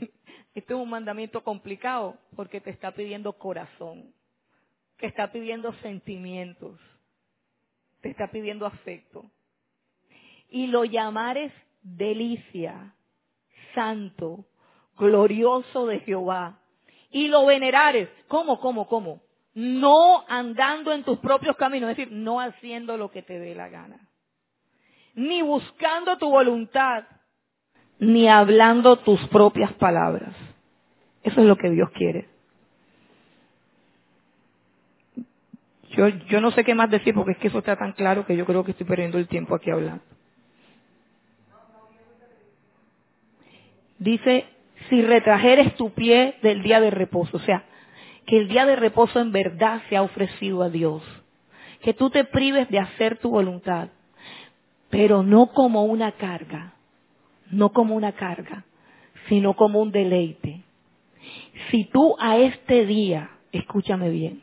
Este 0.54 0.74
es 0.74 0.80
un 0.80 0.90
mandamiento 0.90 1.44
complicado 1.44 2.18
porque 2.34 2.60
te 2.60 2.70
está 2.70 2.90
pidiendo 2.92 3.32
corazón, 3.34 4.12
te 4.98 5.06
está 5.06 5.30
pidiendo 5.30 5.72
sentimientos, 5.74 6.78
te 8.00 8.10
está 8.10 8.30
pidiendo 8.30 8.66
afecto. 8.66 9.30
Y 10.48 10.66
lo 10.66 10.84
llamares 10.84 11.52
delicia, 11.82 12.94
santo, 13.74 14.44
glorioso 15.00 15.86
de 15.86 16.00
Jehová. 16.00 16.60
Y 17.10 17.26
lo 17.26 17.46
venerares. 17.46 18.08
¿Cómo, 18.28 18.60
cómo, 18.60 18.86
cómo? 18.86 19.22
No 19.54 20.24
andando 20.28 20.92
en 20.92 21.02
tus 21.02 21.18
propios 21.18 21.56
caminos, 21.56 21.90
es 21.90 21.96
decir, 21.96 22.12
no 22.12 22.38
haciendo 22.40 22.96
lo 22.96 23.10
que 23.10 23.22
te 23.22 23.40
dé 23.40 23.56
la 23.56 23.68
gana. 23.68 24.08
Ni 25.14 25.42
buscando 25.42 26.16
tu 26.18 26.30
voluntad, 26.30 27.04
ni 27.98 28.28
hablando 28.28 28.96
tus 28.96 29.20
propias 29.28 29.72
palabras. 29.72 30.34
Eso 31.24 31.40
es 31.40 31.46
lo 31.46 31.56
que 31.56 31.70
Dios 31.70 31.90
quiere. 31.90 32.28
Yo, 35.90 36.06
yo 36.08 36.40
no 36.40 36.52
sé 36.52 36.62
qué 36.62 36.74
más 36.76 36.88
decir 36.88 37.12
porque 37.12 37.32
es 37.32 37.38
que 37.38 37.48
eso 37.48 37.58
está 37.58 37.76
tan 37.76 37.92
claro 37.92 38.24
que 38.24 38.36
yo 38.36 38.46
creo 38.46 38.64
que 38.64 38.70
estoy 38.70 38.86
perdiendo 38.86 39.18
el 39.18 39.26
tiempo 39.26 39.56
aquí 39.56 39.70
hablando. 39.70 40.04
Dice 43.98 44.46
si 44.88 45.02
retrajeres 45.02 45.74
tu 45.76 45.90
pie 45.90 46.36
del 46.42 46.62
día 46.62 46.80
de 46.80 46.90
reposo. 46.90 47.36
O 47.36 47.40
sea, 47.40 47.64
que 48.26 48.38
el 48.38 48.48
día 48.48 48.66
de 48.66 48.76
reposo 48.76 49.20
en 49.20 49.32
verdad 49.32 49.82
se 49.88 49.96
ha 49.96 50.02
ofrecido 50.02 50.62
a 50.62 50.68
Dios. 50.68 51.02
Que 51.82 51.94
tú 51.94 52.10
te 52.10 52.24
prives 52.24 52.68
de 52.68 52.78
hacer 52.78 53.18
tu 53.18 53.30
voluntad, 53.30 53.88
pero 54.90 55.22
no 55.22 55.46
como 55.52 55.84
una 55.84 56.12
carga, 56.12 56.74
no 57.50 57.72
como 57.72 57.94
una 57.94 58.12
carga, 58.12 58.64
sino 59.28 59.54
como 59.54 59.80
un 59.80 59.90
deleite. 59.90 60.62
Si 61.70 61.84
tú 61.84 62.16
a 62.18 62.36
este 62.36 62.86
día, 62.86 63.30
escúchame 63.52 64.10
bien, 64.10 64.42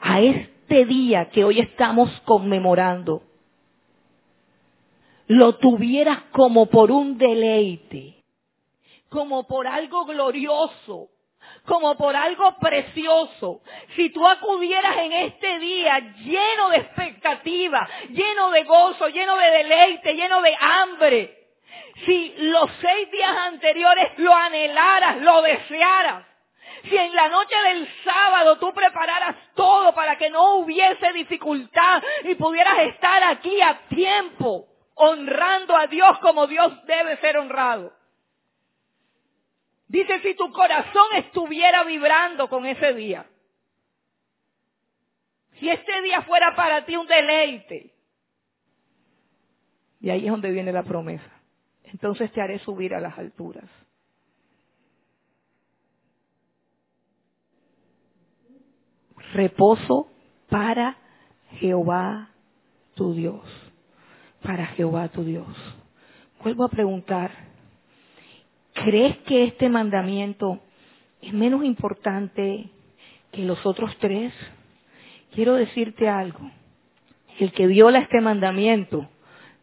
a 0.00 0.20
este 0.20 0.84
día 0.86 1.30
que 1.30 1.44
hoy 1.44 1.60
estamos 1.60 2.10
conmemorando, 2.24 3.22
lo 5.26 5.56
tuvieras 5.56 6.22
como 6.32 6.66
por 6.66 6.90
un 6.90 7.18
deleite, 7.18 8.19
como 9.10 9.46
por 9.46 9.66
algo 9.66 10.04
glorioso, 10.04 11.08
como 11.66 11.96
por 11.96 12.14
algo 12.16 12.56
precioso. 12.58 13.60
Si 13.96 14.10
tú 14.10 14.26
acudieras 14.26 14.98
en 14.98 15.12
este 15.12 15.58
día 15.58 15.98
lleno 15.98 16.70
de 16.70 16.78
expectativa, 16.78 17.88
lleno 18.10 18.50
de 18.50 18.64
gozo, 18.64 19.08
lleno 19.08 19.36
de 19.36 19.50
deleite, 19.50 20.14
lleno 20.14 20.40
de 20.40 20.56
hambre, 20.58 21.36
si 22.06 22.34
los 22.38 22.70
seis 22.80 23.10
días 23.10 23.36
anteriores 23.36 24.18
lo 24.18 24.32
anhelaras, 24.32 25.18
lo 25.18 25.42
desearas, 25.42 26.24
si 26.88 26.96
en 26.96 27.14
la 27.14 27.28
noche 27.28 27.54
del 27.66 27.88
sábado 28.04 28.58
tú 28.58 28.72
prepararas 28.72 29.36
todo 29.54 29.92
para 29.92 30.16
que 30.16 30.30
no 30.30 30.54
hubiese 30.54 31.12
dificultad 31.12 32.02
y 32.24 32.36
pudieras 32.36 32.78
estar 32.80 33.22
aquí 33.24 33.60
a 33.60 33.86
tiempo, 33.88 34.66
honrando 34.94 35.76
a 35.76 35.88
Dios 35.88 36.18
como 36.20 36.46
Dios 36.46 36.72
debe 36.86 37.16
ser 37.18 37.36
honrado. 37.36 37.99
Dice, 39.90 40.20
si 40.20 40.36
tu 40.36 40.52
corazón 40.52 41.16
estuviera 41.16 41.82
vibrando 41.82 42.48
con 42.48 42.64
ese 42.64 42.94
día, 42.94 43.26
si 45.58 45.68
este 45.68 46.00
día 46.02 46.22
fuera 46.22 46.54
para 46.54 46.86
ti 46.86 46.96
un 46.96 47.08
deleite, 47.08 47.92
y 50.00 50.10
ahí 50.10 50.26
es 50.26 50.30
donde 50.30 50.52
viene 50.52 50.72
la 50.72 50.84
promesa, 50.84 51.28
entonces 51.82 52.30
te 52.30 52.40
haré 52.40 52.60
subir 52.60 52.94
a 52.94 53.00
las 53.00 53.18
alturas. 53.18 53.68
Reposo 59.32 60.08
para 60.48 60.98
Jehová 61.58 62.30
tu 62.94 63.12
Dios, 63.12 63.42
para 64.40 64.66
Jehová 64.66 65.08
tu 65.08 65.24
Dios. 65.24 65.48
Vuelvo 66.44 66.64
a 66.64 66.68
preguntar, 66.68 67.49
¿Crees 68.84 69.18
que 69.18 69.44
este 69.44 69.68
mandamiento 69.68 70.58
es 71.20 71.34
menos 71.34 71.64
importante 71.64 72.70
que 73.30 73.42
los 73.42 73.64
otros 73.66 73.94
tres? 73.98 74.32
Quiero 75.34 75.54
decirte 75.54 76.08
algo. 76.08 76.50
El 77.38 77.52
que 77.52 77.66
viola 77.66 77.98
este 77.98 78.22
mandamiento 78.22 79.06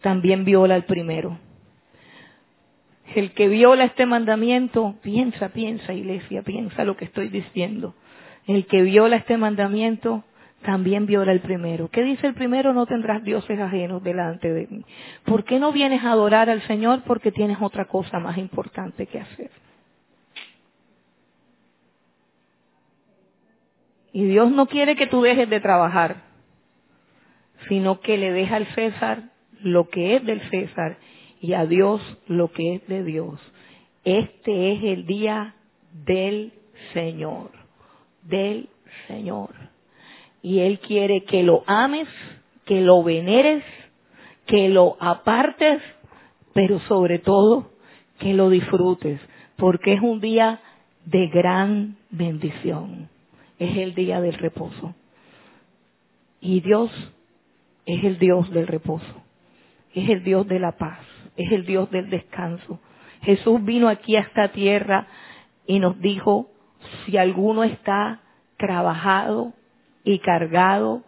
también 0.02 0.46
viola 0.46 0.76
el 0.76 0.84
primero. 0.84 1.40
El 3.16 3.32
que 3.32 3.48
viola 3.48 3.86
este 3.86 4.06
mandamiento, 4.06 4.96
piensa, 5.02 5.50
piensa, 5.50 5.94
iglesia, 5.94 6.44
piensa 6.44 6.84
lo 6.84 6.96
que 6.96 7.06
estoy 7.06 7.30
diciendo. 7.30 7.96
El 8.46 8.68
que 8.68 8.84
viola 8.84 9.16
este 9.16 9.38
mandamiento 9.38 10.24
también 10.62 11.06
viola 11.06 11.32
el 11.32 11.42
primero. 11.42 11.90
¿Qué 11.90 12.04
dice 12.04 12.28
el 12.28 12.34
primero? 12.34 12.74
No 12.74 12.86
tendrás 12.86 13.24
dioses 13.24 13.60
ajenos 13.60 14.04
delante 14.04 14.52
de 14.52 14.68
mí. 14.68 14.86
¿Por 15.26 15.44
qué 15.44 15.60
no 15.60 15.72
vienes 15.72 16.04
a 16.04 16.12
adorar 16.12 16.50
al 16.50 16.62
Señor? 16.64 17.04
Porque 17.04 17.32
tienes 17.32 17.58
otra 17.62 17.86
cosa 17.86 18.20
más 18.20 18.38
importante 18.38 19.06
que 19.06 19.20
hacer. 19.20 19.52
Y 24.12 24.26
Dios 24.26 24.52
no 24.52 24.66
quiere 24.66 24.96
que 24.96 25.06
tú 25.06 25.22
dejes 25.22 25.48
de 25.50 25.60
trabajar, 25.60 26.24
sino 27.70 28.00
que 28.00 28.18
le 28.18 28.32
deja 28.32 28.56
al 28.56 28.66
César 28.74 29.30
lo 29.62 29.90
que 29.90 30.16
es 30.16 30.26
del 30.26 30.42
César 30.50 30.98
y 31.40 31.54
a 31.54 31.66
Dios 31.66 32.02
lo 32.28 32.52
que 32.52 32.76
es 32.76 32.88
de 32.88 33.04
Dios. 33.04 33.40
Este 34.04 34.72
es 34.72 34.84
el 34.84 35.06
día 35.06 35.54
del 36.06 36.54
Señor, 36.94 37.52
del 38.24 38.70
Señor 39.08 39.77
Y 40.48 40.62
Él 40.62 40.80
quiere 40.80 41.26
que 41.26 41.44
lo 41.44 41.66
ames, 41.68 42.08
que 42.64 42.80
lo 42.80 43.04
veneres, 43.04 43.66
que 44.46 44.70
lo 44.70 44.96
apartes, 45.02 45.82
pero 46.54 46.80
sobre 46.88 47.20
todo 47.20 47.70
que 48.18 48.34
lo 48.34 48.50
disfrutes, 48.50 49.20
porque 49.58 49.92
es 49.92 50.02
un 50.02 50.22
día 50.22 50.62
de 51.04 51.28
gran 51.28 51.98
bendición. 52.12 53.10
Es 53.60 53.76
el 53.76 53.94
día 53.94 54.22
del 54.22 54.36
reposo. 54.36 54.96
Y 56.40 56.62
Dios 56.62 56.92
es 57.86 58.06
el 58.06 58.18
Dios 58.18 58.50
del 58.52 58.68
reposo. 58.68 59.22
Es 59.94 60.10
el 60.10 60.24
Dios 60.24 60.48
de 60.48 60.60
la 60.60 60.78
paz. 60.78 61.02
Es 61.36 61.52
el 61.52 61.66
Dios 61.66 61.92
del 61.92 62.10
descanso. 62.10 62.80
Jesús 63.22 63.62
vino 63.66 63.90
aquí 63.90 64.16
a 64.16 64.22
esta 64.22 64.48
tierra 64.54 65.08
y 65.66 65.80
nos 65.80 66.00
dijo, 66.00 66.50
si 67.06 67.18
alguno 67.18 67.66
está 67.66 68.22
trabajado 68.56 69.52
y 70.08 70.20
cargado, 70.20 71.04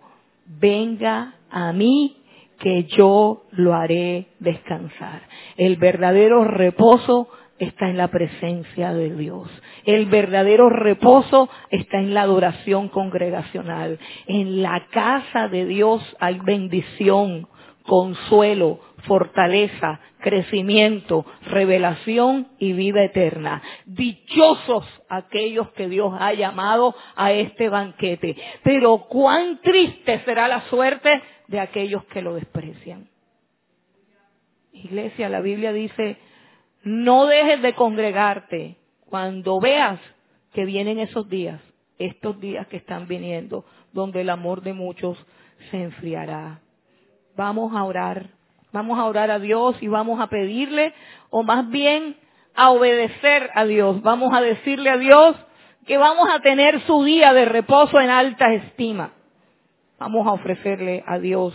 venga 0.46 1.36
a 1.50 1.72
mí 1.72 2.18
que 2.60 2.84
yo 2.84 3.44
lo 3.52 3.74
haré 3.74 4.28
descansar. 4.40 5.22
El 5.56 5.78
verdadero 5.78 6.44
reposo 6.44 7.30
está 7.60 7.90
en 7.90 7.96
la 7.96 8.10
presencia 8.10 8.94
de 8.94 9.16
Dios. 9.16 9.50
El 9.86 10.08
verdadero 10.08 10.70
reposo 10.70 11.50
está 11.70 11.98
en 12.00 12.14
la 12.14 12.24
adoración 12.24 12.90
congregacional. 12.90 14.00
En 14.28 14.62
la 14.62 14.86
casa 14.92 15.48
de 15.48 15.66
Dios 15.66 16.04
hay 16.20 16.40
bendición, 16.40 17.48
consuelo, 17.84 18.82
fortaleza, 19.04 20.00
crecimiento, 20.20 21.26
revelación 21.48 22.50
y 22.60 22.74
vida 22.74 23.04
eterna. 23.04 23.62
Dichosos 23.86 24.86
aquellos 25.10 25.72
que 25.72 25.88
Dios 25.88 26.14
ha 26.20 26.34
llamado 26.34 26.96
a 27.16 27.32
este 27.32 27.70
banquete. 27.70 28.36
Pero 28.64 29.06
cuán 29.10 29.60
triste 29.62 30.22
será 30.26 30.48
la 30.48 30.62
suerte 30.70 31.22
de 31.48 31.60
aquellos 31.60 32.04
que 32.06 32.22
lo 32.22 32.36
desprecian. 32.36 33.08
Iglesia, 34.72 35.30
la 35.30 35.42
Biblia 35.42 35.74
dice, 35.74 36.18
no 36.84 37.26
dejes 37.26 37.62
de 37.62 37.74
congregarte 37.74 38.78
cuando 39.06 39.60
veas 39.60 40.00
que 40.54 40.66
vienen 40.66 41.00
esos 41.00 41.28
días, 41.30 41.62
estos 41.98 42.40
días 42.40 42.68
que 42.68 42.78
están 42.78 43.08
viniendo, 43.08 43.66
donde 43.92 44.22
el 44.22 44.30
amor 44.30 44.62
de 44.62 44.74
muchos 44.74 45.18
se 45.72 45.84
enfriará. 45.84 46.62
Vamos 47.36 47.76
a 47.76 47.84
orar, 47.84 48.30
vamos 48.72 49.00
a 49.00 49.06
orar 49.06 49.32
a 49.32 49.40
Dios 49.40 49.76
y 49.82 49.88
vamos 49.88 50.20
a 50.20 50.28
pedirle, 50.28 50.94
o 51.30 51.44
más 51.44 51.70
bien 51.70 52.18
a 52.56 52.72
obedecer 52.72 53.50
a 53.54 53.66
Dios. 53.66 54.02
Vamos 54.02 54.34
a 54.34 54.42
decirle 54.42 54.90
a 54.90 54.98
Dios 54.98 55.36
que 55.86 55.98
vamos 55.98 56.30
a 56.32 56.42
tener 56.42 56.82
su 56.82 57.04
día 57.04 57.34
de 57.34 57.46
reposo 57.46 58.00
en 58.00 58.10
alta 58.10 58.54
estima. 58.54 59.14
Vamos 59.98 60.28
a 60.28 60.34
ofrecerle 60.34 61.04
a 61.06 61.20
Dios 61.20 61.54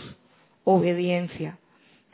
obediencia. 0.63 1.57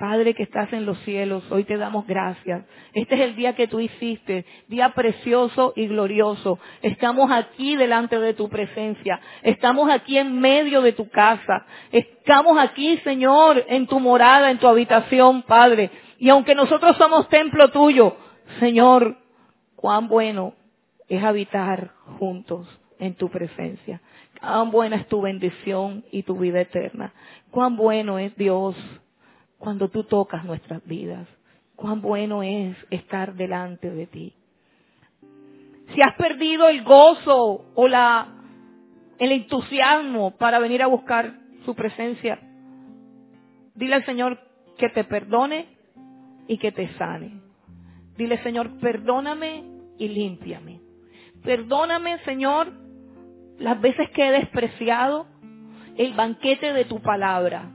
Padre 0.01 0.33
que 0.33 0.41
estás 0.41 0.73
en 0.73 0.87
los 0.87 0.97
cielos, 1.01 1.43
hoy 1.51 1.63
te 1.63 1.77
damos 1.77 2.07
gracias. 2.07 2.65
Este 2.91 3.13
es 3.13 3.21
el 3.21 3.35
día 3.35 3.53
que 3.53 3.67
tú 3.67 3.79
hiciste, 3.79 4.47
día 4.67 4.95
precioso 4.95 5.73
y 5.75 5.85
glorioso. 5.85 6.57
Estamos 6.81 7.29
aquí 7.31 7.75
delante 7.75 8.19
de 8.19 8.33
tu 8.33 8.49
presencia. 8.49 9.21
Estamos 9.43 9.91
aquí 9.91 10.17
en 10.17 10.39
medio 10.39 10.81
de 10.81 10.93
tu 10.93 11.07
casa. 11.11 11.67
Estamos 11.91 12.57
aquí, 12.57 12.97
Señor, 13.03 13.63
en 13.67 13.85
tu 13.85 13.99
morada, 13.99 14.49
en 14.49 14.57
tu 14.57 14.65
habitación, 14.67 15.43
Padre. 15.43 15.91
Y 16.17 16.29
aunque 16.29 16.55
nosotros 16.55 16.97
somos 16.97 17.29
templo 17.29 17.69
tuyo, 17.69 18.17
Señor, 18.59 19.17
cuán 19.75 20.07
bueno 20.07 20.55
es 21.09 21.23
habitar 21.23 21.91
juntos 22.17 22.67
en 22.97 23.13
tu 23.13 23.29
presencia. 23.29 24.01
Cuán 24.39 24.71
buena 24.71 24.95
es 24.95 25.07
tu 25.07 25.21
bendición 25.21 26.03
y 26.11 26.23
tu 26.23 26.39
vida 26.39 26.59
eterna. 26.59 27.13
Cuán 27.51 27.75
bueno 27.75 28.17
es 28.17 28.35
Dios 28.35 28.75
cuando 29.61 29.89
tú 29.89 30.03
tocas 30.03 30.43
nuestras 30.43 30.83
vidas. 30.85 31.27
Cuán 31.75 32.01
bueno 32.01 32.41
es 32.41 32.75
estar 32.89 33.35
delante 33.35 33.91
de 33.91 34.07
ti. 34.07 34.33
Si 35.93 36.01
has 36.01 36.15
perdido 36.15 36.67
el 36.67 36.83
gozo 36.83 37.65
o 37.75 37.87
la, 37.87 38.27
el 39.19 39.31
entusiasmo 39.31 40.31
para 40.31 40.57
venir 40.57 40.81
a 40.81 40.87
buscar 40.87 41.35
su 41.63 41.75
presencia, 41.75 42.39
dile 43.75 43.95
al 43.95 44.05
Señor 44.05 44.39
que 44.79 44.89
te 44.89 45.03
perdone 45.03 45.67
y 46.47 46.57
que 46.57 46.71
te 46.71 46.87
sane. 46.97 47.39
Dile, 48.17 48.41
Señor, 48.41 48.79
perdóname 48.79 49.63
y 49.99 50.07
límpiame. 50.07 50.79
Perdóname, 51.43 52.17
Señor, 52.25 52.71
las 53.59 53.79
veces 53.79 54.09
que 54.09 54.27
he 54.27 54.31
despreciado 54.31 55.27
el 55.97 56.13
banquete 56.13 56.73
de 56.73 56.85
tu 56.85 56.99
palabra 57.01 57.71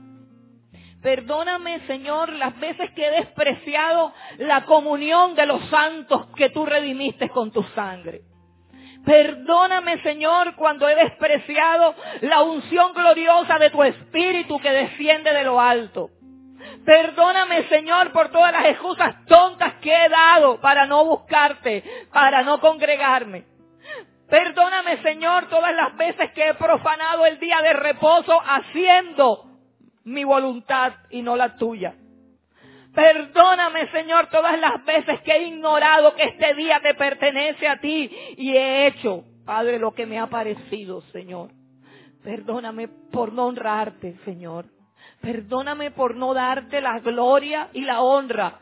Perdóname, 1.01 1.85
Señor, 1.87 2.33
las 2.33 2.59
veces 2.59 2.91
que 2.91 3.05
he 3.05 3.11
despreciado 3.11 4.13
la 4.39 4.65
comunión 4.65 5.35
de 5.35 5.45
los 5.45 5.63
santos 5.69 6.27
que 6.35 6.49
tú 6.49 6.65
redimiste 6.65 7.29
con 7.29 7.51
tu 7.51 7.63
sangre. 7.75 8.21
Perdóname, 9.05 10.01
Señor, 10.01 10.55
cuando 10.55 10.89
he 10.89 10.95
despreciado 10.95 11.95
la 12.21 12.41
unción 12.41 12.93
gloriosa 12.93 13.57
de 13.57 13.69
tu 13.69 13.83
Espíritu 13.83 14.59
que 14.59 14.71
desciende 14.71 15.31
de 15.33 15.43
lo 15.43 15.61
alto. 15.61 16.09
Perdóname, 16.85 17.69
Señor, 17.69 18.11
por 18.11 18.29
todas 18.29 18.51
las 18.51 18.65
excusas 18.65 19.23
tontas 19.25 19.75
que 19.75 19.93
he 19.93 20.09
dado 20.09 20.59
para 20.59 20.85
no 20.87 21.05
buscarte, 21.05 21.83
para 22.11 22.41
no 22.41 22.59
congregarme. 22.59 23.45
Perdóname, 24.29 25.01
Señor, 25.03 25.47
todas 25.47 25.73
las 25.73 25.95
veces 25.95 26.31
que 26.31 26.49
he 26.49 26.53
profanado 26.55 27.25
el 27.25 27.39
día 27.39 27.61
de 27.61 27.73
reposo 27.73 28.41
haciendo 28.45 29.46
mi 30.07 30.23
voluntad 30.23 30.93
y 31.09 31.21
no 31.21 31.35
la 31.35 31.57
tuya. 31.57 31.95
Perdóname, 32.93 33.91
Señor, 33.91 34.27
todas 34.27 34.59
las 34.59 34.83
veces 34.85 35.19
que 35.21 35.33
he 35.33 35.47
ignorado 35.47 36.15
que 36.15 36.23
este 36.23 36.53
día 36.55 36.79
te 36.81 36.95
pertenece 36.95 37.67
a 37.67 37.79
ti 37.79 38.09
y 38.37 38.55
he 38.55 38.87
hecho, 38.87 39.25
Padre, 39.45 39.77
lo 39.77 39.93
que 39.93 40.05
me 40.05 40.17
ha 40.17 40.27
parecido, 40.27 41.01
Señor. 41.11 41.51
Perdóname 42.23 42.87
por 42.87 43.33
no 43.33 43.47
honrarte, 43.47 44.17
Señor. 44.25 44.65
Perdóname 45.21 45.91
por 45.91 46.15
no 46.15 46.33
darte 46.33 46.81
la 46.81 46.99
gloria 46.99 47.69
y 47.73 47.81
la 47.81 48.01
honra 48.01 48.59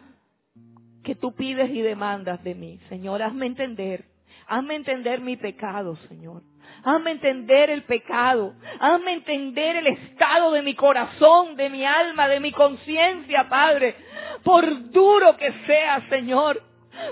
que 1.04 1.16
tú 1.16 1.34
pides 1.36 1.70
y 1.70 1.82
demandas 1.82 2.44
de 2.44 2.56
mí. 2.56 2.80
Señor, 2.90 3.22
hazme 3.22 3.46
entender. 3.46 4.06
Hazme 4.48 4.76
entender 4.76 5.22
mi 5.22 5.38
pecado, 5.38 5.96
Señor. 6.08 6.42
Hazme 6.86 7.12
entender 7.12 7.72
el 7.72 7.82
pecado. 7.84 8.54
Hazme 8.80 9.14
entender 9.14 9.78
el 9.78 9.88
estado 9.88 10.52
de 10.52 10.62
mi 10.62 10.76
corazón, 10.76 11.56
de 11.56 11.68
mi 11.72 11.84
alma, 11.84 12.28
de 12.28 12.40
mi 12.40 12.52
conciencia, 12.52 13.50
Padre. 13.50 13.96
Por 14.44 14.92
duro 14.92 15.36
que 15.36 15.52
sea, 15.66 16.08
Señor. 16.10 16.62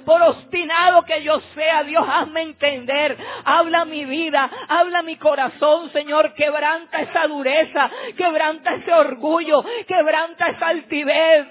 Por 0.06 0.22
obstinado 0.22 1.04
que 1.04 1.24
yo 1.24 1.42
sea, 1.56 1.84
Dios, 1.84 2.06
hazme 2.08 2.44
entender. 2.44 3.18
Habla 3.44 3.84
mi 3.86 4.06
vida, 4.06 4.50
habla 4.70 5.02
mi 5.02 5.16
corazón, 5.18 5.92
Señor. 5.92 6.36
Quebranta 6.36 7.02
esa 7.02 7.28
dureza, 7.28 7.90
quebranta 8.16 8.76
ese 8.76 8.94
orgullo, 8.94 9.66
quebranta 9.88 10.50
esa 10.50 10.68
altivez. 10.68 11.48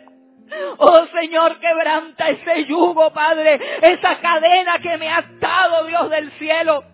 Oh 0.78 1.06
Señor, 1.18 1.58
quebranta 1.58 2.28
ese 2.28 2.66
yugo, 2.66 3.12
Padre, 3.12 3.58
esa 3.82 4.20
cadena 4.20 4.78
que 4.78 4.96
me 4.96 5.08
ha 5.08 5.18
atado, 5.18 5.86
Dios 5.86 6.08
del 6.10 6.30
cielo 6.32 6.91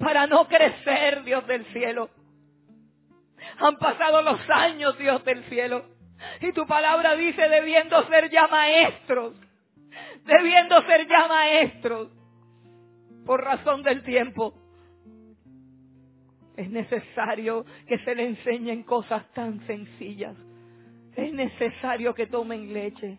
para 0.00 0.26
no 0.26 0.48
crecer, 0.48 1.22
Dios 1.24 1.46
del 1.46 1.64
cielo. 1.66 2.08
Han 3.58 3.76
pasado 3.76 4.22
los 4.22 4.40
años, 4.48 4.98
Dios 4.98 5.22
del 5.24 5.44
cielo. 5.44 5.84
Y 6.40 6.52
tu 6.52 6.66
palabra 6.66 7.14
dice, 7.16 7.48
debiendo 7.48 8.02
ser 8.08 8.30
ya 8.30 8.46
maestros, 8.48 9.34
debiendo 10.24 10.80
ser 10.82 11.06
ya 11.06 11.28
maestros, 11.28 12.08
por 13.26 13.44
razón 13.44 13.82
del 13.82 14.02
tiempo. 14.02 14.54
Es 16.56 16.70
necesario 16.70 17.64
que 17.86 17.98
se 17.98 18.14
le 18.14 18.26
enseñen 18.26 18.82
cosas 18.82 19.30
tan 19.34 19.66
sencillas. 19.66 20.36
Es 21.14 21.32
necesario 21.32 22.14
que 22.14 22.26
tomen 22.26 22.72
leche. 22.72 23.18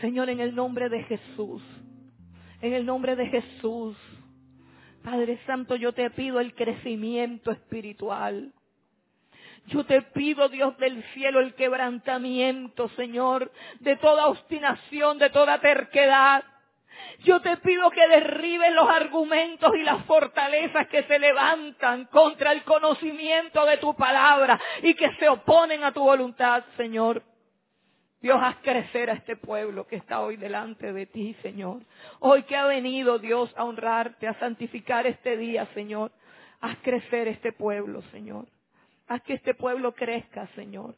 Señor, 0.00 0.30
en 0.30 0.40
el 0.40 0.54
nombre 0.54 0.88
de 0.88 1.02
Jesús, 1.04 1.62
en 2.62 2.72
el 2.72 2.86
nombre 2.86 3.16
de 3.16 3.26
Jesús, 3.26 3.96
Padre 5.02 5.38
Santo, 5.46 5.76
yo 5.76 5.92
te 5.92 6.10
pido 6.10 6.40
el 6.40 6.54
crecimiento 6.54 7.50
espiritual. 7.50 8.52
Yo 9.66 9.84
te 9.84 10.02
pido, 10.02 10.48
Dios 10.48 10.76
del 10.78 11.02
cielo, 11.14 11.40
el 11.40 11.54
quebrantamiento, 11.54 12.88
Señor, 12.90 13.50
de 13.80 13.96
toda 13.96 14.26
obstinación, 14.26 15.18
de 15.18 15.30
toda 15.30 15.60
terquedad. 15.60 16.44
Yo 17.20 17.40
te 17.40 17.56
pido 17.58 17.90
que 17.90 18.06
derribes 18.08 18.72
los 18.72 18.88
argumentos 18.88 19.74
y 19.76 19.82
las 19.82 20.04
fortalezas 20.04 20.86
que 20.88 21.02
se 21.04 21.18
levantan 21.18 22.06
contra 22.06 22.52
el 22.52 22.62
conocimiento 22.64 23.64
de 23.66 23.76
tu 23.78 23.94
palabra 23.94 24.60
y 24.82 24.94
que 24.94 25.10
se 25.16 25.28
oponen 25.28 25.84
a 25.84 25.92
tu 25.92 26.02
voluntad, 26.02 26.64
Señor. 26.76 27.22
Dios, 28.20 28.38
haz 28.42 28.56
crecer 28.58 29.08
a 29.08 29.14
este 29.14 29.36
pueblo 29.36 29.86
que 29.86 29.96
está 29.96 30.20
hoy 30.20 30.36
delante 30.36 30.92
de 30.92 31.06
ti, 31.06 31.34
Señor. 31.40 31.80
Hoy 32.18 32.42
que 32.42 32.54
ha 32.54 32.66
venido 32.66 33.18
Dios 33.18 33.52
a 33.56 33.64
honrarte, 33.64 34.28
a 34.28 34.34
santificar 34.34 35.06
este 35.06 35.38
día, 35.38 35.66
Señor. 35.72 36.12
Haz 36.60 36.76
crecer 36.82 37.28
este 37.28 37.52
pueblo, 37.52 38.02
Señor. 38.10 38.46
Haz 39.08 39.22
que 39.22 39.32
este 39.32 39.54
pueblo 39.54 39.94
crezca, 39.94 40.46
Señor. 40.54 40.96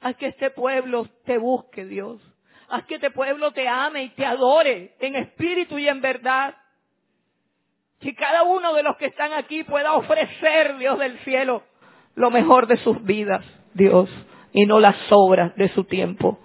Haz 0.00 0.16
que 0.16 0.26
este 0.26 0.50
pueblo 0.50 1.08
te 1.24 1.38
busque, 1.38 1.84
Dios. 1.84 2.20
Haz 2.68 2.84
que 2.86 2.96
este 2.96 3.12
pueblo 3.12 3.52
te 3.52 3.68
ame 3.68 4.02
y 4.02 4.08
te 4.10 4.26
adore 4.26 4.96
en 4.98 5.14
espíritu 5.14 5.78
y 5.78 5.88
en 5.88 6.00
verdad. 6.00 6.56
Que 8.00 8.16
cada 8.16 8.42
uno 8.42 8.74
de 8.74 8.82
los 8.82 8.96
que 8.96 9.06
están 9.06 9.32
aquí 9.32 9.62
pueda 9.62 9.92
ofrecer, 9.94 10.76
Dios 10.78 10.98
del 10.98 11.18
cielo, 11.20 11.62
lo 12.16 12.32
mejor 12.32 12.66
de 12.66 12.76
sus 12.78 13.02
vidas, 13.04 13.44
Dios, 13.74 14.10
y 14.56 14.64
no 14.64 14.80
las 14.80 14.96
sobras 15.10 15.54
de 15.56 15.68
su 15.68 15.84
tiempo, 15.84 16.38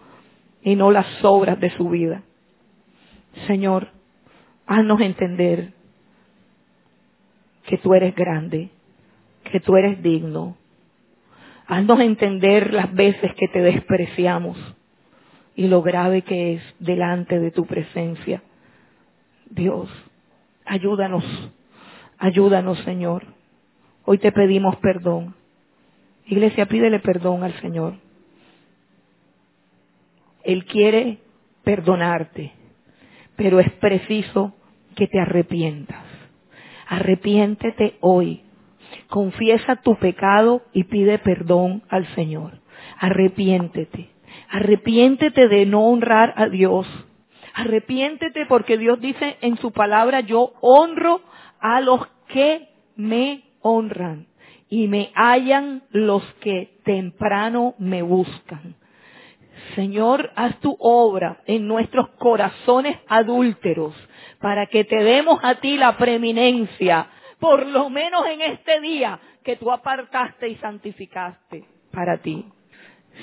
y 0.62 0.76
no 0.76 0.92
las 0.92 1.08
sobras 1.22 1.58
de 1.62 1.70
su 1.78 1.88
vida. 1.88 2.24
Señor, 3.48 3.88
haznos 4.68 5.00
entender 5.00 5.72
que 7.68 7.78
tú 7.78 7.94
eres 7.94 8.14
grande, 8.14 8.70
que 9.50 9.62
tú 9.62 9.78
eres 9.78 10.04
digno. 10.04 10.58
Haznos 11.68 12.02
entender 12.02 12.74
las 12.74 12.94
veces 12.94 13.34
que 13.36 13.48
te 13.48 13.62
despreciamos 13.62 14.58
y 15.56 15.70
lo 15.70 15.82
grave 15.82 16.24
que 16.24 16.56
es 16.56 16.64
delante 16.80 17.40
de 17.40 17.52
tu 17.52 17.66
presencia. 17.66 18.44
Dios, 19.50 19.90
ayúdanos, 20.66 21.24
ayúdanos 22.18 22.78
Señor. 22.80 23.24
Hoy 24.04 24.18
te 24.18 24.34
pedimos 24.34 24.76
perdón. 24.78 25.34
Iglesia, 26.32 26.66
pídele 26.66 27.00
perdón 27.00 27.44
al 27.44 27.54
Señor. 27.60 27.96
Él 30.46 30.64
quiere 30.64 31.18
perdonarte, 31.66 32.54
pero 33.36 33.60
es 33.60 33.70
preciso 33.74 34.56
que 34.96 35.08
te 35.08 35.20
arrepientas. 35.20 36.06
Arrepiéntete 36.88 37.98
hoy. 38.00 38.44
Confiesa 39.10 39.76
tu 39.82 39.98
pecado 39.98 40.62
y 40.72 40.86
pide 40.86 41.20
perdón 41.20 41.84
al 41.90 42.08
Señor. 42.16 42.60
Arrepiéntete. 42.98 44.08
Arrepiéntete 44.50 45.50
de 45.50 45.66
no 45.66 45.82
honrar 45.86 46.34
a 46.38 46.48
Dios. 46.48 46.88
Arrepiéntete 47.54 48.46
porque 48.46 48.78
Dios 48.78 49.02
dice 49.02 49.36
en 49.42 49.58
su 49.58 49.74
palabra, 49.74 50.22
yo 50.22 50.54
honro 50.62 51.20
a 51.60 51.82
los 51.82 52.08
que 52.30 52.70
me 52.96 53.44
honran 53.60 54.31
y 54.72 54.88
me 54.88 55.12
hallan 55.16 55.84
los 55.92 56.24
que 56.40 56.80
temprano 56.86 57.76
me 57.78 58.02
buscan. 58.02 58.76
Señor, 59.76 60.32
haz 60.36 60.60
tu 60.62 60.78
obra 60.80 61.42
en 61.46 61.68
nuestros 61.68 62.08
corazones 62.12 62.98
adúlteros 63.08 63.94
para 64.40 64.68
que 64.68 64.86
te 64.86 64.96
demos 65.04 65.40
a 65.44 65.56
ti 65.56 65.78
la 65.78 65.98
preeminencia, 65.98 67.10
por 67.40 67.68
lo 67.68 67.90
menos 67.90 68.26
en 68.28 68.42
este 68.42 68.80
día 68.80 69.20
que 69.44 69.58
tú 69.58 69.72
apartaste 69.72 70.48
y 70.48 70.56
santificaste 70.56 71.66
para 71.92 72.20
ti. 72.20 72.46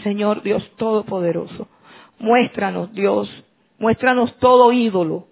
Señor 0.05 0.43
Dios 0.43 0.71
Todopoderoso, 0.77 1.67
muéstranos 2.19 2.93
Dios, 2.93 3.27
muéstranos 3.79 4.37
todo 4.39 4.71
ídolo 4.71 5.29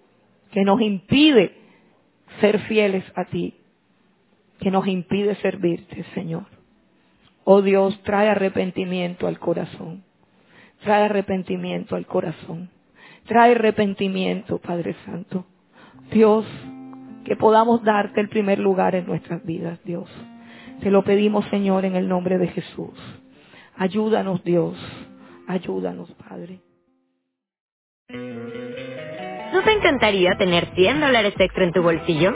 que 0.51 0.63
nos 0.63 0.81
impide 0.81 1.55
ser 2.41 2.59
fieles 2.61 3.03
a 3.15 3.25
ti, 3.25 3.53
que 4.59 4.71
nos 4.71 4.87
impide 4.87 5.35
servirte, 5.35 6.03
Señor. 6.13 6.45
Oh 7.43 7.61
Dios, 7.61 7.99
trae 8.03 8.29
arrepentimiento 8.29 9.27
al 9.27 9.39
corazón. 9.39 10.03
Trae 10.83 11.05
arrepentimiento 11.05 11.95
al 11.95 12.05
corazón. 12.05 12.69
Trae 13.25 13.51
arrepentimiento, 13.51 14.57
Padre 14.59 14.95
Santo. 15.05 15.45
Dios, 16.11 16.45
que 17.25 17.35
podamos 17.35 17.83
darte 17.83 18.21
el 18.21 18.29
primer 18.29 18.59
lugar 18.59 18.95
en 18.95 19.05
nuestras 19.05 19.43
vidas, 19.45 19.79
Dios. 19.83 20.09
Te 20.81 20.91
lo 20.91 21.03
pedimos, 21.03 21.45
Señor, 21.47 21.85
en 21.85 21.95
el 21.95 22.07
nombre 22.07 22.37
de 22.37 22.47
Jesús. 22.47 22.93
Ayúdanos, 23.75 24.43
Dios. 24.43 24.77
Ayúdanos, 25.47 26.11
Padre. 26.13 26.59
¿No 29.53 29.63
te 29.63 29.71
encantaría 29.71 30.37
tener 30.37 30.67
100 30.75 30.99
dólares 30.99 31.33
extra 31.37 31.63
en 31.63 31.71
tu 31.71 31.81
bolsillo? 31.81 32.35